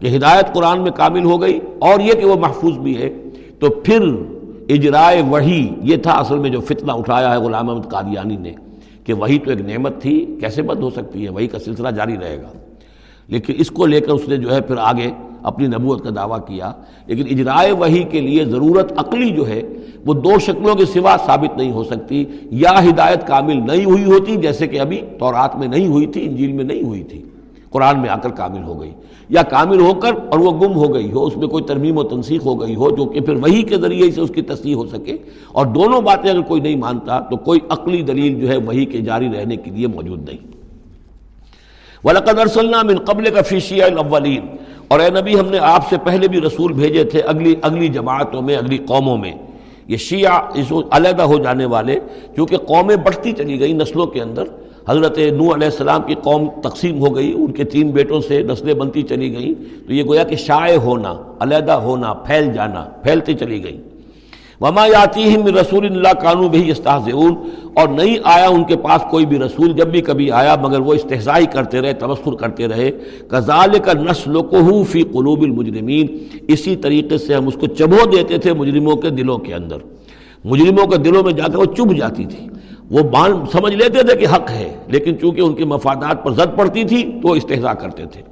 کہ 0.00 0.16
ہدایت 0.16 0.54
قرآن 0.54 0.82
میں 0.82 0.90
کامل 0.90 1.24
ہو 1.24 1.40
گئی 1.42 1.58
اور 1.78 2.00
یہ 2.00 2.12
کہ 2.12 2.26
وہ 2.26 2.36
محفوظ 2.36 2.78
بھی 2.78 2.96
ہے، 3.02 3.08
تو 3.58 3.70
پھر 3.70 4.02
اجرائے 4.68 5.22
وہی 5.22 5.68
یہ 5.82 5.96
تھا 5.96 6.12
اصل 6.12 6.38
میں 6.38 6.50
جو 6.50 6.60
فتنہ 6.60 6.92
اٹھایا 6.92 7.32
ہے 7.32 7.38
غلام 7.38 7.70
احمد 7.70 7.90
قادیانی 7.90 8.36
نے، 8.36 8.52
کہ 9.04 9.12
وہی 9.12 9.38
تو 9.38 9.50
ایک 9.50 9.60
نعمت 9.60 10.02
تھی، 10.02 10.36
کیسے 10.40 10.62
بند 10.62 10.82
ہو 10.82 10.90
سکتی 10.90 11.24
ہے؟ 11.24 11.30
وہی 11.30 11.46
کا 11.46 11.58
سلسلہ 11.58 11.88
جاری 11.88 12.16
رہے 12.16 12.36
گا۔ 12.42 12.69
لیکن 13.30 13.52
اس 13.58 13.70
کو 13.70 13.86
لے 13.86 14.00
کر 14.00 14.12
اس 14.12 14.28
نے 14.28 14.36
جو 14.36 14.54
ہے 14.54 14.60
پھر 14.60 14.76
آگے 14.76 15.10
اپنی 15.42 15.66
نبوت 15.66 16.04
کا 16.04 16.10
دعویٰ 16.16 16.46
کیا۔ 16.46 16.72
لیکن 17.06 17.24
اجرائے 17.30 17.72
وہی 17.72 18.02
کے 18.02 18.20
لیے 18.20 18.44
ضرورت 18.44 18.92
عقلی 18.96 19.30
جو 19.30 19.48
ہے، 19.48 19.62
وہ 20.06 20.14
دو 20.14 20.38
شکلوں 20.40 20.74
کے 20.74 20.84
سوا 20.84 21.16
ثابت 21.26 21.58
نہیں 21.58 21.72
ہو 21.72 21.84
سکتی۔ 21.84 22.24
یا 22.42 22.70
ہدایت 22.88 23.26
کامل 23.26 23.56
نہیں 23.56 23.84
ہوئی 23.84 24.04
ہوتی، 24.04 24.36
جیسے 24.36 24.66
کہ 24.66 24.80
ابھی 24.80 25.00
تورات 25.18 25.56
میں 25.56 25.68
نہیں 25.68 25.86
ہوئی 25.86 26.06
تھی، 26.06 26.24
انجیل 26.24 26.52
میں 26.52 26.64
نہیں 26.64 26.82
ہوئی 26.82 27.02
تھی۔ 27.02 27.22
قرآن 27.70 28.00
میں 28.00 28.08
آ 28.08 28.16
کر 28.16 28.28
کامل 28.28 28.62
ہو 28.62 28.80
گئی۔ 28.80 28.90
یا 29.28 29.42
کامل 29.42 29.80
ہو 29.80 29.94
کر 29.94 30.12
اور 30.30 30.38
وہ 30.38 30.50
گم 30.50 30.74
ہو 30.74 30.94
گئی 30.94 31.12
ہو، 31.12 31.24
اس 31.24 31.36
میں 31.36 31.48
کوئی 31.48 31.64
ترمیم 31.64 31.98
و 31.98 32.02
تنسیخ 32.02 32.46
ہو 32.46 32.60
گئی 32.60 32.74
ہو، 32.74 32.90
جو 32.90 33.04
کہ 33.04 33.20
پھر 33.20 33.34
وہی 33.34 33.62
کے 33.62 33.76
ذریعے 33.76 34.10
سے 34.10 34.20
اس 34.20 34.30
کی 34.34 34.42
تصحیح 34.42 34.74
ہو 34.74 34.86
سکے۔ 34.86 35.16
اور 35.52 35.66
دونوں 35.66 36.00
باتیں 36.00 36.30
اگر 36.30 36.40
کوئی 36.40 36.60
نہیں 36.60 36.76
مانتا، 36.76 37.20
تو 37.20 37.36
کوئی 37.36 37.60
عقلی 37.68 38.02
دلیل 38.02 38.40
جو 38.40 38.48
ہے 38.48 38.56
وہی 38.56 38.84
کے 38.84 38.98
جاری 38.98 39.28
رہنے 39.28 39.56
کے 39.56 39.70
لیے 39.70 39.86
موجود 39.86 40.28
نہیں۔ 40.28 40.59
ولاقد 42.04 42.38
ارسلنا 42.38 42.82
من 42.82 42.98
قبل 42.98 43.30
کا 43.30 43.42
فیشیا 43.42 43.86
الاولین 43.86 44.46
اور 44.88 45.00
اے 45.00 45.10
نبی، 45.10 45.40
ہم 45.40 45.46
نے 45.50 45.58
آپ 45.58 45.88
سے 45.88 45.96
پہلے 46.04 46.28
بھی 46.28 46.40
رسول 46.40 46.72
بھیجے 46.72 47.04
تھے 47.04 47.20
اگلی 47.20 47.54
اگلی 47.62 47.88
جماعتوں 47.88 48.42
میں، 48.42 48.56
اگلی 48.56 48.78
قوموں 48.78 49.16
میں۔ 49.16 49.32
یہ 49.88 49.96
شیعہ 49.96 50.40
اس 50.54 50.72
علیحدہ 50.90 51.22
ہو 51.22 51.38
جانے 51.38 51.64
والے، 51.64 51.98
کیونکہ 52.34 52.56
قومیں 52.56 52.96
بڑھتی 52.96 53.32
چلی 53.32 53.60
گئی 53.60 53.72
نسلوں 53.72 54.06
کے 54.06 54.20
اندر۔ 54.20 54.44
حضرت 54.88 55.18
نو 55.18 55.54
علیہ 55.54 55.68
السلام 55.68 56.02
کی 56.02 56.14
قوم 56.22 56.48
تقسیم 56.62 57.00
ہو 57.00 57.16
گئی، 57.16 57.32
ان 57.32 57.52
کے 57.52 57.64
تین 57.64 57.90
بیٹوں 57.90 58.20
سے 58.20 58.42
نسلیں 58.42 58.74
بنتی 58.74 59.02
چلی 59.02 59.32
گئیں۔ 59.32 59.86
تو 59.86 59.92
یہ 59.92 60.04
گویا 60.04 60.24
کہ 60.24 60.36
شائع 60.36 60.76
ہونا، 60.76 61.14
علیحدہ 61.40 61.72
ہونا، 61.72 62.12
پھیل 62.12 62.52
جانا، 62.52 62.84
پھیلتی 63.02 63.34
چلی 63.34 63.64
گئیں۔ 63.64 63.89
وما 64.60 64.86
یاتی 64.86 65.36
رسول 65.60 65.86
اللہ 65.86 66.08
قانو 66.08 66.48
بھی 66.48 66.70
استحضون 66.70 67.34
اور 67.74 67.88
نہیں 67.88 68.16
آیا 68.24 68.48
ان 68.48 68.64
کے 68.64 68.76
پاس 68.76 69.04
کوئی 69.10 69.26
بھی 69.26 69.38
رسول 69.38 69.72
جب 69.72 69.88
بھی 69.88 70.00
کبھی 70.00 70.30
آیا، 70.30 70.56
مگر 70.60 70.80
وہ 70.80 70.94
استحضائی 70.94 71.46
کرتے 71.46 71.80
رہے، 71.80 71.92
تبصر 71.92 72.32
کرتے 72.32 72.68
رہے۔ 72.68 72.90
کزال 73.28 73.78
کا 73.84 73.92
نسل 73.92 74.40
کو 74.42 74.84
فی 74.84 75.02
قلوب 75.02 75.40
المجرمین۔ 75.40 76.06
اسی 76.48 76.76
طریقے 76.76 77.18
سے 77.18 77.34
ہم 77.34 77.46
اس 77.46 77.54
کو 77.54 77.66
چبھو 77.66 78.10
دیتے 78.10 78.38
تھے 78.38 78.52
مجرموں 78.52 78.96
کے 78.96 79.10
دلوں 79.10 79.38
کے 79.38 79.54
اندر۔ 79.54 79.76
مجرموں 80.44 80.86
کے 80.86 80.96
دلوں 80.96 81.22
میں 81.22 81.32
جا 81.32 81.46
کر 81.46 81.56
وہ 81.56 81.64
چبھ 81.64 81.94
جاتی 81.94 82.24
تھی۔ 82.24 82.46
وہ 82.90 83.02
بان 83.02 83.32
سمجھ 83.52 83.74
لیتے 83.74 84.02
تھے 84.02 84.16
کہ 84.16 84.26
حق 84.34 84.50
ہے، 84.50 84.76
لیکن 84.86 85.18
چونکہ 85.18 85.40
ان 85.40 85.54
کے 85.54 85.64
مفادات 85.64 86.24
پر 86.24 86.32
زد 86.32 86.56
پڑتی 86.56 86.84
تھی 86.84 87.02
تو 87.22 87.28
وہ 87.28 87.36
استحضاء 87.36 87.72
کرتے 87.72 88.04
تھے۔ 88.06 88.29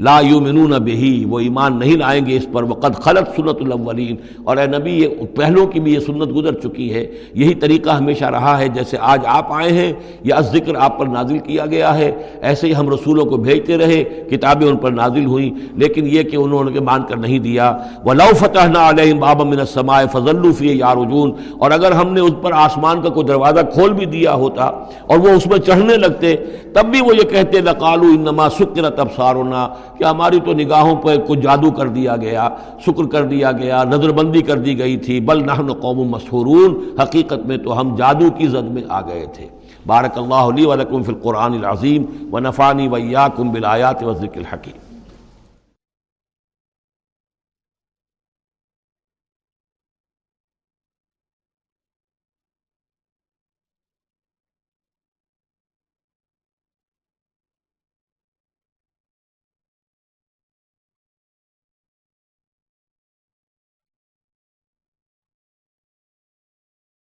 لا 0.00 0.20
یومنون 0.20 0.70
بہی، 0.70 1.24
وہ 1.24 1.40
ایمان 1.40 1.78
نہیں 1.78 1.96
لائیں 1.96 2.26
گے 2.26 2.36
اس 2.36 2.46
پر 2.52 2.62
وقت 2.62 3.02
خلط 3.02 3.36
سنت 3.36 3.56
الاولین۔ 3.60 4.16
اور 4.44 4.56
اے 4.56 4.66
نبی، 4.66 4.90
یہ 4.90 5.08
پہلوں 5.36 5.66
کی 5.66 5.80
بھی 5.80 5.94
یہ 5.94 5.98
سنت 5.98 6.36
گزر 6.36 6.52
چکی 6.52 6.94
ہے۔ 6.94 7.06
یہی 7.34 7.54
طریقہ 7.54 7.90
ہمیشہ 7.90 8.24
رہا 8.24 8.58
ہے، 8.58 8.68
جیسے 8.68 8.96
آج 9.00 9.20
آپ 9.26 9.52
آئے 9.52 9.72
ہیں 9.72 9.92
یا 10.24 10.40
ذکر 10.40 10.74
آپ 10.74 10.98
پر 10.98 11.06
نازل 11.06 11.38
کیا 11.38 11.66
گیا 11.66 11.98
ہے۔ 11.98 12.10
ایسے 12.40 12.66
ہی 12.66 12.74
ہم 12.74 12.90
رسولوں 12.90 13.24
کو 13.24 13.36
بھیجتے 13.36 13.78
رہے، 13.78 14.04
کتابیں 14.04 14.68
ان 14.68 14.76
پر 14.76 14.90
نازل 14.90 15.24
ہوئیں، 15.24 15.50
لیکن 15.76 16.06
یہ 16.06 16.22
کہ 16.22 16.36
انہوں 16.36 16.64
نے 16.64 16.80
مان 16.80 17.02
کر 17.02 17.16
نہیں 17.16 17.38
دیا۔ 17.38 17.76
وہ 18.04 18.14
لو 18.14 18.34
فتح 18.36 18.66
نہ 18.66 18.78
علیہ 18.78 19.14
بابا 19.14 19.44
من 19.44 19.60
السماء 19.60 20.00
فضلوفی 20.12 20.78
یارجون 20.78 21.32
اور 21.58 21.70
اگر 21.70 21.92
ہم 21.92 22.12
نے 22.12 22.20
اس 22.20 22.32
پر 22.42 22.52
آسمان 22.52 23.02
کا 23.02 23.08
کوئی 23.08 23.26
دروازہ 23.26 23.60
کھول 23.74 23.92
بھی 23.92 24.06
دیا 24.06 24.34
ہوتا 24.34 24.64
اور 25.06 25.18
وہ 25.18 25.28
اس 25.28 25.46
میں 25.46 25.58
چڑھنے 25.58 25.96
لگتے، 25.96 26.36
تب 26.72 26.86
بھی 26.86 27.00
وہ 27.00 27.16
یہ 27.16 27.22
کہتے 27.22 27.60
لقالو 27.60 28.06
انما 28.06 28.48
سکرت 28.48 29.00
ابصارنا 29.00 29.68
کہ 29.98 30.04
ہماری 30.04 30.40
تو 30.40 30.52
نگاہوں 30.52 30.96
پہ 30.96 31.16
کچھ 31.26 31.38
جادو 31.38 31.70
کر 31.70 31.88
دیا 31.88 32.16
گیا، 32.16 32.48
شکر 32.86 33.04
کر 33.04 33.24
دیا 33.24 33.52
گیا 33.52 33.84
نظر 33.84 34.12
بندی 34.12 34.42
کر 34.42 34.58
دی 34.58 34.78
گئی 34.78 34.96
تھی، 34.96 35.20
بل 35.20 35.44
نحن 35.44 35.72
قوم 35.72 36.08
مسحورون، 36.08 37.00
حقیقت 37.02 37.46
میں 37.46 37.56
تو 37.56 37.80
ہم 37.80 37.94
جادو 37.94 38.30
کی 38.30 38.48
زد 38.48 38.70
میں 38.70 38.82
آ 38.88 39.00
گئے 39.00 39.26
تھے۔ 39.32 39.48
بارک 39.86 40.18
اللہ 40.18 40.34
علی 40.34 40.64
ولکم 40.64 41.02
فی 41.02 41.12
القرآن 41.12 41.52
العظیم 41.52 42.04
و 42.32 42.38
نفانی 42.38 42.88
ویاکم 42.88 43.50
بالآیات 43.50 44.04
و 44.04 44.14
ذکر 44.14 44.38
الحکیم۔ 44.38 44.89